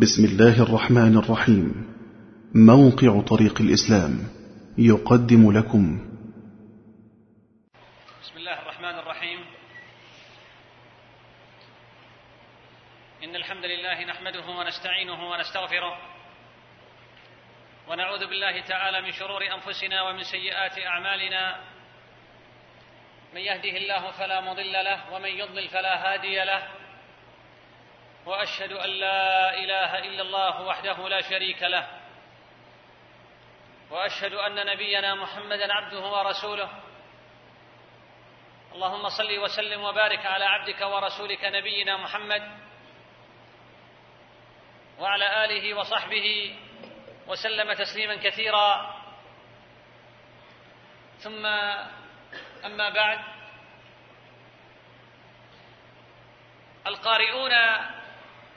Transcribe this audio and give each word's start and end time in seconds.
بسم 0.00 0.24
الله 0.24 0.62
الرحمن 0.62 1.18
الرحيم. 1.18 1.94
موقع 2.54 3.20
طريق 3.20 3.60
الإسلام 3.60 4.12
يقدم 4.78 5.52
لكم. 5.58 5.84
بسم 8.22 8.36
الله 8.36 8.62
الرحمن 8.62 8.98
الرحيم. 8.98 9.38
إن 13.24 13.36
الحمد 13.36 13.64
لله 13.64 14.04
نحمده 14.04 14.46
ونستعينه 14.46 15.30
ونستغفره 15.30 15.98
ونعوذ 17.88 18.26
بالله 18.26 18.60
تعالى 18.60 19.02
من 19.02 19.12
شرور 19.12 19.42
أنفسنا 19.54 20.02
ومن 20.02 20.22
سيئات 20.22 20.78
أعمالنا. 20.78 21.60
من 23.34 23.40
يهده 23.40 23.74
الله 23.76 24.10
فلا 24.10 24.40
مضل 24.40 24.72
له 24.72 25.14
ومن 25.14 25.28
يضلل 25.28 25.68
فلا 25.68 25.94
هادي 26.14 26.44
له. 26.44 26.77
وأشهد 28.26 28.72
أن 28.72 28.90
لا 28.90 29.54
إله 29.54 29.98
إلا 29.98 30.22
الله 30.22 30.62
وحده 30.62 31.08
لا 31.08 31.20
شريك 31.20 31.62
له. 31.62 31.86
وأشهد 33.90 34.34
أن 34.34 34.66
نبينا 34.66 35.14
محمدا 35.14 35.72
عبده 35.72 36.00
ورسوله. 36.00 36.70
اللهم 38.72 39.08
صل 39.08 39.38
وسلم 39.38 39.80
وبارك 39.84 40.26
على 40.26 40.44
عبدك 40.44 40.80
ورسولك 40.80 41.44
نبينا 41.44 41.96
محمد 41.96 42.58
وعلى 44.98 45.44
آله 45.44 45.74
وصحبه 45.74 46.56
وسلم 47.26 47.72
تسليما 47.72 48.16
كثيرا. 48.16 48.98
ثم 51.18 51.46
أما 52.64 52.88
بعد 52.88 53.18
القارئون 56.86 57.52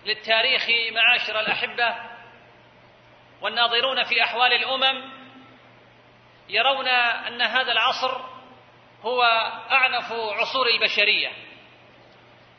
للتاريخ 0.05 0.67
معاشر 0.93 1.39
الأحبة 1.39 1.95
والناظرون 3.41 4.03
في 4.03 4.23
أحوال 4.23 4.53
الأمم 4.53 5.11
يرون 6.49 6.87
أن 6.87 7.41
هذا 7.41 7.71
العصر 7.71 8.21
هو 9.01 9.23
أعنف 9.71 10.11
عصور 10.11 10.67
البشرية 10.67 11.31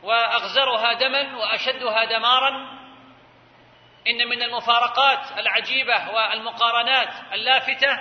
وأغزرها 0.03 0.93
دما 0.93 1.37
وأشدها 1.37 2.05
دمارا. 2.05 2.83
إن 4.07 4.27
من 4.27 4.43
المفارقات 4.43 5.37
العجيبة 5.37 6.09
والمقارنات 6.09 7.33
اللافتة 7.33 7.91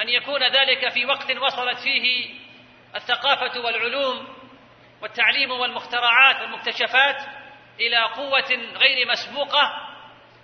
أن 0.00 0.08
يكون 0.08 0.42
ذلك 0.42 0.88
في 0.88 1.06
وقت 1.06 1.36
وصلت 1.36 1.78
فيه 1.78 2.34
الثقافة 2.94 3.60
والعلوم 3.60 4.28
والتعليم 5.02 5.50
والمخترعات 5.50 6.40
والمكتشفات. 6.40 7.45
إلى 7.80 7.96
قوة 7.96 8.50
غير 8.74 9.08
مسبوقة 9.08 9.72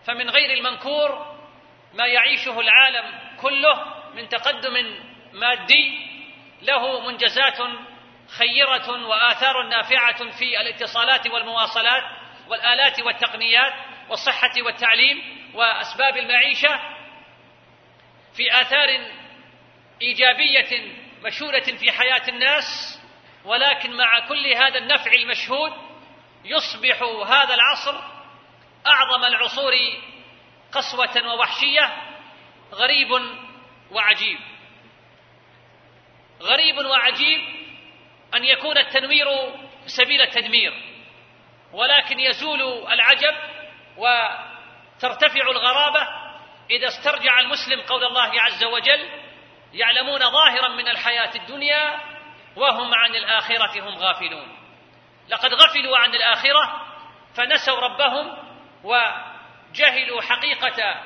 فمن 0.06 0.30
غير 0.30 0.50
المنكور 0.50 1.36
ما 1.94 2.06
يعيشه 2.06 2.60
العالم 2.60 3.18
كله 3.40 4.02
من 4.14 4.28
تقدم 4.28 4.96
مادي 5.32 6.08
له 6.62 7.00
منجزات 7.00 7.58
خيرة 8.38 9.06
وآثار 9.06 9.62
نافعة 9.68 10.30
في 10.30 10.60
الاتصالات 10.60 11.26
والمواصلات 11.30 12.02
والآلات 12.48 13.00
والتقنيات 13.00 13.72
والصحة 14.08 14.52
والتعليم 14.64 15.22
وأسباب 15.54 16.16
المعيشة 16.16 16.80
في 18.36 18.60
آثار 18.60 18.88
إيجابية 20.02 20.94
مشهوده 21.24 21.76
في 21.76 21.92
حياة 21.92 22.28
الناس 22.28 22.98
ولكن 23.44 23.96
مع 23.96 24.28
كل 24.28 24.46
هذا 24.46 24.78
النفع 24.78 25.12
المشهود 25.12 25.72
يصبح 26.44 27.02
هذا 27.26 27.54
العصر 27.54 28.00
أعظم 28.86 29.24
العصور 29.24 29.72
قسوة 30.72 31.32
ووحشية 31.34 31.92
غريب 32.72 33.10
وعجيب. 33.90 34.38
غريب 36.40 36.76
وعجيب 36.76 37.40
أن 38.34 38.44
يكون 38.44 38.78
التنوير 38.78 39.26
سبيل 39.86 40.20
التدمير 40.20 40.72
ولكن 41.72 42.20
يزول 42.20 42.62
العجب 42.92 43.34
وترتفع 43.96 45.50
الغرابة 45.50 46.08
إذا 46.70 46.88
استرجع 46.88 47.40
المسلم 47.40 47.80
قول 47.80 48.04
الله 48.04 48.42
عز 48.42 48.64
وجل 48.64 49.08
يعلمون 49.72 50.18
ظاهرا 50.18 50.68
من 50.68 50.88
الحياة 50.88 51.30
الدنيا 51.34 52.00
وهم 52.56 52.94
عن 52.94 53.14
الآخرة 53.14 53.80
هم 53.80 53.98
غافلون. 53.98 54.61
لقد 55.28 55.54
غفلوا 55.54 55.98
عن 55.98 56.14
الآخرة 56.14 56.86
فنسوا 57.34 57.80
ربهم 57.80 58.38
وجهلوا 58.84 60.22
حقيقة 60.22 61.02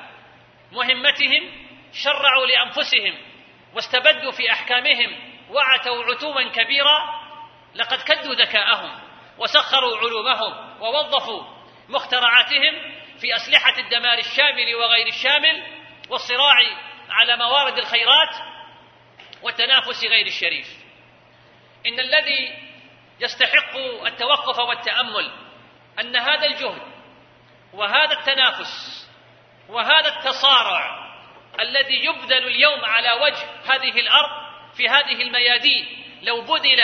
مهمتهم 0.71 1.51
شرعوا 1.93 2.45
لأنفسهم 2.45 3.15
واستبدوا 3.73 4.31
في 4.31 4.51
أحكامهم 4.51 5.15
وعتوا 5.49 6.03
عتوا 6.03 6.49
كبيرا 6.49 7.27
لقد 7.75 8.01
كدوا 8.01 8.35
ذكاءهم 8.35 8.99
وسخروا 9.37 9.97
علومهم 9.97 10.81
ووظفوا 10.81 11.43
مخترعاتهم 11.89 12.93
في 13.19 13.35
أسلحة 13.35 13.79
الدمار 13.79 14.17
الشامل 14.17 14.75
وغير 14.75 15.07
الشامل 15.07 15.63
والصراع 16.09 16.55
على 17.09 17.37
موارد 17.37 17.77
الخيرات 17.77 18.35
والتنافس 19.41 20.05
غير 20.05 20.25
الشريف. 20.25 20.67
إن 21.85 21.99
الذي 21.99 22.66
يستحق 23.19 23.77
التوقف 24.05 24.59
والتأمل 24.59 25.31
أن 25.99 26.15
هذا 26.15 26.45
الجهد 26.45 26.81
وهذا 27.73 28.19
التنافس 28.19 29.07
وهذا 29.69 30.17
التصارع 30.17 31.07
الذي 31.59 32.05
يبذل 32.05 32.47
اليوم 32.47 32.85
على 32.85 33.11
وجه 33.11 33.45
هذه 33.65 33.99
الأرض 33.99 34.47
في 34.77 34.89
هذه 34.89 35.21
الميادين 35.21 36.03
لو 36.21 36.41
بذل 36.41 36.81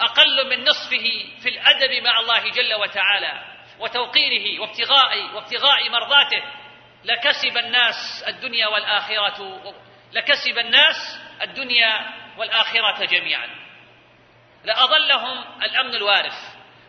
أقل 0.00 0.48
من 0.50 0.64
نصفه 0.64 1.24
في 1.42 1.48
الأدب 1.48 2.02
مع 2.04 2.20
الله 2.20 2.50
جل 2.50 2.74
وتعالى 2.74 3.44
وتوقيره 3.78 4.60
وابتغاء 4.60 5.34
وابتغاء 5.34 5.90
مرضاته 5.90 6.42
لكسب 7.04 7.56
الناس 7.58 8.24
الدنيا 8.28 8.66
والاخره 8.66 9.74
لكسب 10.12 10.58
الناس 10.58 11.20
الدنيا 11.42 12.14
والآخرة 12.36 13.04
جميعا. 13.04 13.59
لاظلهم 14.64 15.44
الأمن 15.62 15.94
الوارث 15.94 16.34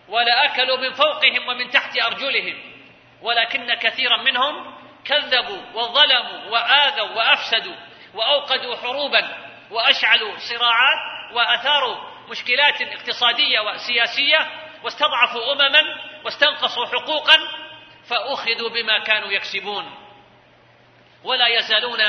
ولاكلوا 0.07 0.77
من 0.77 0.93
فوقهم 0.93 1.47
ومن 1.47 1.69
تحت 1.69 1.97
أرجلهم 1.97 2.71
ولكن 3.21 3.73
كثيرا 3.73 4.17
منهم 4.17 4.81
كذبوا 5.05 5.61
وظلموا 5.73 6.49
وآذوا 6.49 7.09
وأفسدوا 7.09 7.75
وأوقدوا 8.13 8.75
حروبا 8.75 9.37
وأشعلوا 9.71 10.37
صراعات 10.37 11.33
وأثاروا 11.33 11.97
مشكلات 12.29 12.81
اقتصادية 12.81 13.59
وسياسية 13.59 14.51
واستضعفوا 14.83 15.53
أمما 15.53 15.81
واستنقصوا 16.25 16.85
حقوقا 16.85 17.37
فأخذوا 18.09 18.69
بما 18.69 18.99
كانوا 18.99 19.31
يكسبون. 19.31 19.97
ولا 21.23 21.47
يزالون 21.47 21.99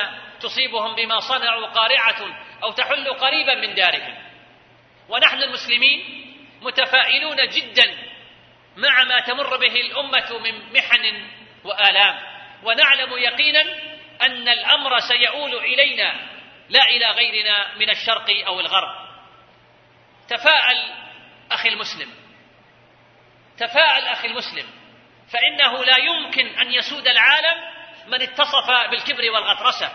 تصيبهم 0.41 0.95
بما 0.95 1.21
صنعوا 1.21 1.67
قارعة 1.67 2.39
أو 2.63 2.73
تحل 2.73 3.09
قريبا 3.09 3.55
من 3.55 3.75
دارهم. 3.75 4.22
ونحن 5.09 5.43
المسلمين 5.43 6.23
متفائلون 6.63 7.49
جدا 7.49 7.95
مع 8.77 9.05
ما 9.05 9.21
تمر 9.21 9.57
به 9.57 9.81
الأمة 9.81 10.39
من 10.39 10.73
محن 10.73 11.29
وآلام. 11.65 12.33
ونعلم 12.63 13.13
يقينا 13.13 13.61
أن 14.23 14.49
الأمر 14.49 15.01
سيؤول 15.01 15.55
إلينا 15.55 16.15
لا 16.69 16.85
إلى 16.85 17.07
غيرنا 17.07 17.75
من 17.75 17.91
الشرق 17.91 18.47
أو 18.47 18.61
الغرب. 18.61 19.09
تفاءل 20.29 20.93
أخي 21.53 21.69
المسلم. 21.69 22.11
تفاءل 23.59 24.05
أخي 24.05 24.29
المسلم. 24.29 24.67
فإنه 25.33 25.85
لا 25.85 25.99
يمكن 25.99 26.47
أن 26.47 26.75
يسود 26.75 27.09
العالم 27.09 27.73
من 28.07 28.23
اتصف 28.23 28.71
بالكبر 28.91 29.31
والغطرسه 29.31 29.93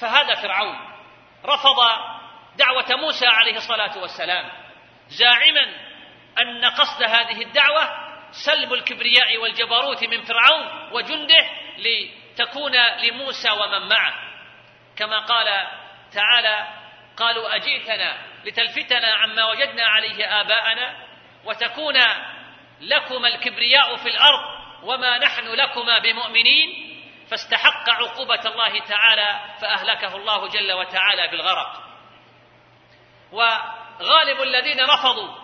فهذا 0.00 0.34
فرعون. 0.34 0.76
رفض 1.44 1.78
دعوة 2.56 2.96
موسى 2.96 3.26
عليه 3.26 3.56
الصلاة 3.56 3.98
والسلام. 3.98 4.50
زاعما 5.08 5.66
أن 6.40 6.64
قصد 6.64 7.02
هذه 7.02 7.42
الدعوة 7.42 8.10
سلب 8.46 8.72
الكبرياء 8.72 9.36
والجبروت 9.36 10.04
من 10.04 10.22
فرعون 10.22 10.92
وجنده 10.92 11.50
لتكون 11.78 12.72
لموسى 12.76 13.50
ومن 13.50 13.88
معه. 13.88 14.14
كما 14.96 15.18
قال 15.18 15.66
تعالى 16.12 16.68
قالوا 17.16 17.56
أجئتنا 17.56 18.18
لتلفتنا 18.44 19.14
عما 19.14 19.44
وجدنا 19.44 19.86
عليه 19.86 20.40
آباءنا 20.40 20.96
وتكون 21.44 21.96
لكما 22.80 23.28
الكبرياء 23.28 23.96
في 23.96 24.08
الأرض 24.08 24.60
وما 24.82 25.18
نحن 25.18 25.46
لكما 25.46 25.98
بمؤمنين 25.98 26.90
فاستحق 27.30 27.90
عقوبة 27.90 28.40
الله 28.46 28.78
تعالى 28.78 29.40
فأهلكه 29.60 30.16
الله 30.16 30.48
جل 30.48 30.72
وتعالى 30.72 31.28
بالغرق. 31.28 31.89
وغالب 33.32 34.42
الذين 34.42 34.80
رفضوا 34.80 35.34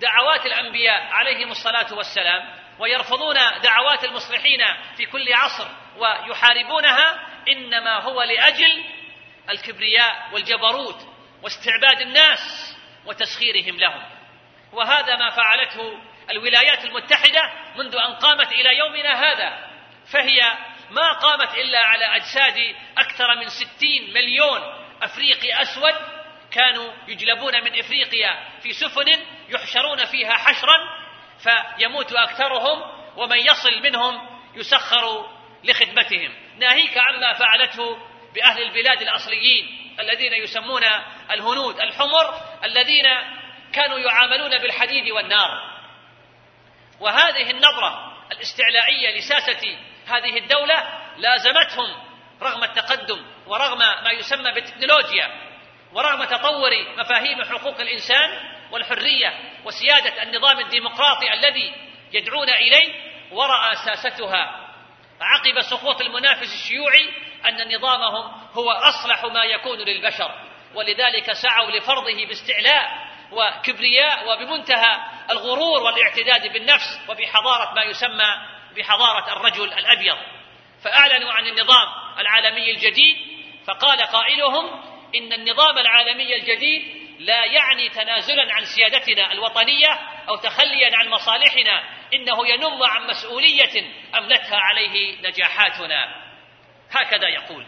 دعوات 0.00 0.46
الأنبياء 0.46 1.02
عليهم 1.12 1.50
الصلاة 1.50 1.94
والسلام 1.94 2.54
ويرفضون 2.78 3.34
دعوات 3.62 4.04
المصلحين 4.04 4.60
في 4.96 5.06
كل 5.06 5.32
عصر 5.32 5.68
ويحاربونها 5.96 7.26
إنما 7.48 8.00
هو 8.00 8.22
لأجل 8.22 8.84
الكبرياء 9.50 10.28
والجبروت 10.32 11.08
واستعباد 11.42 12.00
الناس 12.00 12.74
وتسخيرهم 13.06 13.78
لهم. 13.78 14.02
وهذا 14.72 15.16
ما 15.16 15.30
فعلته 15.30 15.98
الولايات 16.30 16.84
المتحدة 16.84 17.52
منذ 17.76 17.96
أن 17.96 18.14
قامت 18.14 18.52
إلى 18.52 18.78
يومنا 18.78 19.12
هذا 19.12 19.70
فهي 20.12 20.40
ما 20.90 21.12
قامت 21.12 21.54
إلا 21.54 21.78
على 21.78 22.04
أجساد 22.04 22.74
أكثر 22.98 23.36
من 23.36 23.48
ستين 23.48 24.14
مليون 24.14 24.60
أفريقي 25.02 25.62
أسود 25.62 25.94
كانوا 26.54 26.92
يجلبون 27.08 27.64
من 27.64 27.78
إفريقيا 27.78 28.48
في 28.62 28.72
سفن 28.72 29.24
يحشرون 29.48 30.04
فيها 30.04 30.32
حشرا 30.32 30.76
فيموت 31.38 32.12
أكثرهم 32.12 32.82
ومن 33.16 33.38
يصل 33.38 33.82
منهم 33.82 34.40
يسخر 34.54 35.30
لخدمتهم. 35.64 36.34
ناهيك 36.58 36.98
عما 36.98 37.32
فعلته 37.32 37.98
بأهل 38.34 38.62
البلاد 38.62 39.02
الأصليين 39.02 39.94
الذين 40.00 40.32
يسمون 40.32 40.82
الهنود 41.30 41.80
الحمر 41.80 42.40
الذين 42.64 43.04
كانوا 43.72 43.98
يعاملون 43.98 44.58
بالحديد 44.58 45.10
والنار. 45.10 45.74
وهذه 47.00 47.50
النظرة 47.50 48.14
الاستعلائية 48.32 49.18
لساسة 49.18 49.78
هذه 50.06 50.38
الدولة 50.38 51.00
لازمتهم 51.18 52.04
رغم 52.42 52.64
التقدم 52.64 53.24
ورغم 53.46 53.78
ما 53.78 54.10
يسمى 54.10 54.52
بالتكنولوجيا 54.52 55.53
ورغم 55.94 56.24
تطور 56.24 56.70
مفاهيم 56.98 57.44
حقوق 57.44 57.80
الإنسان 57.80 58.54
والحرية 58.70 59.38
وسيادة 59.64 60.22
النظام 60.22 60.58
الديمقراطي 60.58 61.32
الذي 61.32 61.74
يدعون 62.12 62.48
إليه 62.48 62.94
وراى 63.30 63.76
ساستها 63.76 64.60
عقب 65.20 65.60
سقوط 65.60 66.00
المنافس 66.00 66.54
الشيوعي 66.54 67.10
أن 67.46 67.76
نظامهم 67.76 68.32
هو 68.52 68.70
أصلح 68.70 69.24
ما 69.24 69.44
يكون 69.44 69.78
للبشر 69.78 70.30
ولذلك 70.74 71.32
سعوا 71.32 71.70
لفرضه 71.70 72.26
باستعلاء 72.26 73.04
وكبرياء 73.32 74.28
وبمنتهى 74.28 74.96
الغرور 75.30 75.82
والاعتداد 75.82 76.52
بالنفس 76.52 77.00
وبحضارة 77.08 77.74
ما 77.74 77.82
يسمى 77.82 78.46
بحضارة 78.76 79.32
الرجل 79.32 79.72
الأبيض. 79.72 80.16
فأعلنوا 80.84 81.32
عن 81.32 81.46
النظام 81.46 81.88
العالمي 82.18 82.70
الجديد 82.70 83.16
فقال 83.66 84.00
قائلهم 84.00 84.93
إن 85.14 85.32
النظام 85.32 85.78
العالمي 85.78 86.36
الجديد 86.36 87.04
لا 87.18 87.44
يعني 87.44 87.88
تنازلا 87.88 88.52
عن 88.52 88.64
سيادتنا 88.64 89.32
الوطنية 89.32 89.88
أو 90.28 90.36
تخليا 90.36 90.96
عن 90.96 91.08
مصالحنا 91.08 91.82
إنه 92.14 92.48
ينم 92.48 92.82
عن 92.82 93.06
مسؤولية 93.06 93.92
أملتها 94.14 94.56
عليه 94.56 95.16
نجاحاتنا. 95.28 96.24
هكذا 96.90 97.28
يقول. 97.28 97.66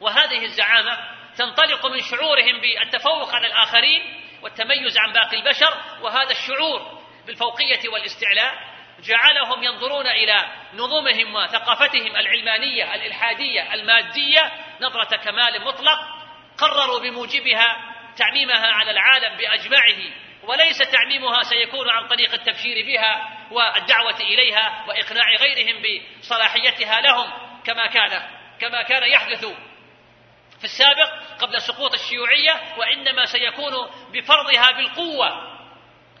وهذه 0.00 0.44
الزعامة 0.44 0.98
تنطلق 1.38 1.86
من 1.86 2.00
شعورهم 2.00 2.60
بالتفوق 2.60 3.34
على 3.34 3.46
الآخرين 3.46 4.02
والتميز 4.42 4.98
عن 4.98 5.12
باقي 5.12 5.36
البشر 5.36 6.02
وهذا 6.02 6.30
الشعور 6.30 7.02
بالفوقية 7.26 7.88
والاستعلاء 7.88 8.76
جعلهم 9.00 9.62
ينظرون 9.62 10.06
إلى 10.06 10.46
نظمهم 10.74 11.34
وثقافتهم 11.34 12.16
العلمانية 12.16 12.94
الإلحادية 12.94 13.74
المادية 13.74 14.52
نظرة 14.80 15.16
كمال 15.16 15.64
مطلق 15.64 16.15
قرروا 16.58 17.00
بموجبها 17.00 17.76
تعميمها 18.16 18.66
على 18.66 18.90
العالم 18.90 19.36
بأجمعه 19.36 20.12
وليس 20.42 20.78
تعميمها 20.78 21.42
سيكون 21.42 21.90
عن 21.90 22.08
طريق 22.08 22.32
التبشير 22.32 22.86
بها 22.86 23.38
والدعوة 23.50 24.20
إليها 24.20 24.84
وإقناع 24.88 25.30
غيرهم 25.30 25.82
بصلاحيتها 26.20 27.00
لهم 27.00 27.32
كما 27.64 27.86
كان 27.86 28.22
كما 28.60 28.82
كان 28.82 29.02
يحدث 29.02 29.44
في 30.58 30.64
السابق 30.64 31.12
قبل 31.40 31.62
سقوط 31.62 31.94
الشيوعية 31.94 32.62
وإنما 32.76 33.24
سيكون 33.24 33.72
بفرضها 34.12 34.70
بالقوة 34.70 35.28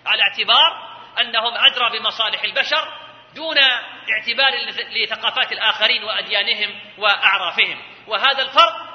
على 0.06 0.22
اعتبار 0.22 0.96
أنهم 1.20 1.54
أدرى 1.54 1.98
بمصالح 1.98 2.42
البشر 2.42 2.88
دون 3.34 3.58
اعتبار 3.58 4.52
لثقافات 4.90 5.52
الآخرين 5.52 6.04
وأديانهم 6.04 6.80
وأعرافهم. 6.98 7.82
وهذا 8.06 8.42
الفرض 8.42 8.85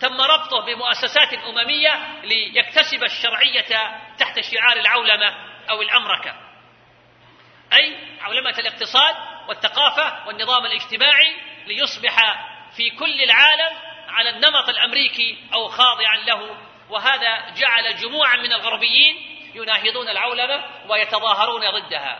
تم 0.00 0.20
ربطه 0.20 0.64
بمؤسسات 0.66 1.34
أممية 1.34 2.20
ليكتسب 2.22 3.04
الشرعية 3.04 4.00
تحت 4.18 4.40
شعار 4.40 4.76
العولمة 4.76 5.34
أو 5.70 5.82
الامركه 5.82 6.34
أي 7.72 7.96
عولمة 8.20 8.58
الاقتصاد 8.58 9.14
والثقافة 9.48 10.26
والنظام 10.26 10.66
الاجتماعي 10.66 11.36
ليصبح 11.66 12.16
في 12.76 12.90
كل 12.90 13.22
العالم 13.22 13.76
على 14.08 14.30
النمط 14.30 14.68
الأمريكي 14.68 15.38
أو 15.54 15.68
خاضعا 15.68 16.16
له. 16.16 16.56
وهذا 16.90 17.54
جعل 17.56 17.96
جموعا 17.96 18.36
من 18.36 18.52
الغربيين 18.52 19.16
يناهضون 19.54 20.08
العولمة 20.08 20.64
ويتظاهرون 20.88 21.70
ضدها. 21.70 22.18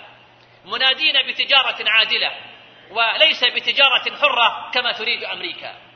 منادين 0.65 1.15
بتجارة 1.29 1.91
عادلة 1.91 2.35
وليس 2.91 3.45
بتجارة 3.45 4.17
حرة 4.21 4.71
كما 4.75 4.93
تريد 4.93 5.25
أمريكا. 5.25 5.88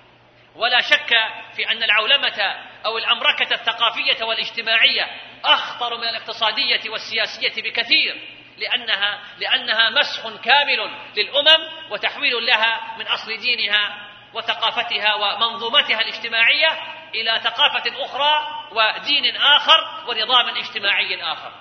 ولا 0.56 0.80
شك 0.80 1.14
في 1.56 1.70
أن 1.70 1.82
العولمة 1.82 2.56
أو 2.84 2.98
الأمركة 2.98 3.54
الثقافية 3.54 4.24
والاجتماعية 4.24 5.06
أخطر 5.44 5.98
من 5.98 6.08
الاقتصادية 6.08 6.90
والسياسية 6.90 7.62
بكثير 7.62 8.20
لانها 8.58 9.20
لأنها 9.38 9.90
مسخ 9.90 10.40
كامل 10.40 10.90
للأمم 11.16 11.90
وتحويل 11.90 12.46
لها 12.46 12.96
من 12.98 13.06
أصل 13.06 13.36
دينها 13.36 14.08
وثقافتها 14.34 15.14
ومنظومتها 15.14 16.00
الاجتماعية 16.00 16.78
إلى 17.14 17.40
ثقافة 17.44 18.04
أخرى 18.04 18.46
ودين 18.72 19.36
آخر 19.36 20.08
ونظام 20.08 20.48
اجتماعي 20.48 21.22
آخر. 21.22 21.52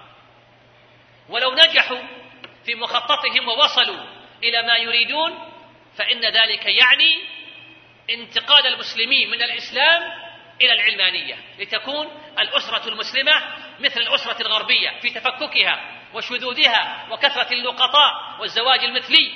ولو 1.29 1.53
نجحوا 1.53 2.01
في 2.65 2.75
مخططهم 2.75 3.47
ووصلوا 3.47 4.05
إلى 4.43 4.61
ما 4.61 4.75
يريدون 4.75 5.51
فإن 5.97 6.25
ذلك 6.25 6.65
يعني 6.65 7.21
انتقال 8.13 8.67
المسلمين 8.67 9.29
من 9.29 9.41
الإسلام 9.41 10.01
إلى 10.61 10.73
العلمانية 10.73 11.35
لتكون 11.59 12.07
الأسرة 12.39 12.89
المسلمة 12.89 13.31
مثل 13.79 13.99
الأسرة 13.99 14.41
الغربية 14.41 14.99
في 15.01 15.09
تفككها 15.09 16.01
وشذوذها 16.13 17.07
وكثرة 17.11 17.53
اللقطاء 17.53 18.41
والزواج 18.41 18.79
المثلي 18.79 19.33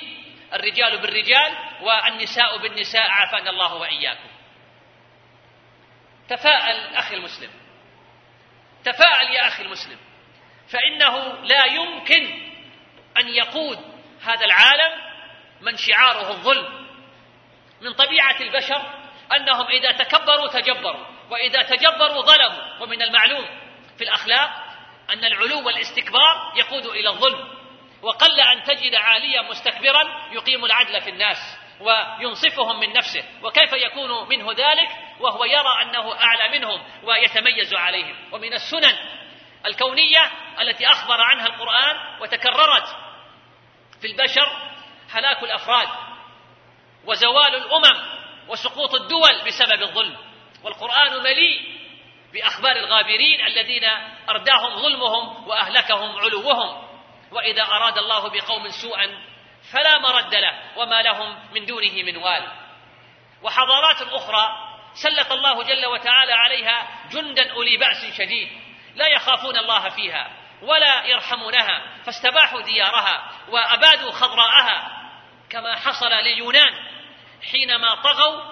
الرجال 0.52 0.98
بالرجال 0.98 1.56
والنساء 1.80 2.58
بالنساء 2.58 3.10
عافانا 3.10 3.50
الله 3.50 3.74
وإياكم. 3.74 4.28
تفاءل 6.28 6.94
أخي 6.94 7.14
المسلم. 7.14 7.50
تفاءل 8.84 9.34
يا 9.34 9.48
أخي 9.48 9.62
المسلم. 9.62 9.98
فإنه 10.68 11.32
لا 11.32 11.64
يمكن 11.64 12.52
أن 13.16 13.28
يقود 13.28 13.78
هذا 14.22 14.44
العالم 14.44 15.02
من 15.60 15.76
شعاره 15.76 16.30
الظلم. 16.30 16.75
من 17.80 17.92
طبيعة 17.92 18.40
البشر 18.40 18.82
أنهم 19.36 19.66
إذا 19.66 19.92
تكبروا 19.92 20.48
تجبروا 20.48 21.06
وإذا 21.30 21.62
تجبروا 21.62 22.22
ظلموا. 22.22 22.82
ومن 22.82 23.02
المعلوم 23.02 23.46
في 23.98 24.04
الأخلاق 24.04 24.50
أن 25.10 25.24
العلو 25.24 25.66
والاستكبار 25.66 26.52
يقود 26.56 26.86
إلى 26.86 27.08
الظلم. 27.08 27.48
وقل 28.02 28.40
أن 28.40 28.62
تجد 28.62 28.94
عاليا 28.94 29.42
مستكبرا 29.42 30.28
يقيم 30.32 30.64
العدل 30.64 31.00
في 31.00 31.10
الناس 31.10 31.58
وينصفهم 31.80 32.80
من 32.80 32.92
نفسه. 32.92 33.24
وكيف 33.42 33.72
يكون 33.72 34.28
منه 34.28 34.52
ذلك؟ 34.52 34.88
وهو 35.20 35.44
يرى 35.44 35.82
أنه 35.82 36.14
أعلى 36.14 36.58
منهم 36.58 36.82
ويتميز 37.02 37.74
عليهم. 37.74 38.16
ومن 38.32 38.52
السنن 38.52 38.96
الكونية 39.66 40.30
التي 40.60 40.86
أخبر 40.86 41.20
عنها 41.20 41.46
القرآن 41.46 42.20
وتكررت 42.20 42.96
في 44.00 44.06
البشر 44.06 44.76
هلاك 45.10 45.42
الأفراد. 45.42 45.88
وزوال 47.06 47.54
الأمم 47.54 48.02
وسقوط 48.48 48.94
الدول 48.94 49.44
بسبب 49.46 49.82
الظلم. 49.82 50.16
والقرآن 50.62 51.22
مليء 51.22 51.60
بأخبار 52.32 52.76
الغابرين 52.76 53.46
الذين 53.46 53.84
أرداهم 54.28 54.76
ظلمهم 54.76 55.48
وأهلكهم 55.48 56.18
علوهم. 56.18 56.86
وإذا 57.32 57.62
أراد 57.62 57.98
الله 57.98 58.28
بقوم 58.28 58.68
سوءا 58.70 59.22
فلا 59.72 59.98
مرد 59.98 60.34
له 60.34 60.62
وما 60.76 61.02
لهم 61.02 61.38
من 61.52 61.66
دونه 61.66 61.92
من 61.92 62.16
وال. 62.16 62.52
وحضارات 63.42 64.02
أخرى 64.02 64.48
سلط 64.94 65.32
الله 65.32 65.62
جل 65.62 65.86
وتعالى 65.86 66.32
عليها 66.32 66.88
جندا 67.10 67.52
أولي 67.52 67.76
بأس 67.76 68.16
شديد. 68.18 68.48
لا 68.94 69.06
يخافون 69.06 69.58
الله 69.58 69.88
فيها 69.88 70.30
ولا 70.62 71.04
يرحمونها 71.04 71.82
فاستباحوا 72.04 72.60
ديارها 72.60 73.30
وأبادوا 73.48 74.12
خضراءها. 74.12 74.92
كما 75.50 75.76
حصل 75.76 76.10
لليونان 76.10 76.85
حينما 77.42 77.94
طغوا 77.94 78.42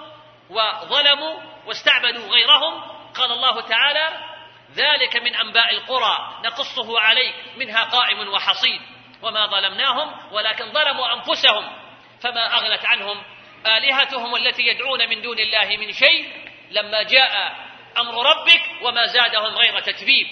وظلموا 0.49 1.41
واستعبدوا 1.65 2.27
غيرهم 2.27 2.81
قال 3.15 3.31
الله 3.31 3.61
تعالى 3.61 4.35
ذلك 4.75 5.15
من 5.15 5.35
أنباء 5.35 5.71
القرى 5.71 6.41
نقصه 6.45 6.99
عليك 6.99 7.35
منها 7.57 7.83
قائم 7.83 8.27
وحصيد 8.27 8.81
وما 9.21 9.47
ظلمناهم 9.47 10.33
ولكن 10.33 10.71
ظلموا 10.71 11.13
أنفسهم 11.13 11.77
فما 12.21 12.55
أغنت 12.55 12.85
عنهم 12.85 13.23
آلهتهم 13.65 14.35
التي 14.35 14.61
يدعون 14.61 15.09
من 15.09 15.21
دون 15.21 15.39
الله 15.39 15.77
من 15.77 15.93
شيء 15.93 16.49
لما 16.71 17.03
جاء 17.03 17.55
أمر 17.97 18.25
ربك 18.25 18.61
وما 18.81 19.05
زادهم 19.05 19.55
غير 19.55 19.79
تتبيب 19.79 20.27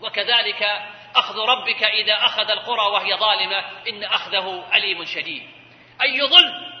وكذلك 0.00 0.62
أخذ 1.16 1.38
ربك 1.38 1.82
إذا 1.82 2.14
أخذ 2.14 2.50
القرى 2.50 2.90
وهي 2.92 3.14
ظالمة 3.14 3.64
إن 3.88 4.04
أخذه 4.04 4.66
أليم 4.74 5.04
شديد. 5.04 5.42
أي 6.02 6.20
ظلم 6.20 6.73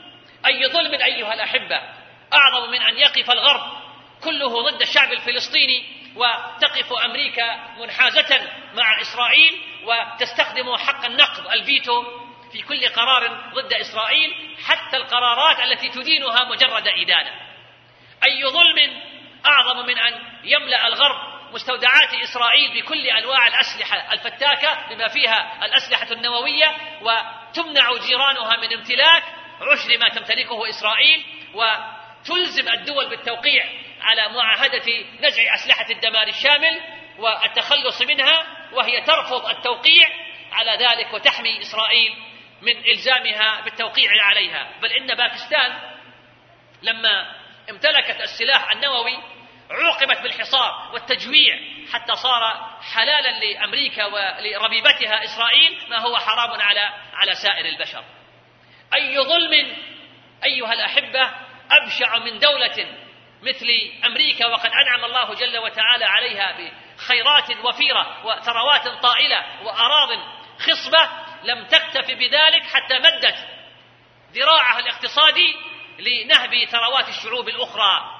أي 0.46 0.68
ظلم 0.68 1.02
أيها 1.02 1.34
الأحبة. 1.34 1.80
أعظم 2.32 2.70
من 2.70 2.82
أن 2.82 2.98
يقف 2.98 3.30
الغرب. 3.30 3.84
كله 4.24 4.70
ضد 4.70 4.80
الشعب 4.80 5.12
الفلسطيني 5.12 5.84
وتقف 6.16 6.92
أمريكا 7.04 7.74
منحازة 7.78 8.50
مع 8.74 9.00
إسرائيل 9.00 9.60
وتستخدم 9.84 10.76
حق 10.76 11.04
النقض 11.04 11.46
الفيتو 11.48 12.04
في 12.52 12.62
كل 12.62 12.88
قرار 12.88 13.50
ضد 13.54 13.72
إسرائيل 13.72 14.56
حتى 14.64 14.96
القرارات 14.96 15.60
التي 15.60 15.88
تدينها 15.88 16.44
مجرد 16.44 16.88
إدانة. 16.88 17.30
أي 18.24 18.44
ظلم 18.44 19.02
أعظم 19.46 19.86
من 19.86 19.98
أن 19.98 20.20
يملأ 20.44 20.86
الغرب 20.86 21.34
مستودعات 21.52 22.14
إسرائيل 22.14 22.82
بكل 22.82 23.06
أنواع 23.06 23.46
الأسلحة 23.46 24.12
الفتاكة 24.12 24.88
بما 24.90 25.08
فيها 25.08 25.64
الأسلحة 25.64 26.12
النووية 26.12 26.76
وتمنع 27.00 27.96
جيرانها 28.06 28.56
من 28.56 28.72
امتلاك 28.72 29.24
عشر 29.60 29.98
ما 29.98 30.08
تمتلكه 30.08 30.68
إسرائيل 30.70 31.24
وتلزم 31.54 32.68
الدول 32.68 33.08
بالتوقيع 33.08 33.64
على 34.00 34.28
معاهدة 34.28 34.84
نزع 35.20 35.54
أسلحة 35.54 35.90
الدمار 35.90 36.28
الشامل 36.28 36.80
والتخلص 37.18 38.02
منها 38.02 38.46
وهي 38.72 39.00
ترفض 39.00 39.46
التوقيع 39.46 40.08
على 40.52 40.86
ذلك 40.86 41.14
وتحمي 41.14 41.60
إسرائيل 41.60 42.14
من 42.62 42.76
إلزامها 42.86 43.60
بالتوقيع 43.60 44.10
عليها 44.22 44.70
بل 44.82 44.92
إن 44.92 45.14
باكستان 45.14 45.94
لما 46.82 47.34
امتلكت 47.70 48.20
السلاح 48.20 48.72
النووي 48.72 49.18
عوقبت 49.70 50.20
بالحصار 50.22 50.90
والتجويع 50.92 51.60
حتى 51.92 52.16
صار 52.16 52.70
حلالا 52.94 53.44
لأمريكا 53.44 54.04
ولربيبتها 54.04 55.24
إسرائيل 55.24 55.78
ما 55.90 55.98
هو 55.98 56.16
حرام 56.16 56.60
على 56.60 56.92
على 57.14 57.34
سائر 57.34 57.66
البشر. 57.66 58.04
أي 58.94 59.18
ظلم 59.18 59.76
أيها 60.44 60.72
الأحبة 60.72 61.30
أبشع 61.70 62.18
من 62.18 62.38
دولة 62.38 62.86
مثل 63.42 63.66
أمريكا 64.04 64.46
وقد 64.46 64.70
أنعم 64.70 65.04
الله 65.04 65.34
جل 65.34 65.58
وتعالى 65.58 66.04
عليها 66.04 66.56
بخيرات 66.96 67.50
وفيرة 67.64 68.26
وثروات 68.26 68.88
طائلة 68.88 69.44
وأراض 69.62 70.08
خصبة 70.58 71.10
لم 71.44 71.64
تكتف 71.64 72.10
بذلك 72.10 72.62
حتى 72.62 72.98
مدت 72.98 73.48
ذراعها 74.32 74.78
الاقتصادي 74.78 75.56
لنهب 75.98 76.64
ثروات 76.64 77.08
الشعوب 77.08 77.48
الأخرى. 77.48 78.14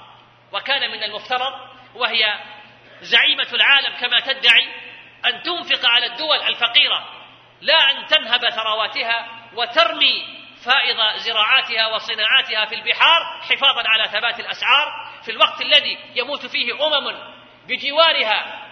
وكان 0.52 0.90
من 0.90 1.02
المفترض 1.02 1.52
وهي 1.95 2.40
زعيمة 3.00 3.49
العالم 3.52 3.97
كما 4.00 4.21
تدعي 4.21 4.69
أن 5.26 5.43
تنفق 5.43 5.87
على 5.88 6.07
الدول 6.07 6.43
الفقيرة 6.43 7.09
لا 7.61 7.90
أن 7.90 8.07
تنهب 8.07 8.50
ثرواتها 8.50 9.28
وترمي 9.54 10.44
فائض 10.64 10.97
زراعاتها 11.16 11.87
وصناعاتها 11.87 12.64
في 12.64 12.75
البحار 12.75 13.40
حفاظا 13.42 13.83
على 13.88 14.09
ثبات 14.09 14.40
الأسعار. 14.40 15.11
في 15.25 15.30
الوقت 15.30 15.61
الذي 15.61 15.99
يموت 16.14 16.47
فيه 16.47 16.73
أمم 16.87 17.35
بجوارها 17.68 18.68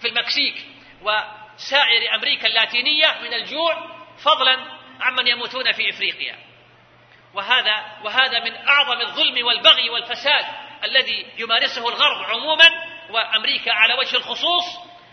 في 0.00 0.08
المكسيك 0.08 0.66
وسائر 1.02 2.14
أمريكا 2.14 2.46
اللاتينية 2.46 3.18
من 3.22 3.34
الجوع 3.34 3.76
فضلا 4.24 4.58
عمن 5.00 5.26
يموتون 5.26 5.72
في 5.72 5.90
إفريقيا. 5.90 6.38
وهذا 7.34 7.84
وهذا 8.04 8.40
من 8.44 8.68
أعظم 8.68 9.00
الظلم 9.00 9.46
والبغي 9.46 9.90
والفساد 9.90 10.44
الذي 10.84 11.26
يمارسه 11.38 11.88
الغرب 11.88 12.24
عموما 12.24 12.68
وأمريكا 13.10 13.72
على 13.72 13.94
وجه 13.94 14.16
الخصوص. 14.16 14.64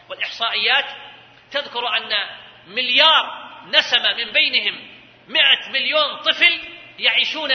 والإحصائيات 0.09 0.85
تذكر 1.51 1.97
أن 1.97 2.09
مليار 2.67 3.49
نسمة 3.65 4.13
من 4.13 4.31
بينهم 4.31 4.98
مئة 5.29 5.69
مليون 5.69 6.15
طفل 6.15 6.59
يعيشون 6.99 7.49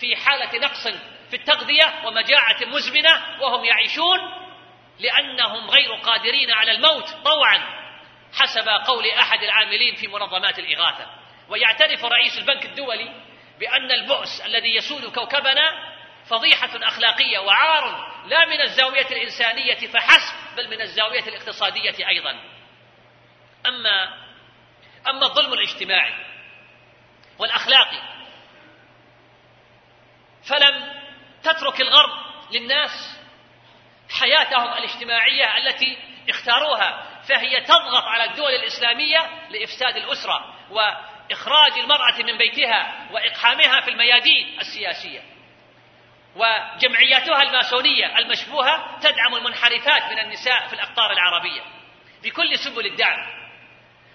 في 0.00 0.16
حالة 0.16 0.58
نقص 0.58 0.88
في 1.30 1.36
التغذية 1.36 2.06
ومجاعة 2.06 2.58
مزمنة 2.66 3.40
وهم 3.40 3.64
يعيشون 3.64 4.18
لأنهم 4.98 5.70
غير 5.70 5.94
قادرين 5.94 6.50
على 6.50 6.72
الموت 6.72 7.08
طوعا 7.24 7.80
حسب 8.32 8.68
قول 8.68 9.10
أحد 9.10 9.42
العاملين 9.42 9.94
في 9.94 10.08
منظمات 10.08 10.58
الإغاثة. 10.58 11.06
ويعترف 11.48 12.04
رئيس 12.04 12.38
البنك 12.38 12.64
الدولي 12.64 13.12
بأن 13.60 13.90
البؤس 13.90 14.40
الذي 14.40 14.76
يسود 14.76 15.14
كوكبنا 15.14 15.94
فضيحة 16.30 16.70
أخلاقية 16.74 17.38
وعار 17.38 18.12
لا 18.26 18.44
من 18.46 18.60
الزاوية 18.60 19.06
الإنسانية 19.10 19.74
فحسب 19.74 20.56
بل 20.56 20.70
من 20.70 20.80
الزاوية 20.80 21.22
الاقتصادية 21.28 22.08
أيضا. 22.08 22.40
أما 23.66 24.14
أما 25.08 25.26
الظلم 25.26 25.52
الاجتماعي 25.52 26.29
والأخلاقي 27.40 28.02
فلم 30.48 31.02
تترك 31.42 31.80
الغرب 31.80 32.10
للناس 32.50 33.20
حياتهم 34.20 34.72
الاجتماعية 34.72 35.56
التي 35.56 35.98
اختاروها 36.28 37.06
فهي 37.28 37.60
تضغط 37.60 38.04
على 38.04 38.24
الدول 38.24 38.52
الإسلامية 38.52 39.30
لإفساد 39.50 39.96
الأسرة 39.96 40.54
وإخراج 40.70 41.72
المرأة 41.72 42.22
من 42.22 42.38
بيتها 42.38 43.08
وإقحامها 43.12 43.80
في 43.80 43.90
الميادين 43.90 44.60
السياسية. 44.60 45.22
وجمعياتها 46.36 47.42
الماسونية 47.42 48.18
المشبوهة 48.18 48.98
تدعم 49.00 49.34
المنحرفات 49.34 50.02
من 50.12 50.18
النساء 50.18 50.66
في 50.68 50.72
الأقطار 50.72 51.12
العربية 51.12 51.62
بكل 52.22 52.58
سبل 52.58 52.86
الدعم. 52.86 53.40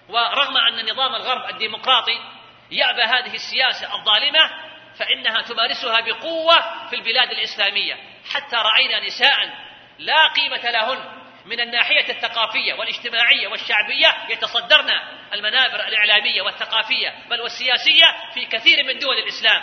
ورغم 0.08 0.56
أن 0.56 0.90
نظام 0.90 1.14
الغرب 1.14 1.50
الديمقراطي 1.50 2.35
يأبى 2.70 3.02
هذه 3.02 3.34
السياسة 3.34 3.94
الظالمة 3.94 4.50
فإنها 4.98 5.42
تمارسها 5.42 6.00
بقوة 6.00 6.88
في 6.90 6.96
البلاد 6.96 7.30
الإسلامية. 7.30 7.94
حتى 8.32 8.56
رأينا 8.56 9.06
نساء 9.06 9.66
لا 9.98 10.28
قيمة 10.28 10.70
لهن 10.70 10.98
من 11.44 11.60
الناحية 11.60 12.08
الثقافية 12.08 12.74
والاجتماعية 12.74 13.48
والشعبية 13.48 14.14
يتصدرن 14.30 14.90
المنابر 15.32 15.88
الإعلامية 15.88 16.42
والثقافية 16.42 17.14
بل 17.30 17.40
والسياسية 17.40 18.32
في 18.34 18.46
كثير 18.46 18.84
من 18.84 18.98
دول 18.98 19.18
الإسلام. 19.18 19.62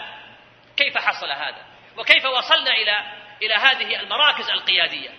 كيف 0.77 0.97
حصل 0.97 1.31
هذا؟ 1.31 1.65
وكيف 1.97 2.25
وصلنا 2.25 2.71
إلى 2.71 3.23
إلى 3.41 3.53
هذه 3.53 3.99
المراكز 3.99 4.49
القيادية؟ 4.49 5.09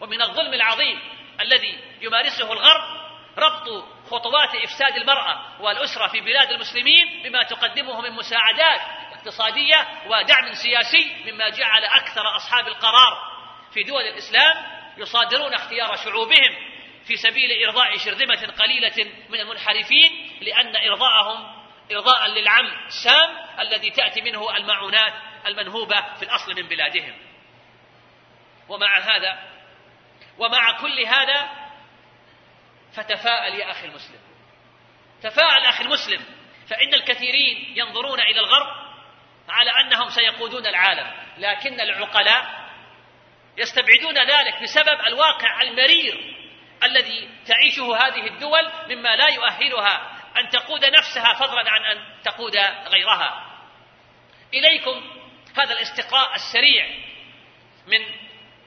ومن 0.00 0.22
الظلم 0.22 0.54
العظيم 0.54 1.00
الذي 1.40 1.78
يمارسه 2.00 2.52
الغرب 2.52 3.01
ربط 3.38 3.84
خطوات 4.10 4.54
إفساد 4.54 4.96
المرأة 4.96 5.62
والأسرة 5.62 6.08
في 6.08 6.20
بلاد 6.20 6.50
المسلمين 6.50 7.22
بما 7.24 7.42
تقدمه 7.42 8.00
من 8.00 8.12
مساعدات 8.12 8.80
اقتصادية 9.12 9.88
ودعم 10.06 10.54
سياسي 10.54 11.32
مما 11.32 11.48
جعل 11.48 11.84
أكثر 11.84 12.36
أصحاب 12.36 12.68
القرار 12.68 13.32
في 13.74 13.82
دول 13.82 14.02
الإسلام 14.02 14.82
يصادرون 14.96 15.54
اختيار 15.54 15.96
شعوبهم 15.96 16.72
في 17.06 17.16
سبيل 17.16 17.64
إرضاء 17.66 17.98
شرذمة 17.98 18.52
قليلة 18.58 19.12
من 19.28 19.40
المنحرفين 19.40 20.38
لأن 20.40 20.76
إرضاءهم 20.76 21.62
إرضاء 21.92 22.26
للعم 22.26 22.88
سام 22.88 23.60
الذي 23.60 23.90
تأتي 23.90 24.20
منه 24.20 24.56
المعونات 24.56 25.12
المنهوبة 25.46 26.14
في 26.14 26.22
الأصل 26.22 26.54
من 26.54 26.68
بلادهم. 26.68 27.14
ومع 28.68 28.98
هذا 28.98 29.38
ومع 30.38 30.80
كل 30.80 31.06
هذا 31.06 31.61
فتفاءل 32.94 33.54
يا 33.54 33.70
أخي 33.70 33.86
المسلم. 33.86 34.20
تفاءل 35.22 35.64
أخي 35.64 35.84
المسلم. 35.84 36.24
فإن 36.68 36.94
الكثيرين 36.94 37.78
ينظرون 37.78 38.20
إلى 38.20 38.40
الغرب 38.40 38.66
على 39.48 39.70
أنهم 39.70 40.08
سيقودون 40.08 40.66
العالم 40.66 41.12
لكن 41.38 41.80
العقلاء 41.80 42.62
يستبعدون 43.56 44.18
ذلك 44.18 44.62
بسبب 44.62 45.00
الواقع 45.06 45.62
المرير 45.62 46.36
الذي 46.82 47.30
تعيشه 47.46 47.96
هذه 47.96 48.26
الدول 48.26 48.72
مما 48.88 49.16
لا 49.16 49.28
يؤهلها 49.28 50.18
أن 50.36 50.48
تقود 50.48 50.84
نفسها 50.84 51.34
فضلا 51.34 51.70
عن 51.70 51.84
أن 51.84 52.22
تقود 52.24 52.56
غيرها. 52.86 53.46
إليكم 54.54 55.10
هذا 55.56 55.72
الاستقراء 55.72 56.34
السريع 56.34 56.86
من 57.86 57.98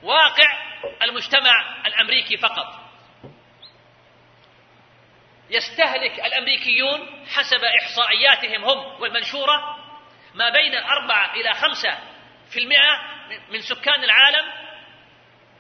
واقع 0.04 0.76
المجتمع 1.04 1.86
الأمريكي 1.88 2.38
فقط. 2.38 2.85
يستهلك 5.50 6.20
الأمريكيون 6.20 7.26
حسب 7.28 7.64
إحصائياتهم 7.64 8.66
هم 8.66 9.02
والمنشورة 9.02 9.78
ما 10.34 10.50
بين 10.50 10.76
أربعة 10.76 11.34
إلى 11.34 11.54
خمسة 11.54 12.00
في 12.52 12.60
المئة 12.60 13.02
من 13.50 13.62
سكان 13.62 14.04
العالم 14.04 14.52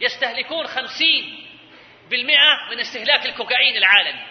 يستهلكون 0.01 0.67
خمسين 0.67 1.47
بالمئة 2.09 2.69
من 2.71 2.79
استهلاك 2.79 3.25
الكوكايين 3.25 3.77
العالمي. 3.77 4.25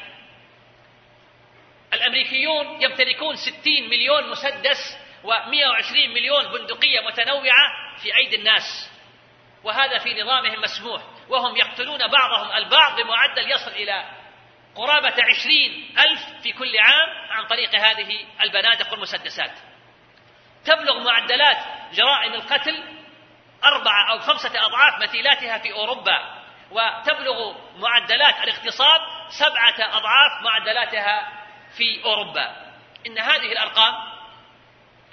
الأمريكيون 1.92 2.82
يمتلكون 2.82 3.36
60 3.36 3.54
مليون 3.66 4.30
مسدس 4.30 4.98
و120 5.24 5.92
مليون 5.92 6.44
بندقية 6.44 7.00
متنوعة 7.00 7.96
في 8.02 8.16
أيدي 8.16 8.36
الناس 8.36 8.90
وهذا 9.64 9.98
في 9.98 10.22
نظامهم 10.22 10.60
مسموح 10.60 11.02
وهم 11.28 11.56
يقتلون 11.56 11.98
بعضهم 11.98 12.56
البعض 12.56 13.00
بمعدل 13.00 13.50
يصل 13.50 13.70
إلى 13.70 14.04
قرابة 14.76 15.14
عشرين 15.24 15.98
ألف 15.98 16.42
في 16.42 16.52
كل 16.52 16.78
عام 16.78 17.08
عن 17.30 17.46
طريق 17.46 17.74
هذه 17.74 18.26
البنادق 18.40 18.92
والمسدسات. 18.92 19.58
تبلغ 20.64 21.04
معدلات 21.04 21.58
جرائم 21.92 22.34
القتل 22.34 22.84
أربعة 23.64 24.10
أو 24.10 24.18
خمسة 24.18 24.66
أضعاف 24.66 25.02
مثيلاتها 25.02 25.58
في 25.58 25.72
أوروبا 25.72 26.44
وتبلغ 26.70 27.54
معدلات 27.76 28.34
الاغتصاب 28.44 29.00
سبعة 29.28 29.96
أضعاف 29.96 30.42
معدلاتها 30.42 31.42
في 31.76 32.04
أوروبا. 32.04 32.74
إن 33.06 33.18
هذه 33.18 33.52
الأرقام 33.52 33.94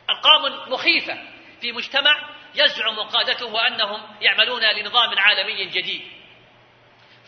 أرقام 0.10 0.72
مخيفة 0.72 1.18
في 1.62 1.72
مجتمع 1.72 2.30
يزعم 2.56 3.00
قادته 3.00 3.68
أنهم 3.68 4.15
يعملون 4.22 4.62
لنظام 4.62 5.20
عالمي 5.20 5.65
جديد. 5.65 6.12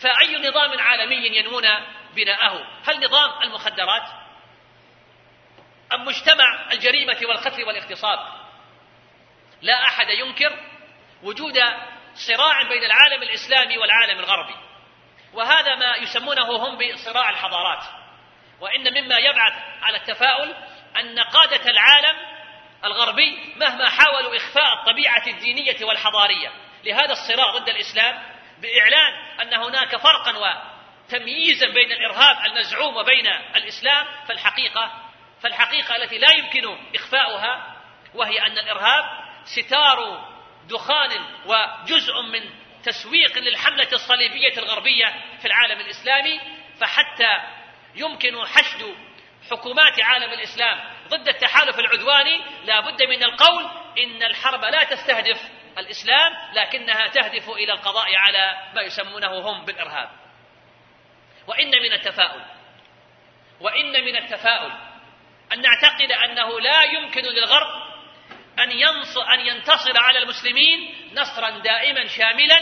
فأي 0.02 0.50
نظام 0.50 0.80
عالمي 0.80 1.38
ينمون 1.38 1.64
بناءه. 2.16 2.68
هل 2.88 3.06
نظام 3.06 3.44
المخدرات؟ 3.44 4.04
أم 5.94 6.06
مجتمع 6.06 6.72
الجريمة 6.72 7.18
والقتل 7.24 7.64
والاغتصاب؟ 7.64 8.20
لا 9.62 9.86
أحد 9.86 10.10
ينكر 10.10 10.60
وجود 11.24 11.60
صراع 12.16 12.64
بين 12.64 12.84
العالم 12.84 13.24
الإسلامي 13.24 13.78
والعالم 13.78 14.20
الغربي. 14.20 14.56
وهذا 15.34 15.76
ما 15.76 15.96
يسمونه 15.96 16.68
هم 16.68 16.78
بصراع 16.78 17.30
الحضارات. 17.30 17.84
وإن 18.60 19.04
مما 19.04 19.18
يبعث 19.18 19.54
على 19.82 19.98
التفاؤل 19.98 20.56
أن 21.00 21.20
قادة 21.20 21.70
العالم 21.70 22.18
الغربي 22.86 23.54
مهما 23.56 23.90
حاولوا 23.90 24.38
إخفاء 24.38 24.74
الطبيعة 24.74 25.28
الدينية 25.28 25.86
والحضارية. 25.86 26.52
لهذا 26.84 27.12
الصراع 27.12 27.58
ضد 27.58 27.70
الإسلام 27.70 28.24
بإعلان 28.62 29.14
أن 29.42 29.54
هناك 29.54 29.96
فرقا 29.96 30.32
وتمييزا 31.08 31.68
بين 31.68 31.92
الإرهاب 31.92 32.46
المزعوم 32.46 32.98
وبين 32.98 33.28
الإسلام 33.56 34.08
فالحقيقة 34.28 34.92
فالحقيقة 35.42 35.96
التي 35.96 36.18
لا 36.18 36.32
يمكن 36.32 36.78
إخفاؤها 36.96 37.76
وهي 38.14 38.42
أن 38.42 38.58
الإرهاب 38.58 39.04
ستار 39.46 40.28
دخان 40.70 41.10
وجزء 41.46 42.22
من 42.22 42.50
تسويق 42.84 43.38
للحملة 43.38 43.88
الصليبية 43.94 44.58
الغربية 44.58 45.06
في 45.42 45.46
العالم 45.46 45.80
الإسلامي 45.80 46.40
فحتى 46.80 47.38
يمكن 47.96 48.46
حشد 48.46 48.96
حكومات 49.52 50.04
عالم 50.04 50.34
الإسلام 50.34 50.80
ضد 51.08 51.28
التحالف 51.28 51.80
العدواني 51.80 52.42
لا 52.66 52.80
بد 52.80 53.04
من 53.04 53.24
القول 53.24 53.64
إن 53.98 54.24
الحرب 54.24 54.66
لا 54.66 54.84
تستهدف 54.84 55.42
الإسلام 55.78 56.34
لكنها 56.54 57.08
تهدف 57.08 57.50
إلى 57.50 57.74
القضاء 57.74 58.16
على 58.16 58.72
ما 58.76 58.82
يسمونه 58.82 59.40
هم 59.40 59.66
بالإرهاب. 59.66 60.23
وإن 61.48 61.70
من 61.70 61.94
التفاؤل. 61.94 62.42
وإن 63.60 64.06
من 64.06 64.16
التفاؤل. 64.16 64.72
أن 65.54 65.62
نعتقد 65.62 66.12
أنه 66.12 66.60
لا 66.60 66.84
يمكن 66.84 67.22
للغرب 67.22 67.84
أن 68.60 68.72
أن 69.34 69.40
ينتصر 69.40 69.98
على 69.98 70.20
المسلمين 70.20 70.96
نصرا 71.14 71.50
دائما 71.50 72.08
شاملا 72.08 72.62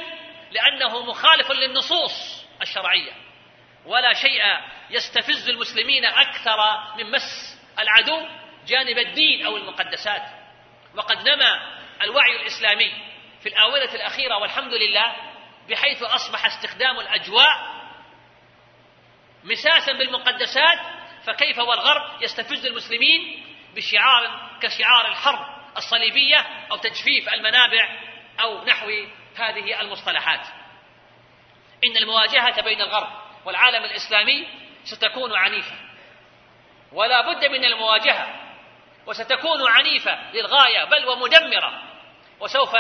لأنه 0.52 1.06
مخالف 1.06 1.52
للنصوص 1.52 2.46
الشرعية. 2.62 3.12
ولا 3.86 4.14
شيء 4.14 4.42
يستفز 4.90 5.50
المسلمين 5.50 6.06
أكثر 6.06 6.58
من 6.98 7.12
مس 7.12 7.58
العدو 7.80 8.28
جانب 8.68 8.98
الدين 8.98 9.46
أو 9.46 9.58
المقدسات. 9.58 10.22
وقد 10.96 11.30
نما 11.30 11.82
الوعي 12.02 12.36
الإسلامي 12.42 12.92
في 13.42 13.50
الآونة 13.50 13.96
الأخيرة 13.96 14.38
والحمد 14.38 14.74
لله 14.74 15.16
بحيث 15.70 16.04
أصبح 16.04 16.46
استخدام 16.46 17.00
الأجواء 17.00 17.71
مساسا 19.44 19.94
بالمقدسات 19.94 20.80
فكيف 21.26 21.60
والغرب 21.60 22.22
يستفز 22.22 22.66
المسلمين 22.66 23.46
بشعار 23.76 24.50
كشعار 24.62 25.08
الحرب 25.08 25.46
الصليبية 25.78 26.38
أو 26.72 26.78
تجفيف 26.78 27.34
المنابع 27.34 27.90
أو 28.42 28.66
نحو 28.66 28.88
هذه 29.38 29.82
المصطلحات. 29.82 30.48
إن 31.84 31.98
المواجهة 31.98 32.62
بين 32.62 32.82
الغرب 32.82 33.10
والعالم 33.46 33.84
الإسلامي 33.84 34.48
ستكون 34.84 35.36
عنيفة. 35.36 35.76
ولا 36.92 37.22
بد 37.22 37.46
من 37.46 37.66
المواجهة 37.66 38.28
وستكون 39.08 39.70
عنيفة 39.70 40.32
للغاية 40.32 40.84
بل 40.84 41.08
ومدمرة. 41.08 41.84
وسوف 42.40 42.76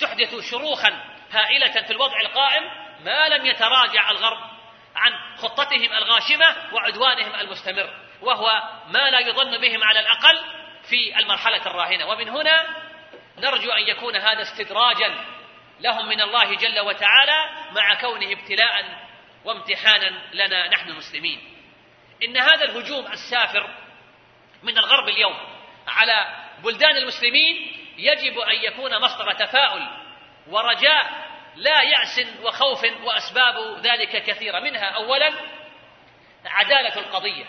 تحدث 0.00 0.50
شروخا 0.50 1.12
هائلة 1.30 1.82
في 1.82 1.90
الوضع 1.90 2.20
القائم 2.20 2.62
ما 3.04 3.28
لم 3.28 3.46
يتراجع 3.46 4.10
الغرب 4.10 4.51
عن 4.96 5.12
خطتهم 5.36 5.92
الغاشمة 5.92 6.56
وعدوانهم 6.72 7.34
المستمر 7.34 7.90
وهو 8.20 8.62
ما 8.86 9.10
لا 9.10 9.18
يظن 9.18 9.58
بهم 9.58 9.84
على 9.84 10.00
الأقل 10.00 10.44
في 10.90 11.18
المرحلة 11.18 11.66
الراهنة. 11.66 12.06
ومن 12.06 12.28
هنا 12.28 12.66
نرجو 13.38 13.70
أن 13.70 13.82
يكون 13.88 14.16
هذا 14.16 14.42
استدراجا 14.42 15.24
لهم 15.80 16.08
من 16.08 16.20
الله 16.20 16.54
جل 16.54 16.80
وتعالى 16.80 17.50
مع 17.72 17.94
كونه 17.94 18.32
ابتلاء 18.32 19.06
وامتحانا 19.44 20.18
لنا 20.32 20.68
نحن 20.68 20.88
المسلمين. 20.88 21.40
إن 22.24 22.36
هذا 22.36 22.64
الهجوم 22.64 23.06
السافر 23.06 23.74
من 24.62 24.78
الغرب 24.78 25.08
اليوم 25.08 25.36
على 25.86 26.46
بلدان 26.64 26.96
المسلمين 26.96 27.76
يجب 27.98 28.38
أن 28.38 28.56
يكون 28.64 29.00
مصدر 29.00 29.32
تفاؤل 29.32 29.88
ورجاء 30.46 31.31
لا 31.56 31.82
يأس 31.82 32.26
وخوف 32.42 32.84
وأسباب 33.04 33.78
ذلك 33.78 34.24
كثيرة 34.24 34.60
منها. 34.60 34.84
أولا 34.84 35.32
عدالة 36.44 36.98
القضية. 36.98 37.44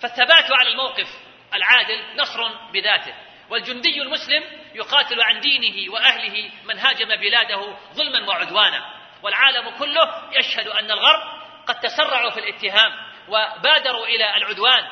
فالثبات 0.00 0.52
على 0.52 0.68
الموقف 0.68 1.08
العادل 1.54 2.02
نصر 2.16 2.70
بذاته 2.72 3.14
والجندي 3.50 4.02
المسلم 4.02 4.44
يقاتل 4.74 5.22
عن 5.22 5.40
دينه 5.40 5.92
وأهله 5.92 6.50
من 6.64 6.78
هاجم 6.78 7.16
بلاده 7.16 7.76
ظلما 7.94 8.28
وعدوانا. 8.28 8.96
والعالم 9.22 9.70
كله 9.78 10.30
يشهد 10.32 10.68
أن 10.68 10.90
الغرب 10.90 11.22
قد 11.66 11.80
تسرعوا 11.80 12.30
في 12.30 12.40
الاتهام 12.40 12.92
وبادروا 13.28 14.06
إلى 14.06 14.36
العدوان 14.36 14.86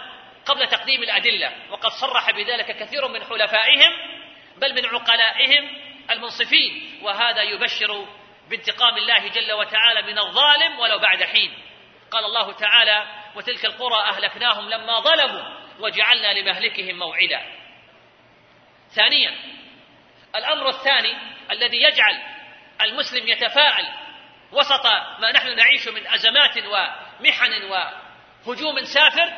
قبل 0.46 0.68
تقديم 0.68 1.02
الأدلة 1.02 1.52
وقد 1.70 1.90
صرح 1.90 2.30
بذلك 2.30 2.76
كثير 2.76 3.08
من 3.08 3.24
حلفائهم 3.24 3.92
بل 4.56 4.74
من 4.74 4.86
عقلائهم 4.86 5.70
المنصفين 6.10 7.00
وهذا 7.02 7.42
يبشر 7.42 8.06
بانتقام 8.50 8.96
الله 8.96 9.28
جل 9.28 9.52
وتعالى 9.52 10.02
من 10.02 10.18
الظالم 10.18 10.78
ولو 10.78 10.98
بعد 10.98 11.22
حين. 11.22 11.52
قال 12.10 12.24
الله 12.24 12.52
تعالى 12.52 13.06
وتلك 13.34 13.64
القرى 13.64 14.00
أهلكناهم 14.04 14.68
لما 14.68 15.00
ظلموا 15.00 15.42
وجعلنا 15.80 16.40
لمهلكهم 16.40 16.98
موعدا. 16.98 17.42
ثانيا 18.94 19.34
الأمر 20.36 20.68
الثاني 20.68 21.16
الذي 21.50 21.82
يجعل 21.82 22.22
المسلم 22.80 23.28
يتفاءل 23.28 23.86
وسط 24.52 24.86
ما 25.20 25.32
نحن 25.32 25.56
نعيش 25.56 25.88
من 25.88 26.06
أزمات 26.06 26.58
ومحن 26.58 27.62
وهجوم 27.62 28.84
سافر 28.84 29.32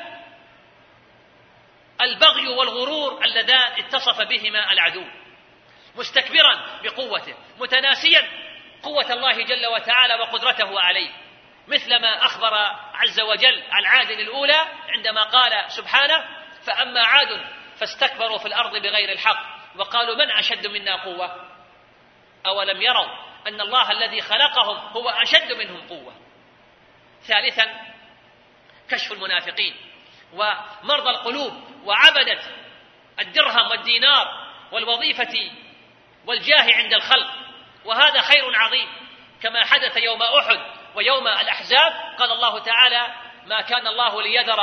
البغي 2.01 2.49
والغرور 2.49 3.25
اللذان 3.25 3.73
اتصف 3.79 4.21
بهما 4.21 4.73
العدو. 4.73 5.05
مستكبرا 5.97 6.81
بقوته 6.83 7.35
متناسيا 7.59 8.29
قوة 8.83 9.13
الله 9.13 9.45
جل 9.45 9.67
وتعالى 9.67 10.15
وقدرته 10.15 10.81
عليه. 10.81 11.11
مثلما 11.69 12.25
أخبر 12.27 12.55
عز 12.95 13.21
وجل 13.21 13.63
عن 13.71 13.87
عاد 13.87 14.11
الأولى 14.11 14.67
عندما 14.89 15.23
قال 15.23 15.73
سبحانه 15.73 16.25
فأما 16.67 17.01
عاد 17.01 17.45
فاستكبروا 17.79 18.39
في 18.39 18.47
الأرض 18.47 18.77
بغير 18.77 19.13
الحق 19.13 19.57
وقالوا 19.77 20.17
من 20.17 20.31
أشد 20.31 20.67
منا 20.67 21.05
قوة؟ 21.05 21.51
أولم 22.47 22.83
يروا 22.83 23.09
أن 23.49 23.61
الله 23.61 23.91
الذي 23.91 24.21
خلقهم 24.21 24.77
هو 24.77 25.09
أشد 25.09 25.53
منهم 25.53 25.89
قوة. 25.89 26.15
ثالثا 27.23 27.81
كشف 28.91 29.13
المنافقين. 29.13 29.77
ومرضى 30.33 31.11
القلوب 31.11 31.53
وعبدة 31.85 32.41
الدرهم 33.21 33.71
والدينار 33.71 34.47
والوظيفة 34.73 35.51
والجاه 36.27 36.75
عند 36.75 36.95
الخلق. 36.95 37.31
وهذا 37.85 38.21
خير 38.21 38.57
عظيم. 38.57 38.89
كما 39.43 39.65
حدث 39.65 39.97
يوم 39.97 40.23
أحد 40.23 40.61
ويوم 40.95 41.29
الأحزاب 41.29 41.93
قال 42.19 42.33
الله 42.33 42.59
تعالى 42.59 43.15
ما 43.47 43.61
كان 43.61 43.87
الله 43.87 44.23
ليذر 44.23 44.61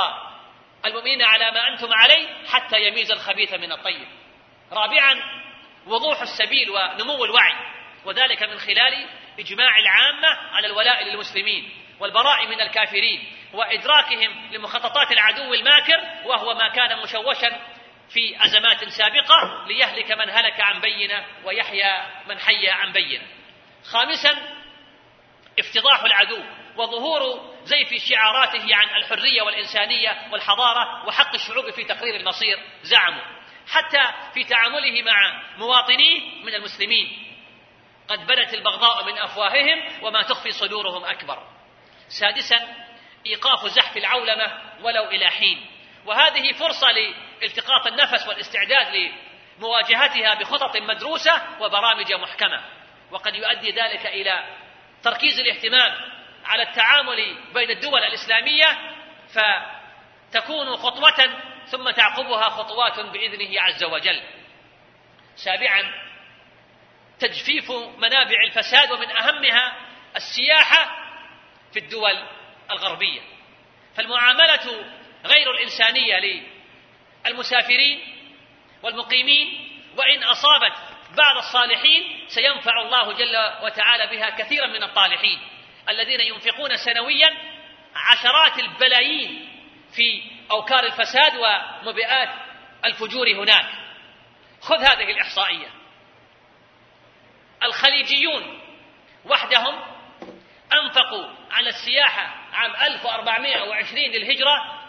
المؤمنين 0.86 1.22
على 1.22 1.52
ما 1.52 1.68
أنتم 1.68 1.94
عليه 1.94 2.28
حتى 2.48 2.88
يميز 2.88 3.12
الخبيث 3.12 3.54
من 3.54 3.72
الطيب. 3.72 4.08
رابعا 4.72 5.44
وضوح 5.88 6.22
السبيل 6.22 6.70
ونمو 6.70 7.26
الوعي 7.26 7.54
وذلك 8.06 8.44
من 8.44 8.58
خلال 8.60 9.08
إجماع 9.40 9.80
العامة 9.80 10.28
على 10.52 10.68
الولاء 10.68 11.04
للمسلمين 11.04 11.70
والبراء 12.00 12.48
من 12.48 12.62
الكافرين 12.62 13.32
وإدراكهم 13.54 14.50
لمخططات 14.52 15.12
العدو 15.12 15.54
الماكر 15.54 16.02
وهو 16.26 16.54
ما 16.54 16.68
كان 16.68 17.00
مشوشا 17.00 17.60
في 18.10 18.46
أزمات 18.46 18.90
سابقة 18.90 19.66
ليهلك 19.68 20.12
من 20.12 20.30
هلك 20.30 20.62
عن 20.62 20.82
بينة 20.82 21.26
ويحيى 21.44 22.08
من 22.28 22.40
حي 22.40 22.70
عن 22.70 22.92
بينة. 22.92 23.28
خامسا 23.84 24.36
افتضاح 25.60 26.04
العدو 26.04 26.44
وظهور 26.78 27.54
زيف 27.64 28.04
شعاراته 28.10 28.76
عن 28.76 28.98
الحرية 28.98 29.42
والإنسانية 29.42 30.28
والحضارة 30.32 31.06
وحق 31.08 31.34
الشعوب 31.34 31.70
في 31.70 31.84
تقرير 31.84 32.16
المصير 32.16 32.60
زعموا. 32.84 33.24
حتى 33.68 34.14
في 34.34 34.44
تعامله 34.44 35.02
مع 35.02 35.44
مواطنيه 35.58 36.44
من 36.44 36.54
المسلمين 36.54 37.36
قد 38.08 38.28
بدت 38.28 38.54
البغضاء 38.54 39.06
من 39.06 39.18
أفواههم 39.18 40.04
وما 40.04 40.22
تخفي 40.22 40.52
صدورهم 40.52 41.04
أكبر. 41.06 41.48
سادسا 42.08 42.86
إيقاف 43.26 43.66
زحف 43.66 43.98
العولمة 43.98 44.62
ولو 44.82 45.04
إلى 45.04 45.30
حين. 45.30 45.66
وهذه 46.06 46.52
فرصة 46.52 46.88
لالتقاط 47.44 47.88
النفس 47.88 48.28
والاستعداد 48.28 49.12
لمواجهتها 49.60 50.34
بخطط 50.34 50.78
مدروسة 50.78 51.62
وبرامج 51.62 52.14
محكمة. 52.14 52.64
وقد 53.12 53.36
يؤدي 53.36 53.72
ذلك 53.72 54.06
إلى 54.06 54.44
تركيز 55.04 55.40
الاهتمام 55.40 55.94
على 56.46 56.64
التعامل 56.64 57.38
بين 57.54 57.70
الدول 57.70 58.04
الإسلامية 58.04 58.78
فتكون 59.34 60.78
خطوة 60.78 61.44
ثم 61.66 61.92
تعقبها 61.92 62.50
خطوات 62.50 63.00
بإذنه 63.00 63.62
عز 63.62 63.84
وجل. 63.84 64.22
سابعا 65.36 65.94
تجفيف 67.20 67.72
منابع 67.98 68.44
الفساد 68.48 68.92
ومن 68.92 69.10
أهمها 69.10 69.76
السياحة 70.16 70.96
في 71.74 71.80
الدول 71.80 72.24
الغربية. 72.72 73.22
فالمعاملة 73.96 74.86
غير 75.26 75.52
الإنسانية 75.52 76.20
للمسافرين 77.28 78.00
والمقيمين 78.84 79.70
وإن 79.98 80.24
أصابت 80.24 80.74
بعض 81.18 81.38
الصالحين 81.38 82.28
سينفع 82.28 82.82
الله 82.82 83.14
جل 83.14 83.64
وتعالى 83.64 84.08
بها 84.08 84.30
كثيرا 84.30 84.68
من 84.68 84.84
الطالحين. 84.84 85.40
الذين 85.90 86.20
ينفقون 86.20 86.78
سنويا 86.78 87.38
عشرات 87.96 88.60
البلايين 88.60 89.50
في 89.96 90.24
أوكار 90.52 90.84
الفساد 90.84 91.34
ومبيئات 91.36 92.30
الفجور 92.86 93.32
هناك. 93.32 93.70
خذ 94.62 94.80
هذه 94.80 95.12
الإحصائية. 95.12 95.70
الخليجيون 97.64 98.60
وحدهم 99.26 99.82
أنفقوا 100.74 101.26
على 101.52 101.70
السياحة 101.70 102.36
عام 102.54 102.76
1420 102.76 104.04
للهجرة 104.04 104.84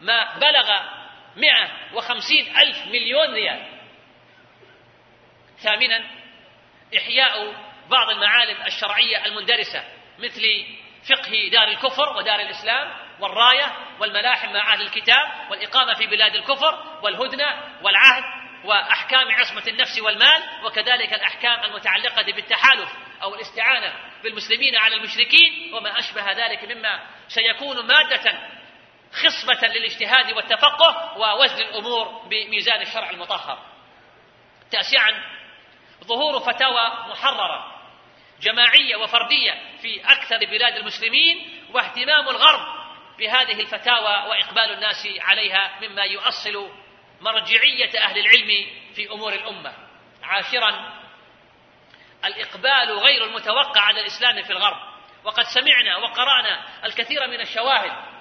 ما 0.00 0.38
بلغ 0.38 0.95
150 1.36 2.38
ألف 2.58 2.86
مليون 2.86 3.34
ريال. 3.34 3.66
ثامنا 5.58 6.04
إحياء 6.96 7.54
بعض 7.90 8.10
المعالم 8.10 8.56
الشرعية 8.66 9.26
المندرسة 9.26 9.84
مثل 10.18 10.42
فقه 11.08 11.48
دار 11.52 11.68
الكفر 11.68 12.16
ودار 12.16 12.40
الإسلام 12.40 12.92
والراية 13.20 13.72
والملاحم 14.00 14.52
مع 14.52 14.74
أهل 14.74 14.80
الكتاب 14.80 15.50
والإقامة 15.50 15.94
في 15.94 16.06
بلاد 16.06 16.34
الكفر 16.34 16.98
والهدنة 17.02 17.62
والعهد 17.82 18.24
وأحكام 18.64 19.30
عصمة 19.30 19.62
النفس 19.68 19.98
والمال 19.98 20.42
وكذلك 20.64 21.12
الأحكام 21.12 21.64
المتعلقة 21.64 22.22
بالتحالف 22.22 22.88
أو 23.22 23.34
الاستعانة 23.34 23.92
بالمسلمين 24.22 24.76
على 24.76 24.96
المشركين 24.96 25.74
وما 25.74 25.98
أشبه 25.98 26.32
ذلك 26.32 26.64
مما 26.64 27.06
سيكون 27.28 27.86
مادة 27.86 28.55
خصبة 29.16 29.68
للاجتهاد 29.68 30.32
والتفقه 30.32 31.18
ووزن 31.18 31.60
الأمور 31.62 32.22
بميزان 32.30 32.80
الشرع 32.80 33.10
المطهر. 33.10 33.58
تاسعا 34.70 35.36
ظهور 36.04 36.40
فتاوى 36.40 37.10
محررة 37.10 37.76
جماعية 38.40 38.96
وفردية 38.96 39.78
في 39.82 40.00
أكثر 40.04 40.38
بلاد 40.38 40.76
المسلمين 40.76 41.62
واهتمام 41.72 42.28
الغرب 42.28 42.86
بهذه 43.18 43.60
الفتاوى 43.60 44.28
وإقبال 44.28 44.72
الناس 44.72 45.08
عليها 45.20 45.78
مما 45.82 46.02
يؤصل 46.02 46.70
مرجعية 47.20 47.98
أهل 48.00 48.18
العلم 48.18 48.66
في 48.94 49.10
أمور 49.10 49.32
الأمة. 49.32 49.72
عاشرا 50.22 50.92
الإقبال 52.24 52.98
غير 52.98 53.24
المتوقع 53.24 53.80
على 53.80 54.00
الإسلام 54.00 54.42
في 54.42 54.50
الغرب. 54.50 54.96
وقد 55.24 55.44
سمعنا 55.44 55.96
وقرأنا 55.96 56.64
الكثير 56.84 57.26
من 57.26 57.40
الشواهد 57.40 58.15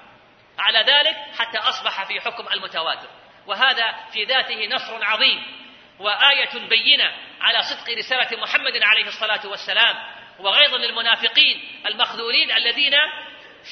على 0.60 0.80
ذلك 0.80 1.16
حتى 1.38 1.58
أصبح 1.58 2.04
في 2.04 2.22
حكم 2.22 2.48
المتواتر. 2.54 3.10
وهذا 3.48 3.96
في 4.14 4.24
ذاته 4.24 4.68
نصر 4.68 5.04
عظيم 5.06 5.44
وآية 6.00 6.68
بينة 6.70 7.14
على 7.42 7.64
صدق 7.64 7.98
رسالة 7.98 8.42
محمد 8.42 8.84
عليه 8.84 9.08
الصلاة 9.08 9.48
والسلام 9.48 9.96
وغيظ 10.40 10.76
للمنافقين 10.76 11.82
المخذولين 11.86 12.52
الذين 12.52 12.94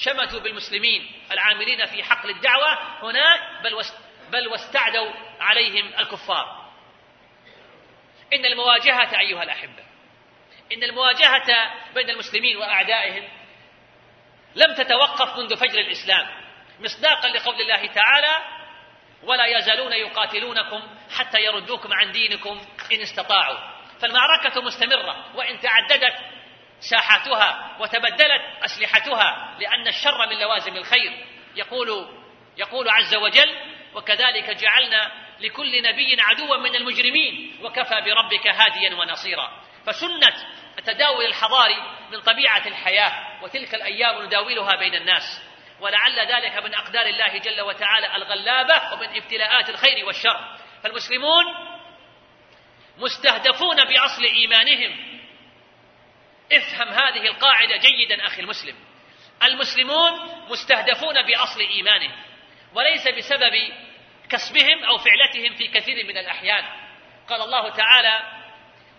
شمتوا 0.02 0.40
بالمسلمين 0.40 1.12
العاملين 1.32 1.86
في 1.86 2.04
حقل 2.04 2.30
الدعوة 2.30 3.04
هناك 3.04 3.64
بل 3.64 3.84
بل 4.32 4.48
واستعدوا 4.48 5.12
عليهم 5.40 5.94
الكفار. 6.00 6.72
إن 8.34 8.46
المواجهة 8.46 9.20
أيها 9.20 9.44
الأحبة 9.44 9.84
إن 10.74 10.84
المواجهة 10.84 11.74
بين 11.94 12.10
المسلمين 12.10 12.58
وأعدائهم 12.58 13.30
لم 14.56 14.76
تتوقف 14.76 15.38
منذ 15.38 15.58
فجر 15.58 15.80
الإسلام. 15.80 16.43
مصداقا 16.80 17.28
لقول 17.28 17.62
الله 17.62 17.88
تعالى 17.88 18.64
ولا 19.24 19.46
يزالون 19.46 19.92
يقاتلونكم 19.92 20.82
حتى 21.18 21.40
يردوكم 21.40 21.94
عن 21.94 22.12
دينكم 22.12 22.62
إن 22.92 23.02
استطاعوا. 23.02 23.58
فالمعركة 24.02 24.62
مستمرة 24.62 25.36
وإن 25.36 25.60
تعددت 25.60 26.16
ساحاتها 26.90 27.78
وتبدلت 27.80 28.42
أسلحتها 28.66 29.58
لأن 29.60 29.88
الشر 29.88 30.30
من 30.30 30.40
لوازم 30.40 30.76
الخير. 30.76 31.26
يقول 31.56 32.10
يقول 32.58 32.90
عز 32.90 33.16
وجل 33.16 33.56
وكذلك 33.94 34.50
جعلنا 34.50 35.12
لكل 35.40 35.82
نبي 35.82 36.18
عدوا 36.22 36.58
من 36.58 36.76
المجرمين 36.76 37.60
وكفى 37.64 38.02
بربك 38.02 38.48
هاديا 38.48 38.96
ونصيرا. 38.96 39.64
فسنة 39.86 40.34
التداول 40.80 41.26
الحضاري 41.26 41.84
من 42.12 42.22
طبيعة 42.22 42.68
الحياة 42.68 43.44
وتلك 43.44 43.76
الأيام 43.76 44.26
نداولها 44.26 44.76
بين 44.76 44.96
الناس. 44.96 45.42
ولعل 45.84 46.20
ذلك 46.20 46.64
من 46.64 46.74
أقدار 46.74 47.06
الله 47.06 47.38
جل 47.38 47.62
وتعالى 47.62 48.16
الغلابة 48.16 48.94
ومن 48.94 49.16
ابتلاءات 49.16 49.70
الخير 49.70 50.06
والشر. 50.06 50.58
فالمسلمون 50.84 51.46
مستهدفون 52.98 53.76
بأصل 53.86 54.24
إيمانهم. 54.24 55.20
افهم 56.52 56.88
هذه 56.88 57.28
القاعدة 57.28 57.78
جيدا 57.78 58.28
أخي 58.28 58.42
المسلم. 58.42 58.76
المسلمون 59.44 60.12
مستهدفون 60.50 61.22
بأصل 61.22 61.60
إيمانهم 61.60 62.12
وليس 62.74 63.08
بسبب 63.08 63.54
كسبهم 64.30 64.84
أو 64.84 64.98
فعلتهم 64.98 65.56
في 65.56 65.68
كثير 65.68 66.06
من 66.06 66.18
الأحيان. 66.18 66.66
قال 67.30 67.42
الله 67.42 67.70
تعالى 67.70 68.44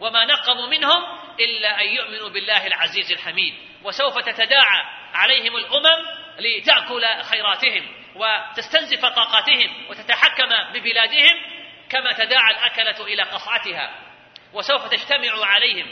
وما 0.01 0.25
نقموا 0.25 0.67
منهم 0.67 1.03
إلا 1.41 1.81
أن 1.81 1.87
يؤمنوا 1.87 2.29
بالله 2.29 2.67
العزيز 2.67 3.13
الحميد 3.13 3.55
وسوف 3.83 4.19
تتداعى 4.19 4.85
عليهم 5.15 5.57
الأمم 5.57 6.24
لتأكل 6.39 7.23
خيراتهم 7.23 8.05
وتستنزف 8.15 9.01
طاقاتهم 9.01 9.87
وتتحكم 9.91 10.49
ببلادهم 10.73 11.55
كما 11.91 12.13
تداعى 12.13 12.51
الأكلة 12.51 13.07
إلى 13.07 13.23
قصعتها 13.23 13.91
وسوف 14.53 14.89
تجتمع 14.89 15.47
عليهم 15.47 15.87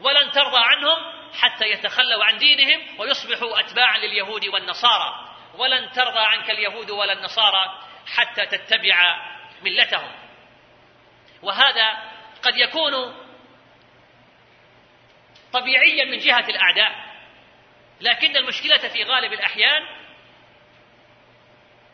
ولن 0.00 0.30
ترضى 0.30 0.58
عنهم 0.58 1.20
حتى 1.34 1.64
يتخلوا 1.64 2.24
عن 2.24 2.38
دينهم 2.38 3.00
ويصبحوا 3.00 3.60
أتباعا 3.60 3.98
لليهود 3.98 4.46
والنصارى. 4.46 5.30
ولن 5.54 5.90
ترضى 5.90 6.18
عنك 6.18 6.50
اليهود 6.50 6.90
ولا 6.90 7.12
النصارى 7.12 7.78
حتى 8.16 8.46
تتبع 8.46 9.16
ملتهم. 9.62 10.12
وهذا 11.42 11.98
قد 12.42 12.56
يكون 12.56 12.92
طبيعيا 15.52 16.04
من 16.04 16.18
جهة 16.18 16.48
الأعداء. 16.48 16.99
لكن 18.00 18.36
المشكلة 18.36 18.88
في 18.88 19.04
غالب 19.04 19.32
الأحيان 19.32 19.82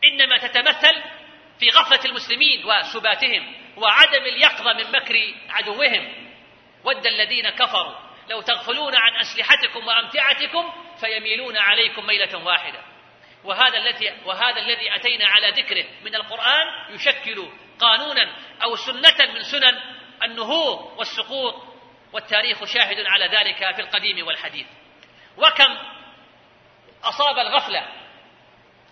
إنما 0.03 0.37
تتمثل 0.37 1.03
في 1.59 1.69
غفلة 1.69 2.05
المسلمين 2.05 2.65
وسباتهم 2.65 3.55
وعدم 3.77 4.23
اليقظة 4.23 4.73
من 4.73 4.91
مكر 4.91 5.33
عدوهم. 5.49 6.27
ود 6.83 7.07
الذين 7.07 7.49
كفروا 7.49 7.95
لو 8.29 8.41
تغفلون 8.41 8.95
عن 8.95 9.15
أسلحتكم 9.15 9.87
وأمتعتكم 9.87 10.73
فيميلون 10.99 11.57
عليكم 11.57 12.05
ميلة 12.05 12.45
واحدة. 12.45 12.79
وهذا 13.43 13.77
الذي 13.77 14.13
وهذا 14.25 14.59
الذي 14.59 14.95
أتينا 14.95 15.27
على 15.27 15.49
ذكره 15.49 15.85
من 16.03 16.15
القرآن 16.15 16.65
يشكل 16.89 17.49
قانونا 17.79 18.35
أو 18.63 18.75
سنة 18.75 19.33
من 19.33 19.43
سنن 19.43 19.81
النهوض 20.23 20.99
والسقوط 20.99 21.63
والتاريخ 22.13 22.65
شاهد 22.65 23.05
على 23.05 23.25
ذلك 23.25 23.75
في 23.75 23.81
القديم 23.81 24.27
والحديث. 24.27 24.67
وكم 25.37 25.96
أصاب 27.09 27.39
الغفلة. 27.39 27.87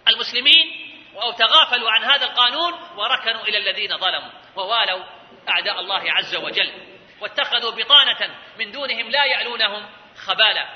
المسلمين 0.07 0.91
أو 1.21 1.31
تغافلوا 1.31 1.91
عن 1.91 2.03
هذا 2.03 2.25
القانون 2.25 2.73
وركنوا 2.73 3.41
إلى 3.41 3.57
الذين 3.57 3.97
ظلموا. 3.97 4.31
ووالوا 4.55 5.03
أعداء 5.49 5.79
الله 5.79 6.11
عز 6.11 6.35
وجل. 6.35 6.71
واتخذوا 7.21 7.71
بطانة 7.71 8.35
من 8.59 8.71
دونهم 8.71 9.09
لا 9.09 9.25
يعلونهم 9.25 9.89
خبالا. 10.15 10.69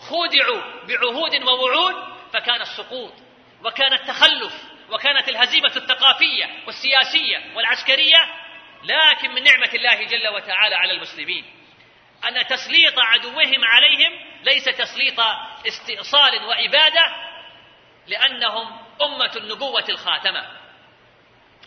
وخودعوا 0.00 0.62
بعهود 0.88 1.42
ووعود 1.42 2.16
فكان 2.32 2.60
السقوط 2.60 3.12
وكان 3.64 3.92
التخلف 3.92 4.52
وكانت 4.90 5.28
الهزيمة 5.28 5.76
الثقافية 5.76 6.50
والسياسية 6.66 7.56
والعسكرية 7.56 8.18
لكن 8.82 9.30
من 9.30 9.42
نعمة 9.42 9.70
الله 9.74 10.04
جل 10.04 10.28
وتعالى 10.28 10.74
على 10.74 10.92
المسلمين. 10.92 11.44
أن 12.24 12.46
تسليط 12.46 12.98
عدوهم 12.98 13.64
عليهم 13.64 14.12
ليس 14.42 14.64
تسليط 14.64 15.20
استئصال 15.66 16.44
وإبادة 16.44 17.06
لأنهم 18.06 18.78
أمة 19.02 19.32
النبوة 19.36 19.84
الخاتمة. 19.88 20.46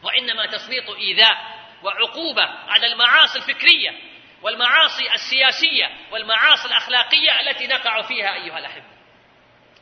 وإنما 0.03 0.45
تسليط 0.45 0.89
إيذاء 0.89 1.59
وعقوبة 1.83 2.43
على 2.43 2.88
المعاصي 2.88 3.39
الفكرية 3.39 3.99
والمعاصي 4.41 5.13
السياسية 5.13 5.91
والمعاصي 6.12 6.67
الأخلاقية 6.67 7.39
التي 7.39 7.67
نقع 7.67 8.01
فيها 8.01 8.33
أيها 8.33 8.59
الأحبة. 8.59 8.83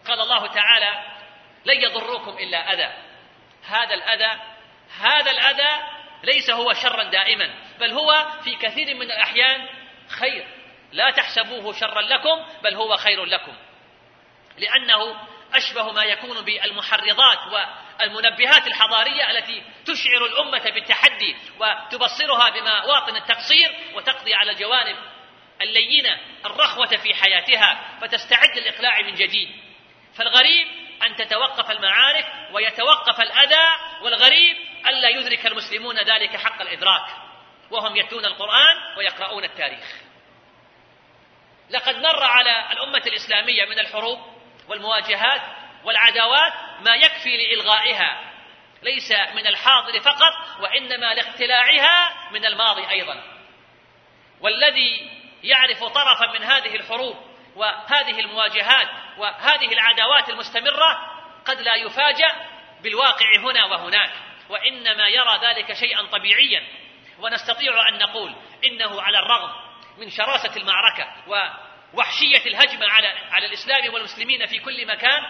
قال 0.07 0.21
الله 0.21 0.47
تعالى 0.47 1.03
لن 1.65 1.81
يضروكم 1.81 2.37
إلا 2.37 2.73
أذى. 2.73 2.93
هذا 3.67 3.93
الأذى 3.93 4.41
هذا 4.99 5.31
الأذى 5.31 5.83
ليس 6.23 6.49
هو 6.49 6.73
شرا 6.73 7.03
دائما 7.03 7.53
بل 7.79 7.91
هو 7.91 8.27
في 8.43 8.55
كثير 8.55 8.95
من 8.95 9.01
الأحيان 9.01 9.67
خير. 10.09 10.56
لا 10.91 11.11
تحسبوه 11.11 11.73
شرا 11.73 12.01
لكم 12.01 12.45
بل 12.63 12.75
هو 12.75 12.97
خير 12.97 13.25
لكم. 13.25 13.53
لأنه 14.57 15.27
أشبه 15.53 15.91
ما 15.91 16.03
يكون 16.03 16.41
بالمحرضات 16.41 17.37
والمنبهات 17.99 18.67
الحضارية 18.67 19.31
التي 19.31 19.63
تشعر 19.85 20.25
الأمة 20.25 20.71
بالتحدي 20.71 21.35
وتبصرها 21.59 22.49
بمواطن 22.49 23.15
التقصير 23.15 23.75
وتقضي 23.93 24.33
على 24.33 24.51
الجوانب 24.51 24.97
اللينة 25.61 26.19
الرخوة 26.45 26.97
في 26.97 27.13
حياتها 27.13 27.97
فتستعد 28.01 28.57
للإقلاع 28.57 29.01
من 29.01 29.15
جديد. 29.15 29.49
فالغريب 30.15 30.67
أن 31.03 31.15
تتوقف 31.15 31.71
المعارك 31.71 32.25
ويتوقف 32.51 33.21
الأذى 33.21 33.67
والغريب 34.01 34.57
ألا 34.87 35.09
يدرك 35.09 35.45
المسلمون 35.45 35.97
ذلك 35.97 36.35
حق 36.37 36.61
الإدراك. 36.61 37.09
وهم 37.71 37.95
يتلون 37.95 38.25
القرآن 38.25 38.97
ويقرؤون 38.97 39.43
التاريخ. 39.43 40.06
لقد 41.69 41.95
مر 41.95 42.23
على 42.23 42.71
الأمة 42.71 43.03
الإسلامية 43.07 43.65
من 43.65 43.79
الحروب 43.79 44.19
والمواجهات 44.67 45.41
والعداوات 45.83 46.53
ما 46.79 46.95
يكفي 46.95 47.37
لإلغائها 47.37 48.33
ليس 48.83 49.11
من 49.11 49.47
الحاضر 49.47 49.99
فقط 49.99 50.33
وإنما 50.59 51.13
لاقتلاعها 51.13 52.13
من 52.31 52.45
الماضي 52.45 52.89
أيضا. 52.89 53.23
والذي 54.41 55.11
يعرف 55.43 55.83
طرفا 55.83 56.39
من 56.39 56.43
هذه 56.43 56.75
الحروب 56.75 57.17
وهذه 57.55 58.19
المواجهات 58.19 58.87
وهذه 59.17 59.73
العداوات 59.73 60.29
المستمرة 60.29 60.97
قد 61.45 61.61
لا 61.61 61.75
يفاجأ 61.75 62.35
بالواقع 62.83 63.37
هنا 63.37 63.65
وهناك 63.65 64.11
وإنما 64.49 65.07
يرى 65.07 65.39
ذلك 65.41 65.73
شيئا 65.73 66.05
طبيعيا. 66.05 66.67
ونستطيع 67.19 67.89
أن 67.89 67.97
نقول 67.97 68.35
إنه 68.65 69.01
على 69.01 69.19
الرغم 69.19 69.66
من 69.97 70.09
شراسة 70.09 70.55
المعركة 70.55 71.07
ووحشية 71.27 72.45
الهجمة 72.45 72.89
على 72.89 73.07
على 73.07 73.45
الإسلام 73.45 73.93
والمسلمين 73.93 74.45
في 74.45 74.59
كل 74.59 74.87
مكان 74.87 75.21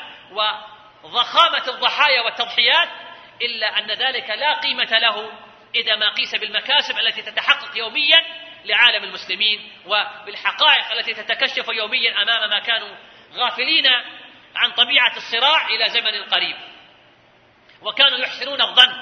وضخامة 1.03 1.67
الضحايا 1.67 2.21
والتضحيات 2.21 2.89
إلا 3.41 3.77
أن 3.79 3.87
ذلك 3.91 4.29
لا 4.29 4.59
قيمة 4.59 4.99
له 4.99 5.31
إذا 5.75 5.95
ما 5.95 6.09
قيس 6.09 6.35
بالمكاسب 6.35 6.97
التي 6.97 7.21
تتحقق 7.21 7.77
يوميا 7.77 8.21
لعالم 8.65 9.03
المسلمين 9.03 9.71
وبالحقائق 9.85 10.91
التي 10.91 11.13
تتكشف 11.13 11.67
يوميا 11.67 12.21
أمام 12.21 12.49
ما 12.49 12.59
كانوا 12.59 12.95
غافلين 13.33 13.87
عن 14.55 14.71
طبيعة 14.71 15.17
الصراع 15.17 15.67
إلى 15.67 15.89
زمن 15.89 16.23
قريب. 16.23 16.55
وكانوا 17.81 18.17
يحسنون 18.17 18.61
الظن 18.61 18.93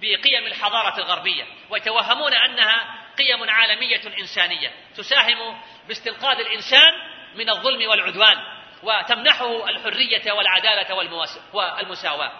بقيم 0.00 0.46
الحضارة 0.46 0.98
الغربية 0.98 1.44
ويتوهمون 1.70 2.34
أنها 2.34 3.01
قيم 3.22 3.50
عالمية 3.50 4.02
إنسانية 4.20 4.72
تساهم 4.96 5.60
باستنقاذ 5.88 6.38
الإنسان 6.38 6.92
من 7.34 7.50
الظلم 7.50 7.88
والعدوان 7.88 8.36
وتمنحه 8.82 9.68
الحرية 9.68 10.32
والعدالة 10.32 10.94
والمساواة. 11.52 12.32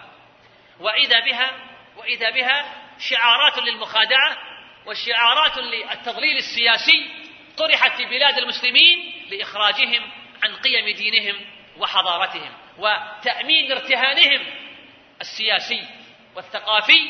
وإذا 0.79 1.19
بها 1.19 1.51
وإذا 1.97 2.29
بها 2.29 2.83
شعارات 2.99 3.57
للمخادعة 3.57 4.37
وشعارات 4.85 5.57
للتضليل 5.57 6.37
السياسي 6.37 7.09
طرحت 7.57 7.97
في 7.97 8.05
بلاد 8.05 8.37
المسلمين 8.37 9.27
لإخراجهم 9.31 10.11
عن 10.43 10.55
قيم 10.55 10.95
دينهم 10.95 11.45
وحضارتهم 11.77 12.51
وتأمين 12.77 13.71
ارتهانهم 13.71 14.45
السياسي 15.21 15.87
والثقافي 16.35 17.09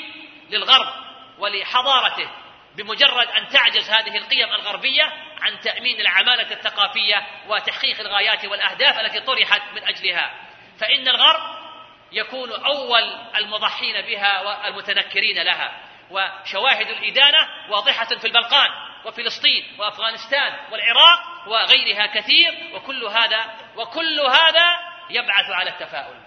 للغرب 0.49 0.93
ولحضارته. 1.39 2.42
بمجرد 2.77 3.27
أن 3.27 3.47
تعجز 3.47 3.89
هذه 3.89 4.17
القيم 4.17 4.53
الغربية 4.53 5.03
عن 5.41 5.59
تأمين 5.59 6.01
العمالة 6.01 6.51
الثقافية 6.51 7.27
وتحقيق 7.47 7.99
الغايات 7.99 8.45
والأهداف 8.45 8.99
التي 8.99 9.19
طرحت 9.19 9.61
من 9.75 9.87
أجلها. 9.87 10.33
فإن 10.79 11.07
الغرب 11.07 11.63
يكون 12.11 12.51
أول 12.51 13.03
المضحين 13.37 14.01
بها 14.01 14.41
والمتنكرين 14.41 15.41
لها. 15.41 15.81
وشواهد 16.11 16.87
الإدانة 16.87 17.47
واضحة 17.69 18.05
في 18.05 18.27
البلقان 18.27 18.69
وفلسطين 19.05 19.75
وأفغانستان 19.79 20.53
والعراق 20.71 21.47
وغيرها 21.47 22.05
كثير 22.05 22.69
وكل 22.73 23.03
هذا 23.03 23.55
وكل 23.75 24.19
هذا 24.19 24.79
يبعث 25.09 25.49
على 25.49 25.69
التفاؤل. 25.69 26.21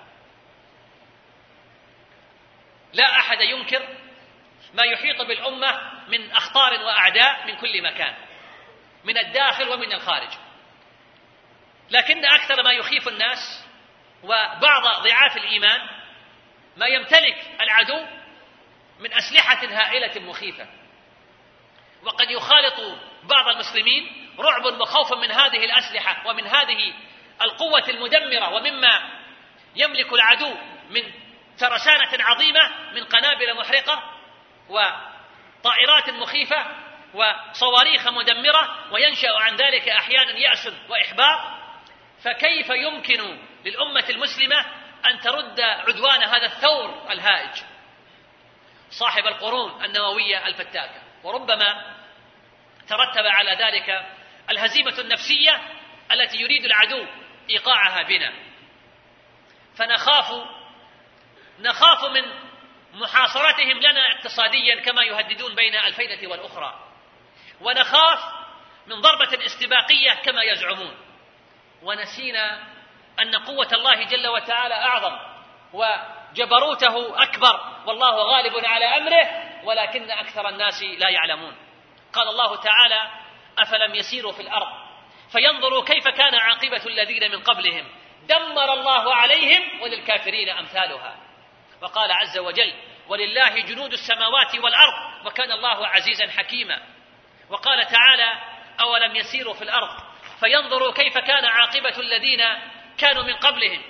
لا 2.93 3.05
أحد 3.05 3.41
ينكر 3.41 3.89
ما 4.77 4.83
يحيط 4.85 5.23
بالأمة 5.23 5.81
من 6.09 6.31
أخطار 6.31 6.73
وأعداء 6.73 7.47
من 7.47 7.57
كل 7.57 7.83
مكان 7.83 8.15
من 9.05 9.19
الداخل 9.19 9.69
ومن 9.69 9.93
الخارج. 9.93 10.31
لكن 11.91 12.25
أكثر 12.25 12.63
ما 12.63 12.73
يخيف 12.73 13.09
الناس 13.09 13.65
وبعض 14.23 15.03
ضعاف 15.03 15.37
الإيمان 15.37 15.81
ما 16.77 16.87
يمتلك 16.87 17.37
العدو 17.61 18.07
من 19.01 19.13
أسلحة 19.13 19.67
هائلة 19.67 20.21
مخيفة. 20.21 20.67
وقد 22.03 22.31
يخالط 22.31 22.99
بعض 23.23 23.49
المسلمين 23.49 24.31
رعب 24.39 24.81
وخوف 24.81 25.13
من 25.13 25.33
هذه 25.33 25.65
الأسلحة 25.65 26.29
ومن 26.29 26.47
هذه 26.47 26.95
القوة 27.43 27.89
المدمرة 27.89 28.55
ومما 28.55 29.21
يملك 29.77 30.13
العدو 30.13 30.57
من 30.91 31.03
ترسانه 31.59 32.25
عظيمة 32.25 32.93
من 32.95 33.05
قنابل 33.05 33.57
محرقة 33.59 34.16
وطائرات 34.69 36.11
مخيفة 36.11 36.67
وصواريخ 37.15 38.09
مدمرة 38.09 38.93
وينشأ 38.93 39.33
عن 39.41 39.57
ذلك 39.57 39.89
أحيانا 39.89 40.39
يأس 40.39 40.73
وإحباط. 40.89 41.57
فكيف 42.25 42.71
يمكن 42.71 43.39
للأمة 43.65 44.05
المسلمة 44.11 44.61
أن 45.11 45.21
ترد 45.21 45.61
عدوان 45.61 46.23
هذا 46.23 46.47
الثور 46.47 47.11
الهائج؟ 47.11 47.63
صاحب 48.91 49.27
القرون 49.27 49.85
النووية 49.85 50.47
الفتاكة. 50.47 51.03
وربما 51.25 51.97
ترتب 52.89 53.27
على 53.27 53.51
ذلك 53.51 54.07
الهزيمة 54.51 54.99
النفسية 54.99 55.63
التي 56.13 56.37
يريد 56.37 56.65
العدو 56.65 57.07
إيقاعها 57.51 58.03
بنا. 58.03 58.33
فنخاف 59.77 60.47
نخاف 61.59 62.05
من 62.05 62.25
محاصرتهم 62.95 63.79
لنا 63.79 64.13
اقتصاديا 64.13 64.81
كما 64.81 65.03
يهددون 65.03 65.55
بين 65.55 65.77
الفينة 65.77 66.31
والأخرى. 66.31 66.75
ونخاف 67.61 68.19
من 68.87 69.01
ضربة 69.01 69.47
استباقية 69.47 70.15
كما 70.25 70.43
يزعمون. 70.43 70.97
ونسينا 71.83 72.63
أن 73.21 73.37
قوة 73.37 73.69
الله 73.73 74.03
جل 74.03 74.29
وتعالى 74.29 74.75
أعظم 74.75 75.19
وجبروته 75.73 77.23
أكبر. 77.23 77.61
والله 77.87 78.15
غالب 78.15 78.65
على 78.65 78.85
أمره 78.85 79.27
ولكن 79.65 80.11
أكثر 80.11 80.49
الناس 80.49 80.83
لا 80.83 81.09
يعلمون. 81.09 81.57
قال 82.13 82.29
الله 82.29 82.57
تعالى 82.57 83.11
أفلم 83.59 83.95
يسيروا 83.95 84.33
في 84.33 84.43
الأرض 84.43 84.69
فينظروا 85.33 85.85
كيف 85.85 86.09
كان 86.09 86.35
عاقبة 86.35 86.87
الذين 86.87 87.31
من 87.33 87.43
قبلهم. 87.43 87.89
دمر 88.29 88.73
الله 88.73 89.15
عليهم 89.15 89.83
وللكافرين 89.83 90.49
أمثالها. 90.49 91.26
وقال 91.83 92.13
عز 92.13 92.39
وجل 92.39 92.73
ولله 93.09 93.61
جنود 93.61 93.93
السماوات 93.93 94.55
والأرض 94.55 95.27
وكان 95.27 95.53
الله 95.53 95.87
عزيزا 95.87 96.27
حكيما. 96.27 96.83
وقال 97.51 97.87
تعالى 97.87 98.33
أولم 98.81 99.17
يسيروا 99.17 99.55
في 99.55 99.63
الأرض؟ 99.63 100.01
فينظروا 100.41 100.93
كيف 100.93 101.19
كان 101.19 101.45
عاقبة 101.45 101.99
الذين 101.99 102.41
كانوا 102.99 103.23
من 103.23 103.35
قبلهم. 103.35 103.83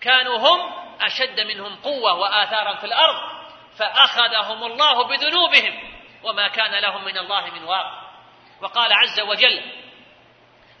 كانوا 0.00 0.38
هم 0.38 0.72
أشد 1.00 1.40
منهم 1.40 1.76
قوة 1.76 2.14
وآثارا 2.14 2.76
في 2.76 2.84
الأرض 2.84 3.16
فأخذهم 3.78 4.64
الله 4.64 5.04
بذنوبهم 5.08 5.94
وما 6.22 6.48
كان 6.48 6.74
لهم 6.82 7.04
من 7.04 7.18
الله 7.18 7.50
من 7.50 7.64
واق. 7.64 8.04
وقال 8.60 8.92
عز 8.92 9.20
وجل 9.20 9.62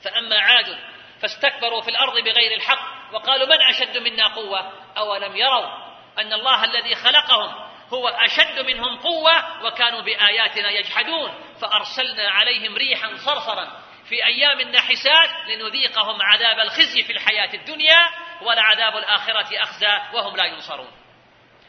فأما 0.04 0.38
عاد 0.38 0.78
فاستكبروا 1.20 1.80
في 1.80 1.88
الأرض 1.90 2.12
بغير 2.12 2.56
الحق 2.56 3.12
وقالوا 3.12 3.46
من 3.46 3.62
أشد 3.62 3.98
منا 3.98 4.26
قوة؟ 4.26 4.72
أولم 4.98 5.36
يروا 5.36 5.83
أن 6.18 6.32
الله 6.32 6.64
الذي 6.64 6.94
خلقهم 6.94 7.74
هو 7.92 8.08
أشد 8.08 8.58
منهم 8.58 8.98
قوة 8.98 9.64
وكانوا 9.64 10.00
بآياتنا 10.00 10.70
يجحدون 10.70 11.34
فأرسلنا 11.60 12.30
عليهم 12.30 12.74
ريحا 12.76 13.16
صرصرا 13.16 13.82
في 14.08 14.24
أيام 14.24 14.60
النحسات 14.60 15.30
لنذيقهم 15.48 16.22
عذاب 16.22 16.58
الخزي 16.58 17.02
في 17.02 17.12
الحياة 17.12 17.54
الدنيا 17.54 18.10
ولعذاب 18.42 18.96
الآخرة 18.96 19.62
أخزى 19.62 20.00
وهم 20.14 20.36
لا 20.36 20.44
ينصرون. 20.44 20.90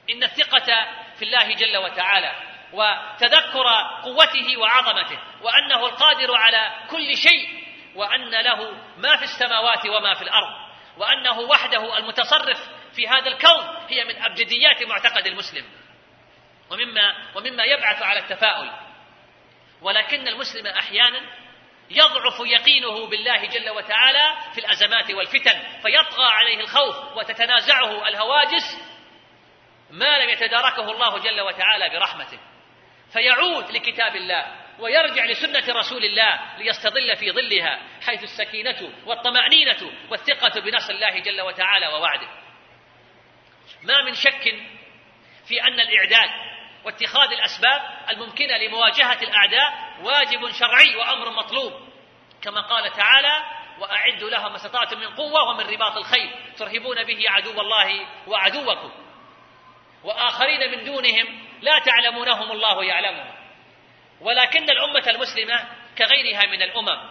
إن 0.10 0.24
الثقة 0.24 0.66
في 1.18 1.26
الله 1.26 1.54
جل 1.54 1.78
وتعالى 1.78 2.36
وتذكر 2.74 3.68
قوته 4.04 4.58
وعظمته 4.58 5.20
وأنه 5.42 5.86
القادر 5.86 6.36
على 6.36 6.72
كل 6.90 7.18
شيء 7.18 7.66
وأن 7.96 8.30
له 8.30 8.72
ما 8.98 9.18
في 9.18 9.24
السماوات 9.24 9.86
وما 9.86 10.14
في 10.14 10.22
الأرض 10.22 10.66
وأنه 10.98 11.40
وحده 11.40 11.98
المتصرف 11.98 12.70
في 12.96 13.08
هذا 13.08 13.28
الكون 13.28 13.66
هي 13.90 14.04
من 14.04 14.24
أبجديات 14.24 14.84
معتقد 14.84 15.28
المسلم. 15.28 15.66
ومما 16.70 17.16
ومما 17.36 17.64
يبعث 17.64 18.02
على 18.02 18.20
التفاؤل. 18.20 18.72
ولكن 19.82 20.28
المسلم 20.28 20.68
أحيانا 20.68 21.22
يضعف 21.90 22.40
يقينه 22.40 23.08
بالله 23.08 23.46
جل 23.46 23.70
وتعالى 23.70 24.36
في 24.54 24.58
الأزمات 24.58 25.12
والفتن 25.12 25.60
فيطغى 25.82 26.26
عليه 26.26 26.60
الخوف 26.60 27.18
وتتنازعه 27.18 28.08
الهواجس 28.08 28.78
ما 29.90 30.18
لم 30.18 30.30
يتداركه 30.30 30.92
الله 30.92 31.18
جل 31.18 31.42
وتعالى 31.42 31.90
برحمته. 31.90 32.40
فيعود 33.14 33.72
لكتاب 33.72 34.16
الله 34.16 34.66
ويرجع 34.80 35.26
لسنة 35.26 35.74
رسول 35.74 36.06
الله 36.06 36.58
ليستظل 36.58 37.16
في 37.16 37.32
ظلها 37.32 37.80
حيث 38.06 38.24
السكينة 38.24 38.92
والطمأنينة 39.06 39.92
والثقة 40.10 40.62
بنصر 40.62 40.94
الله 40.94 41.20
جل 41.20 41.42
وتعالى 41.42 41.88
ووعده. 41.88 42.45
ما 43.86 44.02
من 44.02 44.14
شك 44.14 44.56
في 45.48 45.64
أن 45.64 45.80
الإعداد 45.80 46.30
واتخاذ 46.84 47.32
الأسباب 47.32 47.82
الممكنة 48.10 48.58
لمواجهة 48.58 49.22
الأعداء 49.22 49.74
واجب 50.02 50.52
شرعي 50.52 50.96
وأمر 50.96 51.30
مطلوب. 51.30 51.74
كما 52.42 52.62
قال 52.62 52.92
تعالى 52.92 53.44
وأعدوا 53.80 54.30
لهم 54.30 54.52
ما 54.52 54.56
استطعتم 54.56 55.00
من 55.00 55.08
قوة 55.08 55.50
ومن 55.50 55.64
رباط 55.64 55.98
الخيل 55.98 56.32
ترهبون 56.58 57.04
به 57.04 57.30
عدو 57.30 57.62
الله 57.62 58.08
وعدوكم. 58.28 58.92
وآخرين 60.04 60.72
من 60.72 60.86
دونهم 60.86 61.48
لا 61.62 61.80
تعلمونهم 61.80 62.52
الله 62.52 62.84
يعلمهم. 62.84 63.36
ولكن 64.22 64.70
الأمة 64.70 65.10
المسلمة 65.10 65.66
كغيرها 65.98 66.46
من 66.46 66.62
الأمم 66.62 67.10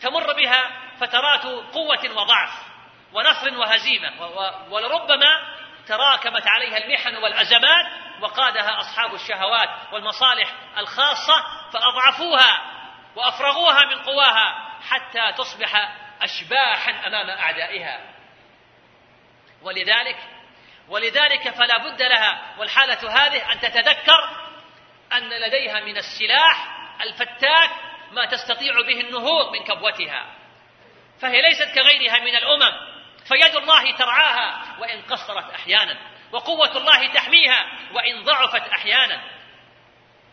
تمر 0.00 0.32
بها 0.32 0.70
فترات 1.00 1.44
قوة 1.74 2.22
وضعف 2.22 2.68
ونصر 3.12 3.58
وهزيمة 3.58 4.12
ولربما 4.70 5.57
تراكمت 5.88 6.46
عليها 6.46 6.78
المحن 6.78 7.16
والأزمات 7.16 7.86
وقادها 8.20 8.80
أصحاب 8.80 9.14
الشهوات 9.14 9.68
والمصالح 9.92 10.52
الخاصة 10.78 11.44
فأضعفوها 11.72 12.60
وأفرغوها 13.16 13.84
من 13.84 14.02
قواها 14.02 14.68
حتى 14.88 15.32
تصبح 15.38 15.94
أشباحا 16.22 16.90
أمام 17.06 17.30
أعدائها. 17.30 18.00
ولذلك 19.62 20.16
ولذلك 20.88 21.50
فلا 21.50 21.78
بد 21.78 22.02
لها 22.02 22.54
والحالة 22.58 23.10
هذه 23.10 23.52
أن 23.52 23.60
تتذكر 23.60 24.30
أن 25.12 25.28
لديها 25.28 25.80
من 25.80 25.96
السلاح 25.96 26.78
الفتاك 27.00 27.70
ما 28.12 28.26
تستطيع 28.26 28.72
به 28.86 29.00
النهوض 29.00 29.52
من 29.52 29.64
كبوتها. 29.64 30.26
فهي 31.20 31.42
ليست 31.42 31.74
كغيرها 31.74 32.18
من 32.18 32.36
الأمم. 32.36 32.87
فيد 33.28 33.56
الله 33.56 33.96
ترعاها 33.96 34.76
وإن 34.80 35.02
قصرت 35.02 35.50
أحيانا 35.54 35.98
وقوة 36.32 36.76
الله 36.76 37.12
تحميها 37.12 37.66
وإن 37.92 38.24
ضعفت 38.24 38.68
أحيانا. 38.68 39.20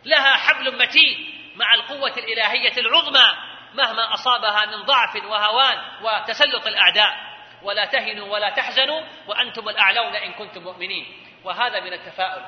لها 0.06 0.36
حبل 0.36 0.78
متين 0.78 1.42
مع 1.56 1.74
القوة 1.74 2.14
الإلهية 2.18 2.78
العظمى 2.78 3.38
مهما 3.74 4.14
أصابها 4.14 4.66
من 4.66 4.84
ضعف 4.84 5.16
وهوان 5.16 5.78
وتسلط 6.02 6.68
الأعداء. 6.68 7.36
ولا 7.62 7.86
تهنوا 7.86 8.34
ولا 8.34 8.50
تحزنوا 8.50 9.02
وأنتم 9.28 9.70
الأعلون 9.70 10.16
إن 10.16 10.34
كنتم 10.34 10.64
مؤمنين. 10.64 11.06
وهذا 11.44 11.80
من 11.80 11.94
التفاؤل. 11.94 12.46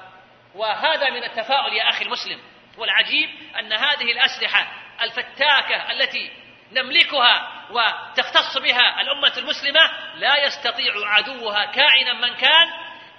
وهذا 0.55 1.09
من 1.09 1.23
التفاؤل 1.23 1.73
يا 1.73 1.89
أخي 1.89 2.05
المسلم. 2.05 2.41
والعجيب 2.77 3.29
أن 3.59 3.73
هذه 3.73 4.11
الأسلحة 4.11 4.67
الفتاكة 5.01 5.91
التي 5.91 6.31
نملكها 6.71 7.65
وتختص 7.69 8.57
بها 8.57 9.01
الأمة 9.01 9.33
المسلمة 9.37 9.91
لا 10.15 10.45
يستطيع 10.45 10.93
عدوها 11.05 11.65
كائنا 11.65 12.13
من 12.13 12.35
كان 12.35 12.67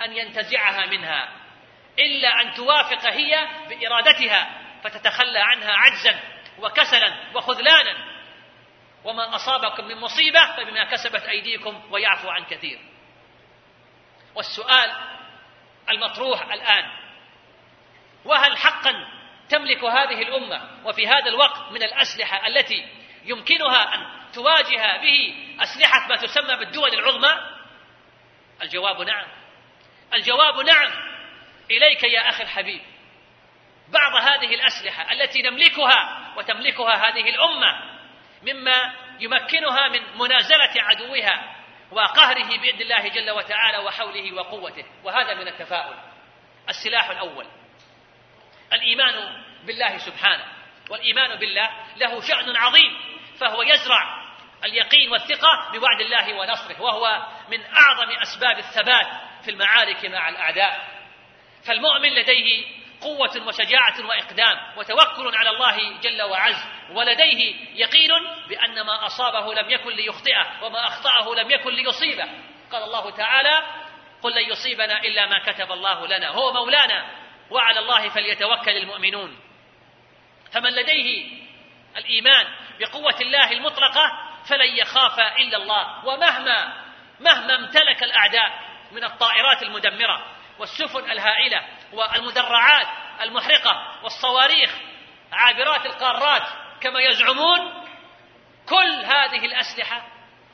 أن 0.04 0.16
ينتزعها 0.16 0.86
منها 0.86 1.28
إلا 1.98 2.40
أن 2.40 2.54
توافق 2.54 3.06
هي 3.06 3.48
بإرادتها 3.68 4.50
فتتخلى 4.84 5.38
عنها 5.38 5.72
عجزا 5.72 6.20
وكسلا 6.58 7.14
وخذلانا 7.34 8.18
وما 9.04 9.36
أصابكم 9.36 9.84
من 9.84 9.96
مصيبة 9.96 10.56
فبما 10.56 10.84
كسبت 10.84 11.22
أيديكم 11.22 11.82
ويعفو 11.90 12.28
عن 12.28 12.44
كثير. 12.44 12.78
والسؤال 14.34 14.92
المطروح 15.90 16.52
الآن 16.52 16.84
وهل 18.24 18.56
حقا 18.56 18.92
تملك 19.48 19.84
هذه 19.84 20.22
الأمة 20.22 20.70
وفي 20.84 21.06
هذا 21.08 21.28
الوقت 21.28 21.72
من 21.72 21.82
الأسلحة 21.82 22.46
التي 22.46 22.86
يمكنها 23.28 23.94
أن 23.94 24.06
تواجه 24.32 24.96
به 25.02 25.34
أسلحة 25.60 26.08
ما 26.08 26.16
تسمى 26.16 26.56
بالدول 26.56 26.94
العظمى؟ 26.94 27.58
الجواب 28.62 29.00
نعم. 29.00 29.26
الجواب 30.14 30.60
نعم. 30.60 30.92
إليك 31.70 32.04
يا 32.04 32.28
أخي 32.28 32.42
الحبيب. 32.42 32.80
بعض 33.88 34.14
هذه 34.14 34.54
الأسلحة 34.54 35.12
التي 35.12 35.42
نملكها 35.42 36.32
وتملكها 36.36 37.08
هذه 37.08 37.30
الأمة 37.30 37.98
مما 38.42 38.94
يمكنها 39.20 39.88
من 39.88 40.18
منازلة 40.18 40.72
عدوها 40.76 41.56
وقهره 41.90 42.58
بيد 42.60 42.80
الله 42.80 43.08
جل 43.08 43.30
وتعالى 43.30 43.78
وحوله 43.78 44.32
وقوته. 44.32 44.84
وهذا 45.04 45.34
من 45.34 45.48
التفاؤل. 45.48 45.96
السلاح 46.68 47.10
الأول. 47.10 47.46
الإيمان 48.72 49.42
بالله 49.64 49.98
سبحانه. 49.98 50.44
والإيمان 50.90 51.38
بالله 51.38 51.70
له 51.96 52.20
شأن 52.20 52.56
عظيم. 52.56 53.17
فهو 53.40 53.62
يزرع 53.62 54.28
اليقين 54.64 55.10
والثقة 55.10 55.70
بوعد 55.72 56.00
الله 56.00 56.34
ونصره 56.34 56.82
وهو 56.82 57.26
من 57.48 57.64
أعظم 57.64 58.10
أسباب 58.10 58.58
الثبات 58.58 59.06
في 59.44 59.50
المعارك 59.50 60.04
مع 60.04 60.28
الأعداء. 60.28 60.98
فالمؤمن 61.66 62.08
لديه 62.08 62.64
قوة 63.00 63.46
وشجاعة 63.46 64.06
وإقدام 64.06 64.56
وتوكل 64.76 65.36
على 65.36 65.50
الله 65.50 66.00
جل 66.00 66.22
وعز 66.22 66.64
ولديه 66.90 67.54
يقين 67.74 68.10
بأن 68.48 68.80
ما 68.80 69.06
أصابه 69.06 69.54
لم 69.54 69.70
يكن 69.70 69.90
ليخطئه 69.90 70.64
وما 70.64 70.86
أخطأه 70.86 71.34
لم 71.34 71.50
يكن 71.50 71.70
ليصيبه. 71.70 72.24
قال 72.72 72.82
الله 72.82 73.10
تعالى 73.10 73.62
قل 74.22 74.32
لن 74.32 74.50
يصيبنا 74.50 74.98
إلا 75.04 75.26
ما 75.26 75.38
كتب 75.38 75.72
الله 75.72 76.06
لنا. 76.06 76.28
هو 76.28 76.52
مولانا 76.52 77.10
وعلى 77.50 77.78
الله 77.78 78.08
فليتوكل 78.08 78.76
المؤمنون. 78.76 79.38
فمن 80.52 80.70
لديه 80.70 81.26
الإيمان 81.96 82.46
بقوة 82.78 83.20
الله 83.20 83.52
المطلقة 83.52 84.12
فلن 84.48 84.76
يخاف 84.76 85.20
إلا 85.20 85.56
الله. 85.56 86.06
ومهما 86.06 86.88
مهما 87.20 87.54
امتلك 87.54 88.02
الأعداء 88.02 88.68
من 88.92 89.04
الطائرات 89.04 89.62
المدمرة 89.62 90.26
والسفن 90.58 91.10
الهائلة 91.10 91.64
والمدرعات 91.92 92.86
المحرقة 93.20 93.98
والصواريخ 94.02 94.70
عابرات 95.32 95.86
القارات 95.86 96.42
كما 96.80 97.00
يزعمون 97.00 97.84
كل 98.68 99.04
هذه 99.04 99.46
الأسلحة 99.46 100.02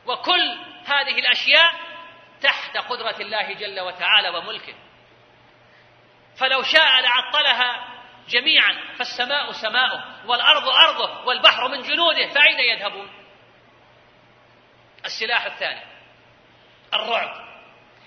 وكل 0.07 0.59
هذه 0.87 1.19
الأشياء 1.19 1.75
تحت 2.43 2.77
قدرة 2.77 3.17
الله 3.21 3.53
جل 3.53 3.81
وتعالى 3.81 4.29
وملكه. 4.29 4.75
فلو 6.41 6.63
شاء 6.63 7.01
لعطلها 7.01 7.94
جميعا 8.29 8.95
فالسماء 8.99 9.53
سماؤه 9.53 10.27
والأرض 10.27 10.69
أرضه 10.69 11.25
والبحر 11.25 11.69
من 11.69 11.83
جنوده 11.83 12.27
فأين 12.27 12.61
يذهبون؟ 12.61 13.11
السلاح 15.05 15.45
الثاني 15.45 15.83
الرعب. 16.95 17.45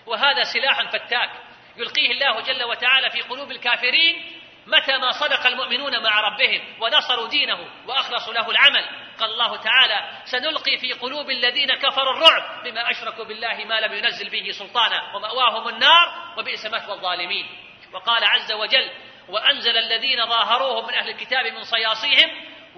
وهذا 0.05 0.43
سلاح 0.43 0.89
فتاك 0.89 1.29
يلقيه 1.77 2.11
الله 2.11 2.41
جل 2.41 2.63
وتعالى 2.63 3.09
في 3.09 3.21
قلوب 3.21 3.51
الكافرين 3.51 4.41
متى 4.67 4.97
ما 4.97 5.11
صدق 5.11 5.47
المؤمنون 5.47 6.03
مع 6.03 6.21
ربهم 6.21 6.81
ونصروا 6.81 7.27
دينه 7.27 7.67
وأخلصوا 7.85 8.33
له 8.33 8.51
العمل. 8.51 8.85
قال 9.19 9.31
الله 9.31 9.57
تعالى 9.57 10.21
سنلقي 10.25 10.77
في 10.77 10.93
قلوب 10.93 11.29
الذين 11.29 11.75
كفروا 11.75 12.13
الرعب 12.13 12.63
بما 12.63 12.91
أشركوا 12.91 13.25
بالله 13.25 13.65
ما 13.65 13.79
لم 13.79 13.93
ينزل 13.93 14.29
به 14.29 14.51
سلطانا 14.51 15.15
ومأواهم 15.15 15.67
النار 15.67 16.33
وبئس 16.37 16.65
مثوى 16.65 16.93
الظالمين. 16.93 17.47
وقال 17.93 18.23
عز 18.23 18.51
وجل 18.51 18.91
وأنزل 19.29 19.77
الذين 19.77 20.25
ظاهروهم 20.25 20.87
من 20.87 20.93
أهل 20.93 21.09
الكتاب 21.09 21.45
من 21.45 21.63
صياصيهم 21.63 22.29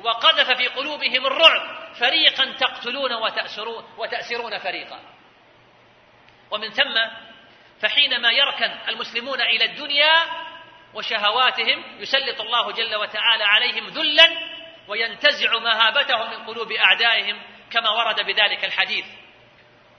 وقذف 0.03 0.51
في 0.51 0.67
قلوبهم 0.67 1.25
الرعب 1.25 1.93
فريقا 1.99 2.45
تقتلون 2.45 3.13
وتأسرون, 3.13 3.83
وتأسرون 3.97 4.57
فريقا. 4.57 4.99
ومن 6.51 6.69
ثم 6.69 6.93
فحينما 7.81 8.31
يركن 8.31 8.71
المسلمون 8.89 9.41
إلى 9.41 9.65
الدنيا 9.65 10.13
وشهواتهم 10.93 11.83
يسلط 11.99 12.41
الله 12.41 12.71
جل 12.71 12.95
وتعالى 12.95 13.43
عليهم 13.43 13.89
ذلا 13.89 14.29
وينتزع 14.87 15.59
مهابتهم 15.59 16.29
من 16.29 16.45
قلوب 16.45 16.71
أعدائهم 16.71 17.41
كما 17.71 17.89
ورد 17.89 18.25
بذلك 18.25 18.65
الحديث. 18.65 19.05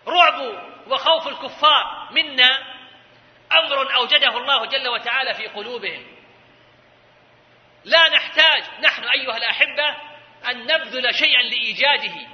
رعب 0.09 0.41
وخوف 0.87 1.29
الكفار 1.29 2.09
منا 2.11 2.59
أمر 3.53 3.95
أوجده 3.95 4.37
الله 4.39 4.67
جل 4.67 4.89
وتعالى 4.89 5.35
في 5.35 5.47
قلوبهم. 5.47 6.20
لا 7.85 8.09
نحتاج 8.09 8.63
نحن 8.81 9.05
أيها 9.05 9.37
الأحبة 9.37 9.97
أن 10.51 10.63
نبذل 10.63 11.15
شيئا 11.15 11.43
لإيجاده. 11.43 12.27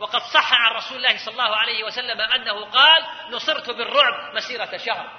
وقد 0.00 0.20
صح 0.20 0.52
عن 0.52 0.72
رسول 0.72 0.96
الله 0.96 1.24
صلى 1.24 1.32
الله 1.32 1.56
عليه 1.56 1.84
وسلم 1.84 2.20
أنه 2.20 2.64
قال 2.64 3.04
نصرت 3.30 3.70
بالرعب 3.70 4.34
مسيرة 4.34 4.76
شهر. 4.76 5.10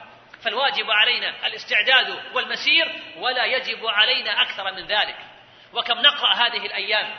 فالواجب 0.44 0.92
علينا 0.92 1.48
الاستعداد 1.48 2.24
والمسير 2.34 3.02
ولا 3.18 3.46
يجب 3.46 3.86
علينا 3.86 4.42
أكثر 4.42 4.74
من 4.74 4.88
ذلك. 4.88 5.18
وكم 5.74 6.00
نقرأ 6.00 6.34
هذه 6.34 6.66
الأيام؟ 6.66 7.16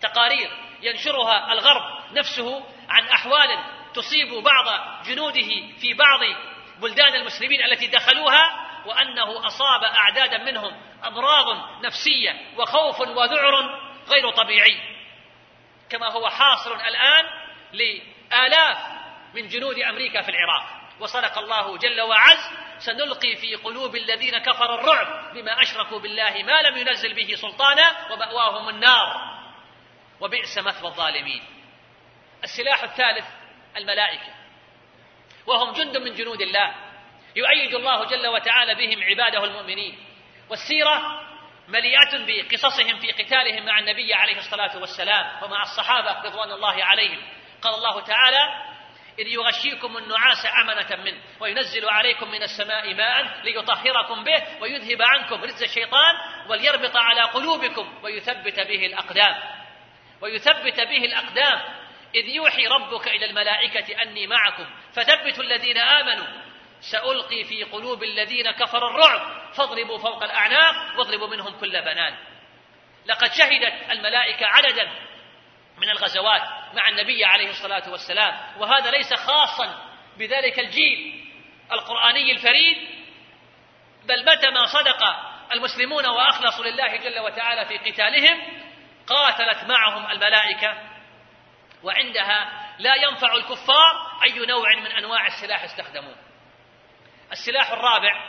تقارير 0.00 0.50
ينشرها 0.82 1.52
الغرب 1.52 1.82
نفسه 2.12 2.64
عن 2.88 3.08
أحوال 3.08 3.58
تصيب 3.94 4.34
بعض 4.34 4.66
جنوده 5.06 5.48
في 5.80 5.94
بعض 5.94 6.20
بلدان 6.80 7.14
المسلمين 7.14 7.64
التي 7.64 7.86
دخلوها 7.86 8.69
وأنه 8.86 9.46
أصاب 9.46 9.84
أعدادا 9.84 10.38
منهم 10.38 10.82
أمراض 11.04 11.46
نفسية 11.84 12.40
وخوف 12.56 13.00
وذعر 13.00 13.80
غير 14.08 14.30
طبيعي. 14.30 14.80
كما 15.90 16.12
هو 16.12 16.28
حاصل 16.28 16.72
الآن 16.72 17.24
لآلاف 17.72 18.78
من 19.34 19.48
جنود 19.48 19.78
أمريكا 19.78 20.22
في 20.22 20.28
العراق. 20.28 20.80
وصدق 21.00 21.38
الله 21.38 21.78
جل 21.78 22.00
وعز 22.00 22.50
سنلقي 22.78 23.36
في 23.36 23.54
قلوب 23.54 23.96
الذين 23.96 24.38
كفروا 24.38 24.80
الرعب 24.80 25.34
بما 25.34 25.62
أشركوا 25.62 25.98
بالله 25.98 26.42
ما 26.42 26.62
لم 26.62 26.76
ينزل 26.76 27.14
به 27.14 27.34
سلطانا 27.34 28.12
ومأواهم 28.12 28.68
النار. 28.68 29.40
وبئس 30.20 30.58
مثوى 30.58 30.88
الظالمين. 30.88 31.42
السلاح 32.44 32.82
الثالث 32.82 33.24
الملائكة. 33.76 34.34
وهم 35.46 35.72
جند 35.72 35.96
من 35.96 36.14
جنود 36.14 36.40
الله. 36.40 36.89
يؤيد 37.36 37.74
الله 37.74 38.04
جل 38.04 38.26
وتعالى 38.26 38.74
بهم 38.74 39.02
عباده 39.02 39.44
المؤمنين. 39.44 39.98
والسيرة 40.50 41.20
مليئة 41.68 42.26
بقصصهم 42.26 42.98
في 42.98 43.12
قتالهم 43.12 43.64
مع 43.64 43.78
النبي 43.78 44.14
عليه 44.14 44.36
الصلاة 44.36 44.80
والسلام 44.80 45.42
ومع 45.42 45.62
الصحابة 45.62 46.28
رضوان 46.28 46.52
الله 46.52 46.84
عليهم. 46.84 47.22
قال 47.62 47.74
الله 47.74 48.00
تعالى 48.00 48.70
إذ 49.18 49.26
يغشيكم 49.26 49.96
النعاس 49.96 50.46
أمنة 50.62 51.04
منه 51.04 51.20
وينزل 51.40 51.88
عليكم 51.88 52.30
من 52.30 52.42
السماء 52.42 52.94
ماء 52.94 53.40
ليطهركم 53.44 54.24
به 54.24 54.42
ويذهب 54.60 55.02
عنكم 55.02 55.42
رجز 55.42 55.62
الشيطان 55.62 56.14
وليربط 56.48 56.96
على 56.96 57.22
قلوبكم 57.22 58.04
ويثبت 58.04 58.60
به 58.60 58.86
الأقدام. 58.86 59.36
ويثبت 60.20 60.80
به 60.80 61.04
الأقدام. 61.04 61.80
إذ 62.14 62.28
يوحي 62.28 62.66
ربك 62.66 63.08
إلى 63.08 63.26
الملائكة 63.26 64.02
أني 64.02 64.26
معكم 64.26 64.66
فثبتوا 64.94 65.44
الذين 65.44 65.78
آمنوا 65.78 66.26
سألقي 66.80 67.44
في 67.44 67.64
قلوب 67.64 68.02
الذين 68.02 68.50
كفروا 68.50 68.90
الرعب 68.90 69.52
فاضربوا 69.54 69.98
فوق 69.98 70.22
الأعناق 70.22 70.98
واضربوا 70.98 71.28
منهم 71.28 71.60
كل 71.60 71.80
بنان. 71.82 72.16
لقد 73.06 73.32
شهدت 73.32 73.90
الملائكة 73.90 74.46
عددا 74.46 74.90
من 75.78 75.90
الغزوات 75.90 76.42
مع 76.74 76.88
النبي 76.88 77.24
عليه 77.24 77.50
الصلاة 77.50 77.90
والسلام 77.90 78.40
وهذا 78.58 78.90
ليس 78.90 79.14
خاصا 79.14 79.90
بذلك 80.16 80.58
الجيل 80.58 81.24
القرآني 81.72 82.32
الفريد 82.32 82.76
بل 84.04 84.22
متى 84.22 84.50
ما 84.50 84.66
صدق 84.66 85.02
المسلمون 85.52 86.06
وأخلصوا 86.06 86.64
لله 86.64 86.96
جل 86.96 87.18
وتعالى 87.18 87.66
في 87.66 87.90
قتالهم 87.90 88.42
قاتلت 89.06 89.64
معهم 89.64 90.10
الملائكة 90.10 90.78
وعندها 91.82 92.68
لا 92.78 92.94
ينفع 92.94 93.34
الكفار 93.34 94.22
أي 94.24 94.46
نوع 94.46 94.76
من 94.76 94.86
أنواع 94.86 95.26
السلاح 95.26 95.64
استخدموه 95.64 96.29
السلاح 97.32 97.72
الرابع 97.72 98.24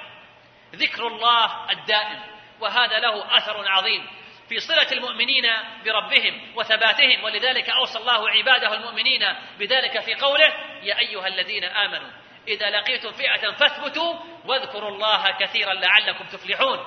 ذكر 0.75 1.07
الله 1.07 1.71
الدائم 1.71 2.19
وهذا 2.59 2.99
له 2.99 3.37
أثر 3.37 3.67
عظيم 3.67 4.07
في 4.49 4.59
صلة 4.59 4.91
المؤمنين 4.91 5.45
بربهم 5.85 6.55
وثباتهم 6.55 7.23
ولذلك 7.23 7.69
أوصى 7.69 7.99
الله 7.99 8.29
عباده 8.29 8.73
المؤمنين 8.73 9.21
بذلك 9.59 9.99
في 9.99 10.15
قوله 10.15 10.53
يا 10.83 10.99
أيها 10.99 11.27
الذين 11.27 11.63
آمنوا 11.63 12.09
إذا 12.47 12.69
لقيتم 12.69 13.11
فئة 13.11 13.51
فاثبتوا 13.51 14.13
واذكروا 14.45 14.89
الله 14.89 15.31
كثيرا 15.39 15.73
لعلكم 15.73 16.25
تفلحون. 16.25 16.79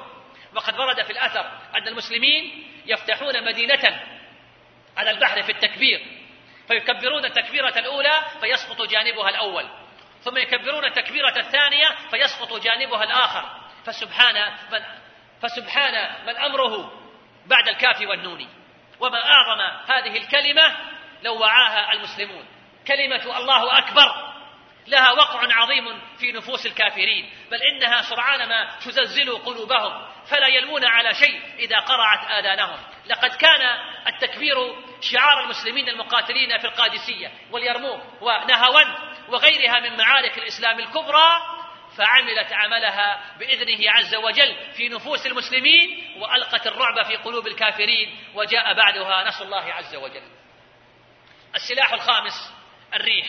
وقد 0.55 0.79
ورد 0.79 1.03
في 1.03 1.11
الأثر 1.11 1.59
أن 1.75 1.89
المسلمين 1.89 2.67
يفتحون 2.87 3.45
مدينة 3.45 4.01
على 4.97 5.11
البحر 5.11 5.43
في 5.43 5.53
التكبير 5.53 6.07
فيكبرون 6.69 7.25
التكبيرة 7.25 7.79
الأولى 7.79 8.25
فيسقط 8.41 8.83
جانبها 8.83 9.29
الأول. 9.29 9.84
ثم 10.25 10.37
يكبرون 10.37 10.85
التكبيرة 10.85 11.39
الثانية 11.39 11.89
فيسقط 12.11 12.63
جانبها 12.63 13.05
الآخر. 13.05 13.61
فسبحان 13.87 14.53
من 14.73 14.81
فسبحان 15.43 16.27
من 16.27 16.37
أمره 16.37 16.93
بعد 17.47 17.69
الكاف 17.69 18.01
والنون. 18.01 18.49
وما 19.01 19.19
أعظم 19.27 19.61
هذه 19.91 20.17
الكلمة 20.17 20.77
لو 21.23 21.41
وعاها 21.41 21.93
المسلمون. 21.93 22.47
كلمة 22.87 23.39
الله 23.39 23.79
أكبر. 23.79 24.35
لها 24.87 25.13
وقع 25.13 25.41
عظيم 25.55 26.01
في 26.19 26.33
نفوس 26.33 26.67
الكافرين. 26.67 27.31
بل 27.51 27.63
إنها 27.63 28.03
سرعان 28.03 28.49
ما 28.49 28.79
تزلزل 28.85 29.39
قلوبهم. 29.39 30.07
فلا 30.31 30.47
يلوون 30.47 30.85
على 30.85 31.15
شيء 31.15 31.43
إذا 31.59 31.79
قرعت 31.79 32.31
آذانهم. 32.31 32.79
لقد 33.07 33.35
كان 33.35 33.79
التكبير 34.07 34.57
شعار 35.01 35.45
المسلمين 35.45 35.89
المقاتلين 35.89 36.59
في 36.59 36.67
القادسية 36.67 37.33
واليرموك 37.51 38.01
ونهاوند 38.21 39.14
وغيرها 39.29 39.81
من 39.81 39.97
معارك 39.97 40.39
الإسلام 40.39 40.79
الكبرى 40.79 41.55
فعملت 41.97 42.53
عملها 42.53 43.21
بإذنه 43.39 43.91
عز 43.91 44.15
وجل 44.15 44.57
في 44.77 44.89
نفوس 44.89 45.27
المسلمين 45.27 46.15
وألقت 46.19 46.67
الرعب 46.67 47.07
في 47.07 47.17
قلوب 47.17 47.47
الكافرين 47.47 48.19
وجاء 48.35 48.75
بعدها 48.75 49.29
نصر 49.29 49.45
الله 49.45 49.73
عز 49.73 49.97
وجل. 49.97 50.23
السلاح 51.55 51.93
الخامس 51.93 52.53
الريح 52.95 53.27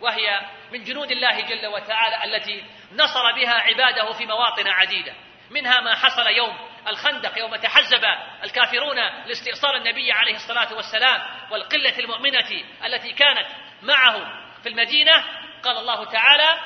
وهي 0.00 0.40
من 0.72 0.84
جنود 0.84 1.10
الله 1.10 1.40
جل 1.40 1.66
وتعالى 1.66 2.24
التي 2.24 2.64
نصر 2.92 3.32
بها 3.32 3.54
عباده 3.54 4.12
في 4.12 4.26
مواطن 4.26 4.68
عديدة 4.68 5.14
منها 5.50 5.80
ما 5.80 5.94
حصل 5.94 6.26
يوم 6.26 6.58
الخندق 6.88 7.38
يوم 7.38 7.56
تحزب 7.56 8.04
الكافرون 8.44 8.96
لاستئصال 9.26 9.76
النبي 9.76 10.12
عليه 10.12 10.34
الصلاة 10.34 10.74
والسلام 10.74 11.22
والقلة 11.50 11.98
المؤمنة 11.98 12.64
التي 12.84 13.12
كانت 13.12 13.46
معه 13.82 14.41
في 14.62 14.68
المدينة 14.68 15.24
قال 15.62 15.76
الله 15.76 16.04
تعالى 16.04 16.60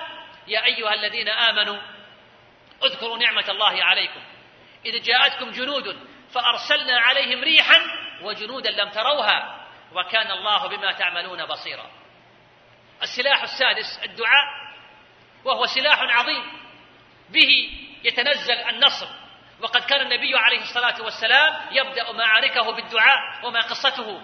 يا 0.46 0.64
أيها 0.64 0.94
الذين 0.94 1.28
آمنوا 1.28 1.78
اذكروا 2.84 3.18
نعمة 3.18 3.44
الله 3.48 3.84
عليكم. 3.84 4.20
إذ 4.86 5.02
جاءتكم 5.02 5.50
جنود 5.50 6.08
فأرسلنا 6.34 7.00
عليهم 7.00 7.40
ريحا 7.40 7.80
وجنودا 8.22 8.70
لم 8.70 8.88
تروها 8.90 9.66
وكان 9.92 10.30
الله 10.30 10.66
بما 10.66 10.92
تعملون 10.92 11.46
بصيرا. 11.46 11.90
السلاح 13.02 13.42
السادس 13.42 13.98
الدعاء 14.04 14.46
وهو 15.44 15.66
سلاح 15.66 16.00
عظيم. 16.00 16.52
به 17.30 17.70
يتنزل 18.04 18.54
النصر. 18.54 19.06
وقد 19.60 19.84
كان 19.84 20.00
النبي 20.00 20.36
عليه 20.36 20.60
الصلاة 20.60 21.02
والسلام 21.02 21.60
يبدأ 21.70 22.12
معاركه 22.12 22.72
بالدعاء 22.72 23.46
وما 23.46 23.60
قصته. 23.60 24.20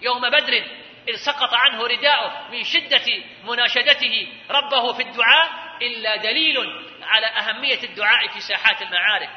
يوم 0.00 0.30
بدر 0.30 0.66
إذ 1.08 1.16
سقط 1.16 1.54
عنه 1.54 1.86
رداؤه 1.86 2.50
من 2.50 2.64
شدة 2.64 3.06
مناشدته 3.44 4.28
ربه 4.50 4.92
في 4.92 5.02
الدعاء 5.02 5.50
إلا 5.82 6.16
دليل 6.16 6.56
على 7.02 7.26
أهمية 7.26 7.82
الدعاء 7.82 8.28
في 8.28 8.40
ساحات 8.40 8.82
المعارك 8.82 9.30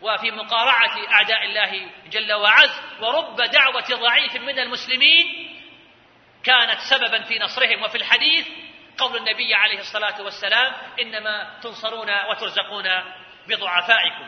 وفي 0.00 0.30
مقارعة 0.30 1.12
أعداء 1.12 1.44
الله 1.44 1.90
جل 2.10 2.32
وعز 2.32 2.80
ورب 3.00 3.36
دعوة 3.36 3.86
ضعيف 3.88 4.36
من 4.36 4.58
المسلمين 4.58 5.52
كانت 6.44 6.80
سببا 6.80 7.22
في 7.22 7.38
نصرهم. 7.38 7.82
وفي 7.82 7.94
الحديث 7.94 8.48
قول 8.98 9.16
النبي 9.16 9.54
عليه 9.54 9.78
الصلاة 9.78 10.22
والسلام 10.22 10.72
إنما 11.00 11.58
تنصرون 11.62 12.10
وترزقون 12.30 12.88
بضعفائكم. 13.48 14.26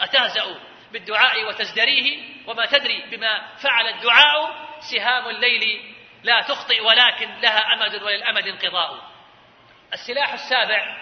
أتهزأ 0.00 0.60
بالدعاء 0.92 1.44
وتزدريه 1.48 2.18
وما 2.46 2.66
تدري 2.66 3.04
بما 3.10 3.56
فعل 3.56 3.86
الدعاء 3.86 4.65
سهام 4.80 5.28
الليل 5.28 5.94
لا 6.22 6.42
تخطئ 6.42 6.80
ولكن 6.80 7.40
لها 7.40 7.74
أمد 7.74 8.02
وللأمد 8.02 8.46
انقضاء. 8.46 9.10
السلاح 9.92 10.32
السابع 10.32 10.96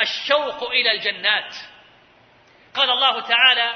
الشوق 0.00 0.70
إلى 0.70 0.90
الجنات. 0.92 1.54
قال 2.74 2.90
الله 2.90 3.20
تعالى 3.20 3.70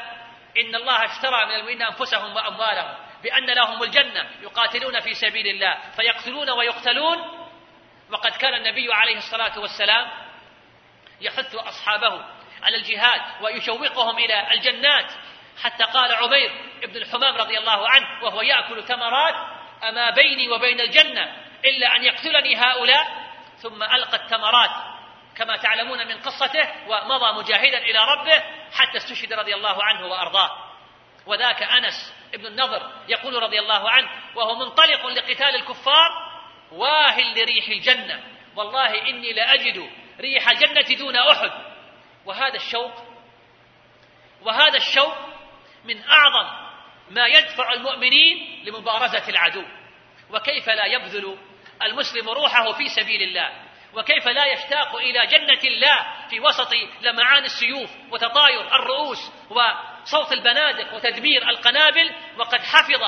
إن 0.60 0.74
الله 0.74 1.04
اشترى 1.04 1.46
من 1.46 1.52
المؤمنين 1.52 1.82
أنفسهم 1.82 2.36
وأموالهم 2.36 2.94
بأن 3.22 3.46
لهم 3.46 3.82
الجنة 3.82 4.30
يقاتلون 4.42 5.00
في 5.00 5.14
سبيل 5.14 5.46
الله 5.46 5.78
فيقتلون 5.96 6.50
ويقتلون. 6.50 7.48
وقد 8.10 8.36
كان 8.36 8.54
النبي 8.54 8.94
عليه 8.94 9.16
الصلاة 9.16 9.58
والسلام 9.58 10.10
يحث 11.20 11.54
أصحابه 11.54 12.24
على 12.62 12.76
الجهاد 12.76 13.42
ويشوقهم 13.42 14.18
إلى 14.18 14.52
الجنات. 14.52 15.12
حتى 15.62 15.84
قال 15.84 16.14
عبير 16.14 16.65
بن 16.82 16.96
الحمام 16.96 17.36
رضي 17.36 17.58
الله 17.58 17.88
عنه 17.88 18.24
وهو 18.24 18.42
يأكل 18.42 18.84
تمرات 18.84 19.34
أما 19.88 20.10
بيني 20.10 20.48
وبين 20.48 20.80
الجنة 20.80 21.36
إلا 21.64 21.96
أن 21.96 22.04
يقتلني 22.04 22.56
هؤلاء 22.56 23.26
ثم 23.62 23.82
ألقى 23.82 24.16
التمرات 24.16 24.70
كما 25.36 25.56
تعلمون 25.56 26.06
من 26.08 26.20
قصته 26.20 26.88
ومضى 26.88 27.38
مجاهدا 27.38 27.78
إلى 27.78 27.98
ربه 27.98 28.42
حتى 28.72 28.96
استشهد 28.96 29.32
رضي 29.32 29.54
الله 29.54 29.84
عنه 29.84 30.06
وأرضاه. 30.06 30.50
وذاك 31.26 31.62
أنس 31.62 32.14
ابن 32.34 32.46
النضر 32.46 32.90
يقول 33.08 33.42
رضي 33.42 33.58
الله 33.58 33.90
عنه 33.90 34.08
وهو 34.34 34.54
منطلق 34.54 35.06
لقتال 35.06 35.54
الكفار 35.54 36.10
واهل 36.72 37.42
لريح 37.42 37.68
الجنة. 37.68 38.22
والله 38.56 39.08
إني 39.08 39.32
لأجد 39.32 39.90
ريح 40.20 40.48
الجنة 40.48 40.98
دون 40.98 41.16
أحد. 41.16 41.50
وهذا 42.24 42.56
الشوق 42.56 42.92
وهذا 44.42 44.76
الشوق 44.76 45.16
من 45.84 46.04
أعظم 46.04 46.65
ما 47.10 47.26
يدفع 47.26 47.72
المؤمنين 47.72 48.64
لمبارزة 48.64 49.28
العدو. 49.28 49.64
وكيف 50.30 50.68
لا 50.68 50.84
يبذل 50.84 51.38
المسلم 51.82 52.28
روحه 52.28 52.72
في 52.72 52.88
سبيل 52.88 53.22
الله؟ 53.22 53.52
وكيف 53.94 54.28
لا 54.28 54.46
يشتاق 54.46 54.96
إلى 54.96 55.26
جنة 55.26 55.60
الله 55.64 56.26
في 56.30 56.40
وسط 56.40 56.74
لمعان 57.00 57.44
السيوف 57.44 57.90
وتطاير 58.10 58.74
الرؤوس 58.74 59.32
وصوت 59.50 60.32
البنادق 60.32 60.94
وتدمير 60.94 61.48
القنابل؟ 61.48 62.12
وقد 62.36 62.60
حفظ 62.60 63.02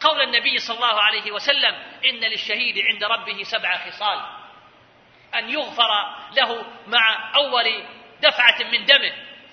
قول 0.00 0.22
النبي 0.22 0.58
صلى 0.58 0.76
الله 0.76 1.02
عليه 1.02 1.32
وسلم 1.32 1.74
إن 2.04 2.20
للشهيد 2.20 2.78
عند 2.78 3.04
ربه 3.04 3.42
سبع 3.42 3.90
خصال. 3.90 4.20
أن 5.34 5.50
يغفر 5.50 6.16
له 6.36 6.64
مع 6.86 7.34
أول 7.36 7.86
دفعة 8.22 8.62
من 8.72 8.84
دمه. 8.84 9.12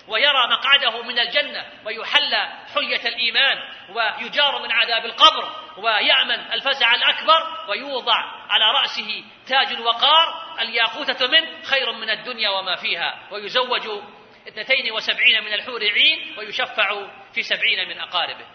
ويرى 0.09 0.47
مقعده 0.51 1.01
من 1.01 1.19
الجنة 1.19 1.65
ويحلى 1.85 2.49
حلية 2.75 3.07
الإيمان 3.07 3.57
ويجار 3.89 4.61
من 4.61 4.71
عذاب 4.71 5.05
القبر 5.05 5.51
ويأمن 5.77 6.53
الفزع 6.53 6.95
الأكبر 6.95 7.69
ويوضع 7.69 8.15
على 8.49 8.71
رأسه 8.71 9.23
تاج 9.47 9.67
الوقار 9.67 10.55
الياقوتة 10.59 11.27
منه 11.27 11.61
خير 11.63 11.91
من 11.91 12.09
الدنيا 12.09 12.49
وما 12.49 12.75
فيها. 12.75 13.27
ويزوج 13.31 14.01
اثنتين 14.47 14.91
وسبعين 14.91 15.43
من 15.43 15.53
الحور 15.53 15.83
عين 15.83 16.35
ويشفع 16.37 17.07
في 17.33 17.41
سبعين 17.41 17.89
من 17.89 17.99
أقاربه. 17.99 18.45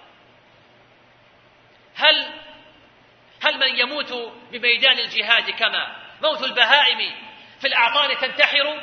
هل 1.97 2.33
هل 3.43 3.59
من 3.59 3.79
يموت 3.79 4.13
بميدان 4.53 4.99
الجهاد 4.99 5.51
كما؟ 5.51 5.97
موت 6.23 6.43
البهائم 6.43 7.15
في 7.61 7.67
الأعطان 7.67 8.19
تنتحر؟ 8.19 8.81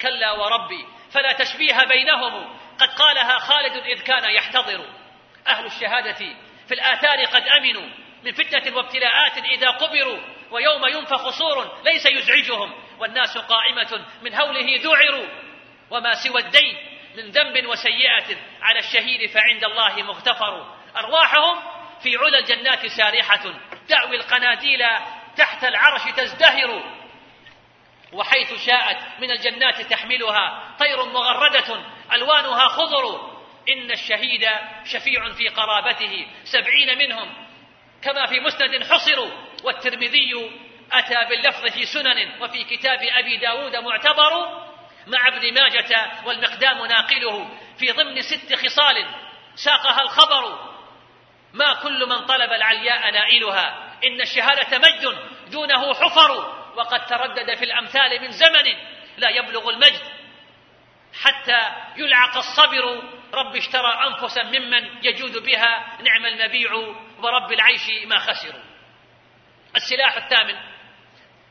كلا 0.00 0.32
وربي 0.32 0.86
فلا 1.14 1.32
تشبيه 1.32 1.84
بينهم. 1.88 2.58
قد 2.78 2.88
قالها 2.88 3.38
خالد 3.38 3.76
إذ 3.76 4.02
كان 4.02 4.30
يحتضر. 4.30 4.84
أهل 5.46 5.66
الشهادة 5.66 6.18
في 6.68 6.74
الآثار 6.74 7.24
قد 7.24 7.42
أمنوا 7.42 7.88
من 8.24 8.32
فتنة 8.32 8.76
وابتلاءات 8.76 9.38
إذا 9.38 9.70
قبروا 9.70 10.18
ويوم 10.50 10.86
ينفخ 10.86 11.28
صور 11.28 11.82
ليس 11.84 12.06
يزعجهم 12.06 12.74
والناس 12.98 13.38
قائمة 13.38 14.04
من 14.22 14.34
هوله 14.34 14.80
ذعروا. 14.82 15.26
وما 15.90 16.14
سوى 16.14 16.40
الدين 16.40 16.76
من 17.16 17.30
ذنب 17.30 17.66
وسيئة 17.66 18.36
على 18.62 18.78
الشهيد 18.78 19.30
فعند 19.30 19.64
الله 19.64 20.02
مغتفر. 20.02 20.74
أرواحهم 20.96 21.62
في 22.02 22.16
علا 22.16 22.38
الجنات 22.38 22.86
سارحة 22.86 23.54
تأوي 23.88 24.16
القناديل 24.16 24.80
تحت 25.36 25.64
العرش 25.64 26.02
تزدهر. 26.16 26.93
وحيث 28.14 28.66
شاءت 28.66 28.98
من 29.20 29.30
الجنات 29.30 29.80
تحملها 29.80 30.74
طير 30.78 31.04
مغردة 31.04 31.84
ألوانها 32.12 32.68
خضر. 32.68 33.34
إن 33.68 33.90
الشهيد 33.90 34.48
شفيع 34.84 35.32
في 35.32 35.48
قرابته 35.48 36.26
سبعين 36.44 36.98
منهم. 36.98 37.46
كما 38.02 38.26
في 38.26 38.40
مسند 38.40 38.84
حصروا 38.92 39.30
والترمذي 39.64 40.50
أتى 40.92 41.28
باللفظ 41.28 41.66
في 41.66 41.86
سنن 41.86 42.42
وفي 42.42 42.64
كتاب 42.64 42.98
أبي 43.02 43.36
داود 43.36 43.76
معتبر. 43.76 44.64
مع 45.06 45.28
ابن 45.28 45.54
ماجة 45.54 46.12
والمقدام 46.26 46.86
ناقله. 46.86 47.48
في 47.78 47.92
ضمن 47.92 48.22
ست 48.22 48.54
خصال 48.54 49.06
ساقها 49.54 50.02
الخبر. 50.02 50.74
ما 51.52 51.74
كل 51.74 52.08
من 52.08 52.26
طلب 52.26 52.52
العلياء 52.52 53.10
نائلها. 53.10 53.94
إن 54.04 54.20
الشهادة 54.20 54.78
مجد 54.78 55.18
دونه 55.50 55.94
حفر. 55.94 56.53
وقد 56.76 57.06
تردد 57.06 57.54
في 57.54 57.64
الأمثال 57.64 58.20
من 58.20 58.30
زمن 58.30 58.64
لا 59.16 59.30
يبلغ 59.30 59.70
المجد. 59.70 60.02
حتى 61.22 61.72
يلعق 61.96 62.36
الصبر 62.36 63.02
رب 63.34 63.56
اشترى 63.56 64.06
أنفسا 64.06 64.42
ممن 64.42 65.04
يجود 65.04 65.38
بها 65.38 65.98
نعم 66.02 66.26
المبيع 66.26 66.72
ورب 67.18 67.52
العيش 67.52 68.06
ما 68.06 68.18
خسروا. 68.18 68.62
السلاح 69.76 70.16
الثامن 70.16 70.56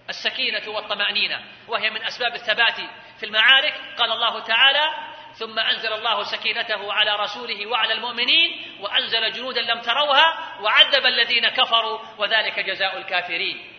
السكينة 0.09 0.69
والطمأنينة 0.69 1.41
وهي 1.67 1.89
من 1.89 2.03
أسباب 2.03 2.35
الثبات 2.35 2.75
في 3.19 3.25
المعارك. 3.25 3.73
قال 3.97 4.11
الله 4.11 4.39
تعالى 4.39 5.13
ثم 5.33 5.59
أنزل 5.59 5.93
الله 5.93 6.23
سكينته 6.23 6.93
على 6.93 7.15
رسوله 7.15 7.67
وعلى 7.67 7.93
المؤمنين 7.93 8.77
وأنزل 8.79 9.31
جنودا 9.31 9.61
لم 9.61 9.81
تروها 9.81 10.59
وعذب 10.61 11.05
الذين 11.05 11.49
كفروا 11.49 11.99
وذلك 12.17 12.59
جزاء 12.59 12.97
الكافرين. 12.97 13.72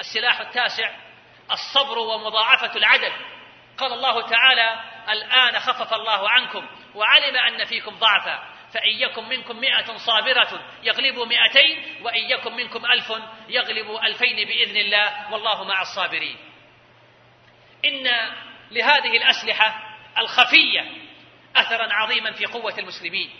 السلاح 0.00 0.40
التاسع 0.40 0.90
الصبر 1.50 1.98
ومضاعفة 1.98 2.76
العدد. 2.76 3.12
قال 3.78 3.92
الله 3.92 4.28
تعالى 4.28 4.80
الآن 5.08 5.60
خفف 5.60 5.94
الله 5.94 6.30
عنكم 6.30 6.66
وعلم 6.94 7.36
أن 7.36 7.64
فيكم 7.64 7.98
ضعفا 7.98 8.42
فإن 8.72 8.90
يكن 8.90 9.28
منكم 9.28 9.60
مئة 9.60 9.96
صابرة 9.96 10.60
يغلبوا 10.82 11.26
مئتين 11.26 11.96
وإن 12.02 12.30
يكن 12.30 12.52
منكم 12.52 12.86
ألف 12.86 13.12
يغلبوا 13.48 14.06
ألفين 14.06 14.48
بإذن 14.48 14.76
الله 14.76 15.32
والله 15.32 15.64
مع 15.64 15.82
الصابرين. 15.82 16.36
إن 17.84 18.30
لهذه 18.70 19.16
الأسلحة 19.16 19.96
الخفية 20.18 20.90
أثرا 21.56 21.92
عظيما 21.92 22.32
في 22.32 22.46
قوة 22.46 22.78
المسلمين 22.78 23.30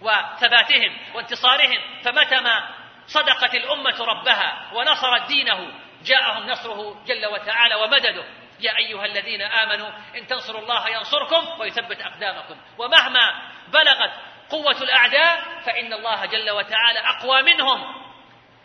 وثباتهم 0.00 0.96
وانتصارهم 1.14 1.78
فمتى 2.02 2.40
ما 2.40 2.74
صدقت 3.06 3.54
الأمة 3.54 4.04
ربها 4.04 4.70
ونصرت 4.74 5.28
دينه 5.28 5.72
جاءهم 6.02 6.50
نصره 6.50 7.04
جل 7.06 7.26
وتعالى 7.26 7.74
ومدده. 7.74 8.24
يا 8.60 8.76
أيها 8.76 9.04
الذين 9.04 9.42
آمنوا 9.42 9.90
إن 10.16 10.26
تنصروا 10.26 10.60
الله 10.60 10.88
ينصركم 10.88 11.60
ويثبت 11.60 12.00
أقدامكم. 12.00 12.56
ومهما 12.78 13.52
بلغت 13.68 14.12
قوة 14.50 14.82
الأعداء 14.82 15.60
فإن 15.60 15.92
الله 15.92 16.26
جل 16.26 16.50
وتعالى 16.50 16.98
أقوى 16.98 17.42
منهم. 17.42 18.08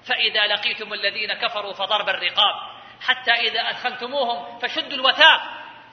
فإذا 0.07 0.47
لقيتم 0.47 0.93
الذين 0.93 1.34
كفروا 1.34 1.73
فضرب 1.73 2.09
الرقاب. 2.09 2.55
حتى 3.01 3.31
إذا 3.31 3.69
أدخلتموهم 3.69 4.59
فشدوا 4.59 4.97
الوثاق. 4.97 5.41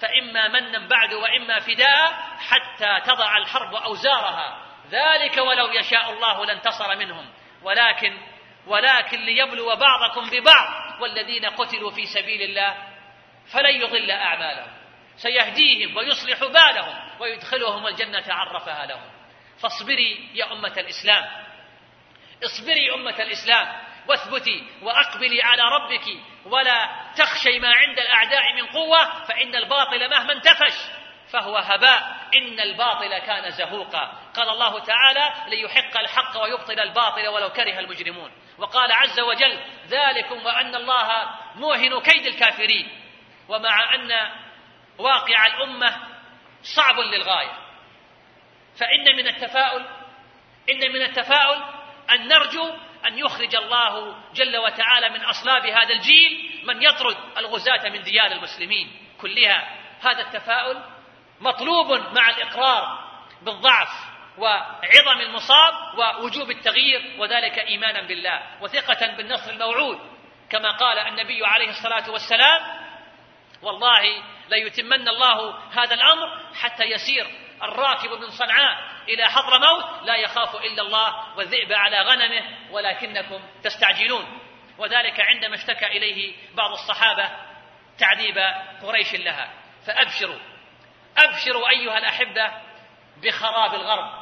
فإما 0.00 0.48
منا 0.48 0.88
بعد 0.88 1.14
وإما 1.14 1.58
فداء 1.58 2.12
حتى 2.38 3.00
تضع 3.06 3.36
الحرب 3.36 3.74
أوزارها. 3.74 4.66
ذلك 4.90 5.38
ولو 5.38 5.72
يشاء 5.72 6.12
الله 6.12 6.46
لانتصر 6.46 6.96
منهم. 6.96 7.30
ولكن 7.62 8.18
ولكن 8.70 9.20
ليبلو 9.20 9.76
بعضكم 9.76 10.30
ببعض 10.30 11.00
والذين 11.00 11.46
قتلوا 11.46 11.90
في 11.90 12.06
سبيل 12.06 12.42
الله 12.42 12.76
فلن 13.52 13.80
يضل 13.80 14.10
أعمالهم. 14.10 14.72
سيهديهم 15.16 15.96
ويصلح 15.96 16.44
بالهم 16.44 17.20
ويدخلهم 17.20 17.86
الجنة 17.86 18.24
عرفها 18.28 18.86
لهم. 18.86 19.10
فاصبري 19.62 20.30
يا 20.34 20.52
أمة 20.52 20.74
الإسلام. 20.76 21.24
اصبري 22.44 22.94
أمة 22.94 23.22
الإسلام 23.22 23.82
واثبتي 24.08 24.64
وأقبلي 24.82 25.42
على 25.42 25.62
ربك 25.62 26.04
ولا 26.44 26.90
تخشي 27.16 27.58
ما 27.58 27.68
عند 27.68 27.98
الأعداء 27.98 28.54
من 28.54 28.66
قوة 28.66 29.24
فإن 29.24 29.56
الباطل 29.56 30.10
مهما 30.10 30.32
انتفش 30.32 30.74
فهو 31.32 31.56
هباء. 31.56 32.16
إن 32.34 32.60
الباطل 32.60 33.18
كان 33.18 33.50
زهوقا. 33.50 34.18
قال 34.36 34.48
الله 34.48 34.78
تعالى 34.78 35.32
ليحق 35.46 35.98
الحق 35.98 36.42
ويبطل 36.42 36.80
الباطل 36.80 37.28
ولو 37.28 37.50
كره 37.50 37.78
المجرمون. 37.78 38.30
وقال 38.60 38.92
عز 38.92 39.20
وجل 39.20 39.58
ذلكم 39.88 40.46
وأن 40.46 40.74
الله 40.74 41.30
موهن 41.54 42.00
كيد 42.00 42.26
الكافرين 42.26 42.88
ومع 43.48 43.94
أن 43.94 44.30
واقع 44.98 45.46
الأمة 45.46 45.96
صعب 46.62 46.98
للغاية. 46.98 47.52
فإن 48.78 49.16
من 49.16 49.26
التفاؤل 49.26 49.86
إن 50.70 50.92
من 50.92 51.02
التفاؤل 51.02 51.62
أن 52.10 52.28
نرجو 52.28 52.74
أن 53.06 53.18
يخرج 53.18 53.54
الله 53.54 54.16
جل 54.34 54.56
وتعالى 54.56 55.08
من 55.08 55.24
أصلاب 55.24 55.66
هذا 55.66 55.94
الجيل 55.94 56.62
من 56.64 56.82
يطرد 56.82 57.16
الغزاة 57.36 57.88
من 57.88 58.02
ديار 58.02 58.32
المسلمين 58.32 59.06
كلها. 59.20 59.76
هذا 60.00 60.20
التفاؤل 60.20 60.82
مطلوب 61.40 61.92
مع 62.14 62.30
الإقرار 62.30 63.10
بالضعف 63.42 64.09
وعظم 64.38 65.20
المصاب 65.20 65.74
ووجوب 65.98 66.50
التغيير 66.50 67.14
وذلك 67.18 67.58
إيمانا 67.58 68.02
بالله 68.02 68.42
وثقة 68.60 69.06
بالنصر 69.06 69.50
الموعود. 69.50 69.98
كما 70.50 70.76
قال 70.76 70.98
النبي 70.98 71.46
عليه 71.46 71.68
الصلاة 71.68 72.10
والسلام 72.10 72.80
والله 73.62 74.02
ليتمن 74.48 75.08
الله 75.08 75.58
هذا 75.72 75.94
الأمر 75.94 76.54
حتى 76.54 76.84
يسير. 76.84 77.26
الراكب 77.62 78.10
من 78.10 78.30
صنعاء 78.30 78.78
إلى 79.08 79.24
حضر 79.24 79.58
موت 79.58 80.02
لا 80.02 80.16
يخاف 80.16 80.56
إلا 80.56 80.82
الله 80.82 81.36
والذئب 81.36 81.72
على 81.72 82.02
غنمه 82.02 82.42
ولكنكم 82.70 83.40
تستعجلون. 83.64 84.38
وذلك 84.78 85.20
عندما 85.20 85.54
اشتكى 85.54 85.86
إليه 85.86 86.34
بعض 86.54 86.70
الصحابة 86.70 87.30
تعذيب 87.98 88.38
قريش 88.82 89.14
لها. 89.14 89.50
فأبشروا 89.86 90.38
أبشروا 91.18 91.68
أيها 91.68 91.98
الأحبة 91.98 92.52
بخراب 93.22 93.74
الغرب. 93.74 94.19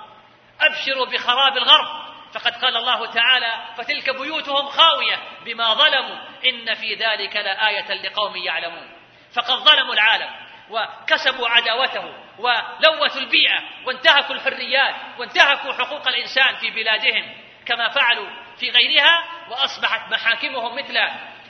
أبشروا 0.60 1.06
بخراب 1.06 1.56
الغرب. 1.56 2.08
فقد 2.32 2.52
قال 2.52 2.76
الله 2.76 3.06
تعالى 3.06 3.52
فتلك 3.76 4.10
بيوتهم 4.10 4.68
خاوية 4.68 5.16
بما 5.44 5.74
ظلموا. 5.74 6.16
إن 6.46 6.74
في 6.74 6.94
ذلك 6.94 7.36
لآية 7.36 7.92
لقوم 7.92 8.36
يعلمون. 8.36 8.90
فقد 9.34 9.54
ظلموا 9.54 9.94
العالم 9.94 10.48
وكسبوا 10.70 11.48
عداوته 11.48 12.14
ولوثوا 12.38 13.20
البيئة 13.20 13.62
وانتهكوا 13.86 14.34
الحريات 14.34 14.94
وانتهكوا 15.18 15.72
حقوق 15.72 16.08
الإنسان 16.08 16.56
في 16.56 16.70
بلادهم 16.70 17.34
كما 17.66 17.88
فعلوا 17.88 18.28
في 18.60 18.70
غيرها 18.70 19.24
وأصبحت 19.50 20.12
محاكمهم 20.12 20.74
مثل 20.78 20.98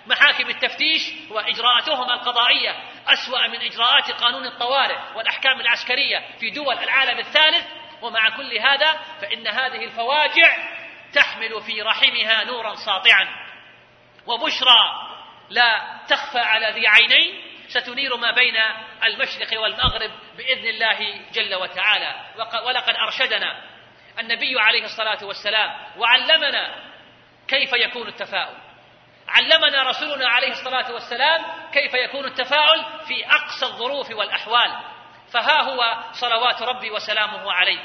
محاكم 0.07 0.51
التفتيش 0.51 1.03
وإجراءاتهم 1.31 2.11
القضائية 2.11 2.77
أسوأ 3.09 3.47
من 3.47 3.61
إجراءات 3.61 4.11
قانون 4.11 4.47
الطوارئ 4.47 4.99
والأحكام 5.15 5.61
العسكرية 5.61 6.25
في 6.41 6.51
دول 6.51 6.79
العالم 6.79 7.19
الثالث. 7.19 7.67
ومع 8.03 8.37
كل 8.37 8.59
هذا 8.59 8.93
فإن 9.21 9.49
هذه 9.49 9.85
الفواجع 9.85 10.57
تحمل 11.13 11.63
في 11.63 11.83
رحمها 11.83 12.45
نورا 12.45 12.75
ساطعا. 12.75 13.29
وبشرى 14.27 15.09
لا 15.51 15.99
تخفى 16.09 16.39
على 16.39 16.71
ذي 16.71 16.89
عينين 16.89 17.43
ستنير 17.69 18.17
ما 18.17 18.31
بين 18.31 18.57
المشرق 19.05 19.61
والمغرب 19.61 20.11
بإذن 20.37 20.67
الله 20.67 21.21
جل 21.33 21.55
وتعالى. 21.55 22.15
ولقد 22.67 22.95
أرشدنا 22.97 23.63
النبي 24.19 24.61
عليه 24.61 24.85
الصلاة 24.85 25.25
والسلام 25.25 25.77
وعلمنا 25.97 26.75
كيف 27.49 27.73
يكون 27.73 28.09
التفاؤل. 28.09 28.57
علمنا 29.29 29.83
رسولنا 29.83 30.29
عليه 30.29 30.51
الصلاة 30.51 30.93
والسلام 30.93 31.45
كيف 31.73 31.95
يكون 31.95 32.25
التفاؤل 32.25 32.85
في 33.09 33.27
أقصى 33.27 33.67
الظروف 33.67 34.11
والأحوال. 34.11 34.98
فها 35.33 35.63
هو 35.63 36.05
صلوات 36.13 36.63
ربي 36.63 36.91
وسلامه 36.91 37.53
عليه. 37.53 37.81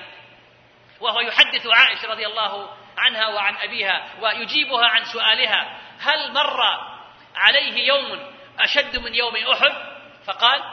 وهو 1.00 1.20
يحدث 1.20 1.68
عائشة 1.68 2.08
رضي 2.08 2.28
الله 2.28 2.70
عنها 2.98 3.28
وعن 3.28 3.56
أبيها 3.56 4.10
ويجيبها 4.22 4.88
عن 4.88 5.04
سؤالها 5.04 5.80
هل 6.00 6.34
مر 6.34 6.60
عليه 7.36 7.88
يوم 7.88 8.34
أشد 8.60 8.98
من 8.98 9.16
يوم 9.16 9.36
أحد؟ 9.36 9.94
فقال 10.26 10.64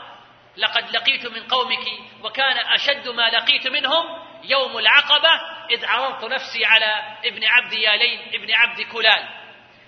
لقد 0.56 0.90
لقيت 0.90 1.26
من 1.26 1.42
قومك 1.48 1.86
وكان 2.22 2.58
أشد 2.58 3.08
ما 3.08 3.30
لقيت 3.30 3.66
منهم 3.68 4.04
يوم 4.44 4.78
العقبة 4.78 5.30
إذ 5.70 5.86
عرضت 5.86 6.24
نفسي 6.24 6.64
على 6.64 7.18
ابن 7.24 7.44
عبد 7.44 7.72
يالين 7.72 8.20
ابن 8.34 8.52
عبد 8.52 8.80
كلال 8.80 9.28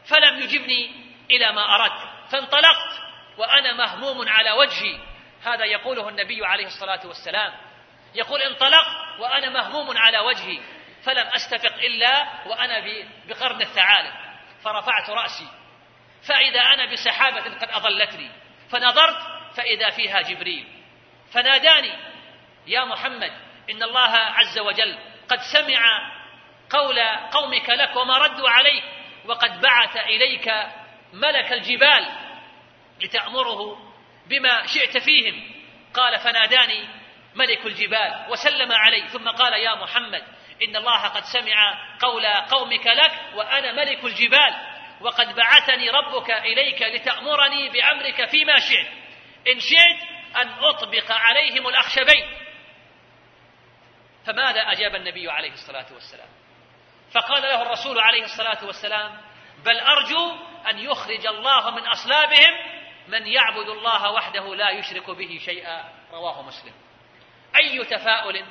فلم 0.04 0.40
يجبني 0.40 0.92
إلى 1.30 1.52
ما 1.52 1.74
أردت 1.74 2.08
فانطلقت 2.32 3.00
وأنا 3.38 3.72
مهموم 3.72 4.28
على 4.28 4.52
وجهي 4.52 4.98
هذا 5.44 5.64
يقوله 5.64 6.08
النبي 6.08 6.46
عليه 6.46 6.66
الصلاة 6.66 7.06
والسلام. 7.06 7.52
يقول 8.14 8.42
انطلقت 8.42 9.18
وأنا 9.18 9.48
مهموم 9.50 9.98
على 9.98 10.18
وجهي 10.18 10.60
فلم 11.04 11.26
أستفق 11.26 11.74
إلا 11.74 12.28
وأنا 12.46 12.84
بقرن 13.28 13.62
الثعالب 13.62 14.12
فرفعت 14.64 15.10
رأسي. 15.10 15.48
فإذا 16.28 16.60
أنا 16.60 16.92
بسحابة 16.92 17.40
قد 17.40 17.68
أظلتني 17.70 18.30
فنظرت 18.70 19.16
فإذا 19.56 19.90
فيها 19.90 20.20
جبريل. 20.20 20.66
فناداني 21.32 21.92
يا 22.66 22.84
محمد 22.84 23.32
إن 23.70 23.82
الله 23.82 24.16
عز 24.16 24.58
وجل 24.58 24.98
قد 25.28 25.38
سمع 25.40 26.12
قول 26.70 27.00
قومك 27.32 27.70
لك 27.70 27.96
وما 27.96 28.18
ردوا 28.18 28.48
عليك 28.48 28.84
وقد 29.24 29.60
بعث 29.60 29.96
إليك 29.96 30.52
ملك 31.12 31.52
الجبال 31.52 32.08
لتأمره 33.00 33.91
بما 34.26 34.66
شئت 34.66 34.98
فيهم. 34.98 35.52
قال 35.94 36.20
فناداني 36.20 36.88
ملك 37.34 37.66
الجبال 37.66 38.26
وسلم 38.28 38.72
علي 38.72 39.08
ثم 39.08 39.28
قال 39.28 39.52
يا 39.52 39.74
محمد 39.74 40.22
إن 40.62 40.76
الله 40.76 41.02
قد 41.02 41.24
سمع 41.24 41.78
قول 42.00 42.26
قومك 42.26 42.86
لك 42.86 43.12
وأنا 43.34 43.72
ملك 43.72 44.04
الجبال 44.04 44.54
وقد 45.00 45.34
بعثني 45.34 45.90
ربك 45.90 46.30
إليك 46.30 46.82
لتأمرني 46.82 47.68
بأمرك 47.68 48.30
فيما 48.30 48.58
شئت. 48.58 48.88
إن 49.54 49.60
شئت 49.60 50.02
أن 50.36 50.48
أطبق 50.48 51.12
عليهم 51.12 51.68
الأخشبين. 51.68 52.42
فماذا 54.26 54.60
أجاب 54.60 54.94
النبي 54.94 55.30
عليه 55.30 55.52
الصلاة 55.52 55.86
والسلام؟ 55.94 56.28
فقال 57.12 57.42
له 57.42 57.62
الرسول 57.62 58.00
عليه 58.00 58.24
الصلاة 58.24 58.64
والسلام 58.64 59.20
بل 59.64 59.80
أرجو 59.80 60.36
أن 60.70 60.78
يخرج 60.78 61.26
الله 61.26 61.70
من 61.70 61.86
أصلابهم 61.86 62.81
من 63.08 63.26
يعبد 63.26 63.68
الله 63.68 64.10
وحده 64.12 64.54
لا 64.54 64.70
يشرك 64.70 65.10
به 65.10 65.40
شيئا 65.44 65.84
رواه 66.12 66.42
مسلم. 66.42 66.72
أي 67.56 67.84
تفاؤل 67.84 68.44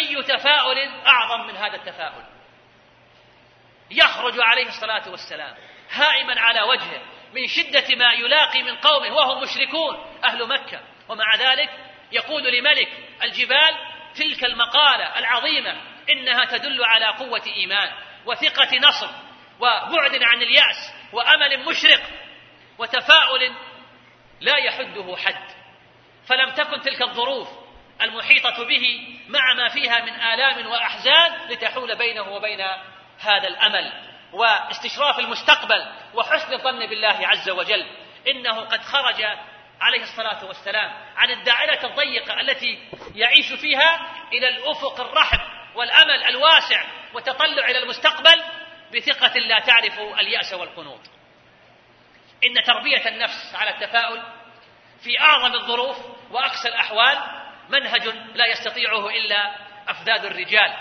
أي 0.00 0.22
تفاؤل 0.22 0.78
أعظم 1.06 1.46
من 1.46 1.56
هذا 1.56 1.76
التفاؤل؟ 1.76 2.24
يخرج 3.90 4.40
عليه 4.40 4.66
الصلاة 4.66 5.10
والسلام 5.10 5.56
هائما 5.90 6.40
على 6.40 6.62
وجهه 6.62 7.02
من 7.34 7.46
شدة 7.46 7.96
ما 7.96 8.12
يلاقي 8.12 8.62
من 8.62 8.76
قومه 8.76 9.12
وهم 9.12 9.42
مشركون 9.42 9.96
أهل 10.24 10.48
مكة. 10.48 10.80
ومع 11.08 11.36
ذلك 11.36 11.70
يقول 12.12 12.42
لملك 12.42 12.88
الجبال 13.22 13.76
تلك 14.16 14.44
المقالة 14.44 15.18
العظيمة 15.18 15.80
إنها 16.10 16.44
تدل 16.44 16.84
على 16.84 17.06
قوة 17.06 17.42
إيمان 17.46 17.92
وثقة 18.26 18.78
نصر 18.78 19.10
وبعد 19.60 20.22
عن 20.22 20.42
اليأس 20.42 20.94
وأمل 21.12 21.64
مشرق 21.64 22.02
وتفاؤل 22.78 23.52
لا 24.40 24.56
يحده 24.56 25.16
حد 25.16 25.50
فلم 26.26 26.50
تكن 26.50 26.80
تلك 26.80 27.02
الظروف 27.02 27.48
المحيطة 28.00 28.64
به 28.64 29.16
مع 29.28 29.54
ما 29.54 29.68
فيها 29.68 30.00
من 30.00 30.12
آلام 30.12 30.66
وأحزان 30.66 31.48
لتحول 31.48 31.98
بينه 31.98 32.22
وبين 32.22 32.60
هذا 33.18 33.48
الأمل. 33.48 33.92
واستشراف 34.32 35.18
المستقبل 35.18 35.86
وحسن 36.14 36.52
الظن 36.52 36.86
بالله 36.86 37.28
عز 37.28 37.50
وجل 37.50 37.86
إنه 38.28 38.60
قد 38.60 38.80
خرج 38.82 39.22
عليه 39.80 40.02
الصلاة 40.02 40.44
والسلام 40.44 40.92
عن 41.16 41.30
الدائره 41.30 41.86
الضيقة 41.86 42.40
التي 42.40 42.78
يعيش 43.14 43.52
فيها 43.52 44.00
إلى 44.32 44.48
الأفق 44.48 45.00
الرحب 45.00 45.40
والأمل 45.74 46.22
الواسع 46.22 46.84
وتطلع 47.14 47.68
إلى 47.68 47.78
المستقبل 47.78 48.42
بثقة 48.94 49.38
لا 49.38 49.60
تعرف 49.60 49.98
اليأس 49.98 50.52
والقنوط. 50.52 51.00
إن 52.44 52.62
تربية 52.64 53.08
النفس 53.08 53.54
على 53.54 53.70
التفاؤل 53.70 54.22
في 55.04 55.20
أعظم 55.20 55.54
الظروف 55.54 55.96
واقسى 56.30 56.68
الأحوال 56.68 57.18
منهج 57.68 58.08
لا 58.34 58.46
يستطيعه 58.46 59.08
إلا 59.10 59.56
أفذاذ 59.88 60.24
الرجال 60.24 60.74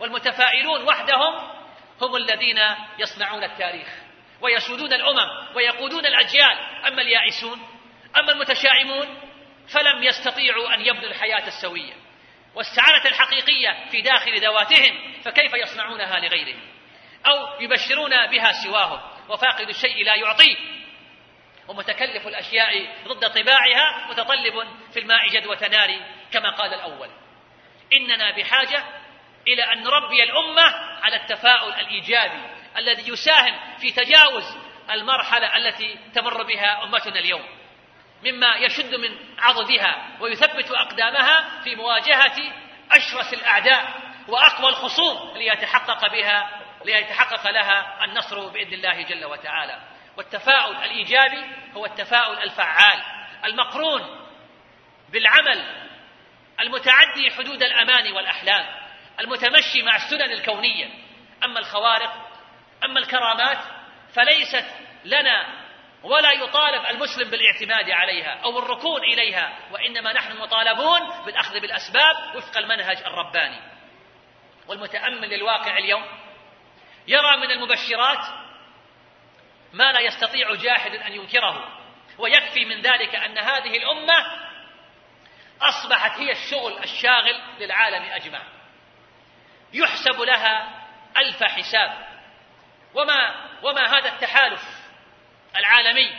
والمتفائلون 0.00 0.82
وحدهم 0.82 1.34
هم 2.00 2.16
الذين 2.16 2.58
يصنعون 2.98 3.44
التاريخ 3.44 3.88
ويسودون 4.40 4.92
الأمم 4.92 5.56
ويقودون 5.56 6.06
الأجيال 6.06 6.58
أما 6.86 7.02
اليائسون 7.02 7.60
أما 8.16 8.32
المتشائمون 8.32 9.20
فلم 9.68 10.02
يستطيعوا 10.02 10.74
أن 10.74 10.80
يبنوا 10.80 11.10
الحياة 11.10 11.46
السوية 11.46 11.92
والسعادة 12.54 13.10
الحقيقية 13.10 13.88
في 13.90 14.00
داخل 14.00 14.40
ذواتهم 14.40 15.12
فكيف 15.24 15.54
يصنعونها 15.54 16.18
لغيرهم؟ 16.20 16.60
أو 17.26 17.60
يبشرون 17.60 18.26
بها 18.26 18.52
سواهم 18.64 19.00
وفاقد 19.28 19.68
الشيء 19.68 20.04
لا 20.04 20.14
يعطيه. 20.14 20.56
ومتكلف 21.72 22.26
الأشياء 22.26 22.88
ضد 23.08 23.30
طباعها 23.30 24.06
متطلب 24.10 24.68
في 24.92 25.00
الماء 25.00 25.28
جدوى 25.28 25.56
نار 25.70 26.00
كما 26.32 26.50
قال 26.50 26.74
الأول. 26.74 27.08
إننا 27.92 28.36
بحاجة 28.36 28.84
إلى 29.48 29.62
أن 29.72 29.82
نربي 29.82 30.22
الأمة 30.22 30.62
على 31.02 31.16
التفاؤل 31.16 31.72
الإيجابي 31.72 32.42
الذي 32.76 33.12
يساهم 33.12 33.76
في 33.78 33.90
تجاوز 33.90 34.44
المرحلة 34.90 35.56
التي 35.56 35.98
تمر 36.14 36.42
بها 36.42 36.84
أمتنا 36.84 37.18
اليوم. 37.18 37.44
مما 38.24 38.56
يشد 38.56 38.94
من 38.94 39.18
عضدها 39.38 40.08
ويثبت 40.20 40.70
أقدامها 40.70 41.62
في 41.64 41.76
مواجهة 41.76 42.52
أشرس 42.90 43.32
الأعداء 43.32 44.12
وأقوى 44.28 44.68
الخصوم 44.68 45.36
ليتحقق 45.36 46.12
بها 46.12 46.50
ليتحقق 46.84 47.50
لها 47.50 48.04
النصر 48.04 48.48
بإذن 48.48 48.72
الله 48.72 49.02
جل 49.02 49.24
وتعالى. 49.24 49.91
والتفاؤل 50.16 50.76
الإيجابي 50.76 51.44
هو 51.74 51.86
التفاؤل 51.86 52.38
الفعال 52.38 53.02
المقرون 53.44 54.26
بالعمل 55.08 55.88
المتعدي 56.60 57.30
حدود 57.30 57.62
الأمان 57.62 58.12
والأحلام 58.12 58.66
المتمشي 59.20 59.82
مع 59.82 59.96
السنن 59.96 60.32
الكونية. 60.32 60.90
أما 61.44 61.58
الخوارق 61.58 62.30
أما 62.84 62.98
الكرامات 62.98 63.58
فليست 64.14 64.66
لنا 65.04 65.62
ولا 66.02 66.32
يطالب 66.32 66.86
المسلم 66.86 67.30
بالاعتماد 67.30 67.90
عليها 67.90 68.40
أو 68.44 68.58
الركون 68.58 69.02
إليها 69.02 69.58
وإنما 69.70 70.12
نحن 70.12 70.36
مطالبون 70.36 71.24
بالأخذ 71.26 71.60
بالأسباب 71.60 72.36
وفق 72.36 72.58
المنهج 72.58 72.96
الرباني. 72.96 73.60
والمتأمل 74.68 75.28
للواقع 75.28 75.78
اليوم 75.78 76.04
يرى 77.06 77.36
من 77.36 77.50
المبشرات 77.50 78.24
ما 79.72 79.92
لا 79.92 80.00
يستطيع 80.00 80.54
جاحد 80.54 80.90
أن 80.90 81.12
ينكره. 81.12 81.78
ويكفي 82.18 82.64
من 82.64 82.80
ذلك 82.80 83.14
أن 83.14 83.38
هذه 83.38 83.76
الأمة 83.76 84.42
أصبحت 85.62 86.20
هي 86.20 86.32
الشغل 86.32 86.78
الشاغل 86.78 87.40
للعالم 87.60 88.02
أجمع. 88.02 88.42
يحسب 89.72 90.20
لها 90.20 90.84
ألف 91.16 91.42
حساب. 91.42 92.06
وما 92.94 93.48
وما 93.62 93.98
هذا 93.98 94.08
التحالف 94.08 94.62
العالمي 95.56 96.10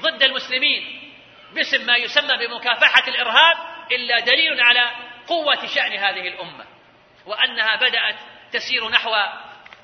ضد 0.00 0.22
المسلمين 0.22 1.12
باسم 1.54 1.86
ما 1.86 1.96
يسمى 1.96 2.46
بمكافحة 2.46 3.08
الإرهاب 3.08 3.56
إلا 3.92 4.20
دليل 4.20 4.60
على 4.60 4.90
قوة 5.26 5.66
شأن 5.66 5.92
هذه 5.92 6.28
الأمة. 6.28 6.66
وأنها 7.26 7.76
بدأت 7.76 8.16
تسير 8.52 8.88
نحو 8.88 9.10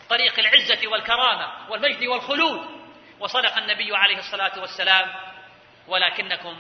طريق 0.09 0.39
العزة 0.39 0.89
والكرامة 0.89 1.71
والمجد 1.71 2.05
والخلود. 2.05 2.76
وصدق 3.21 3.59
النبي 3.59 3.97
عليه 3.97 4.19
الصلاة 4.19 4.61
والسلام. 4.61 5.09
ولكنكم 5.89 6.55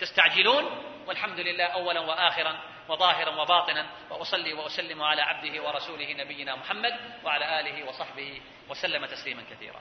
تستعجلون. 0.00 0.64
والحمد 1.08 1.38
لله 1.38 1.64
أولا 1.64 2.00
وآخرا 2.00 2.54
وظاهرا 2.88 3.42
وباطنا. 3.42 3.86
وأصلي 4.10 4.52
وأسلم 4.52 5.02
على 5.02 5.22
عبده 5.22 5.62
ورسوله 5.62 6.24
نبينا 6.24 6.56
محمد 6.56 6.92
وعلى 7.24 7.60
آله 7.60 7.88
وصحبه 7.88 8.40
وسلم 8.70 9.06
تسليما 9.06 9.42
كثيرا. 9.50 9.80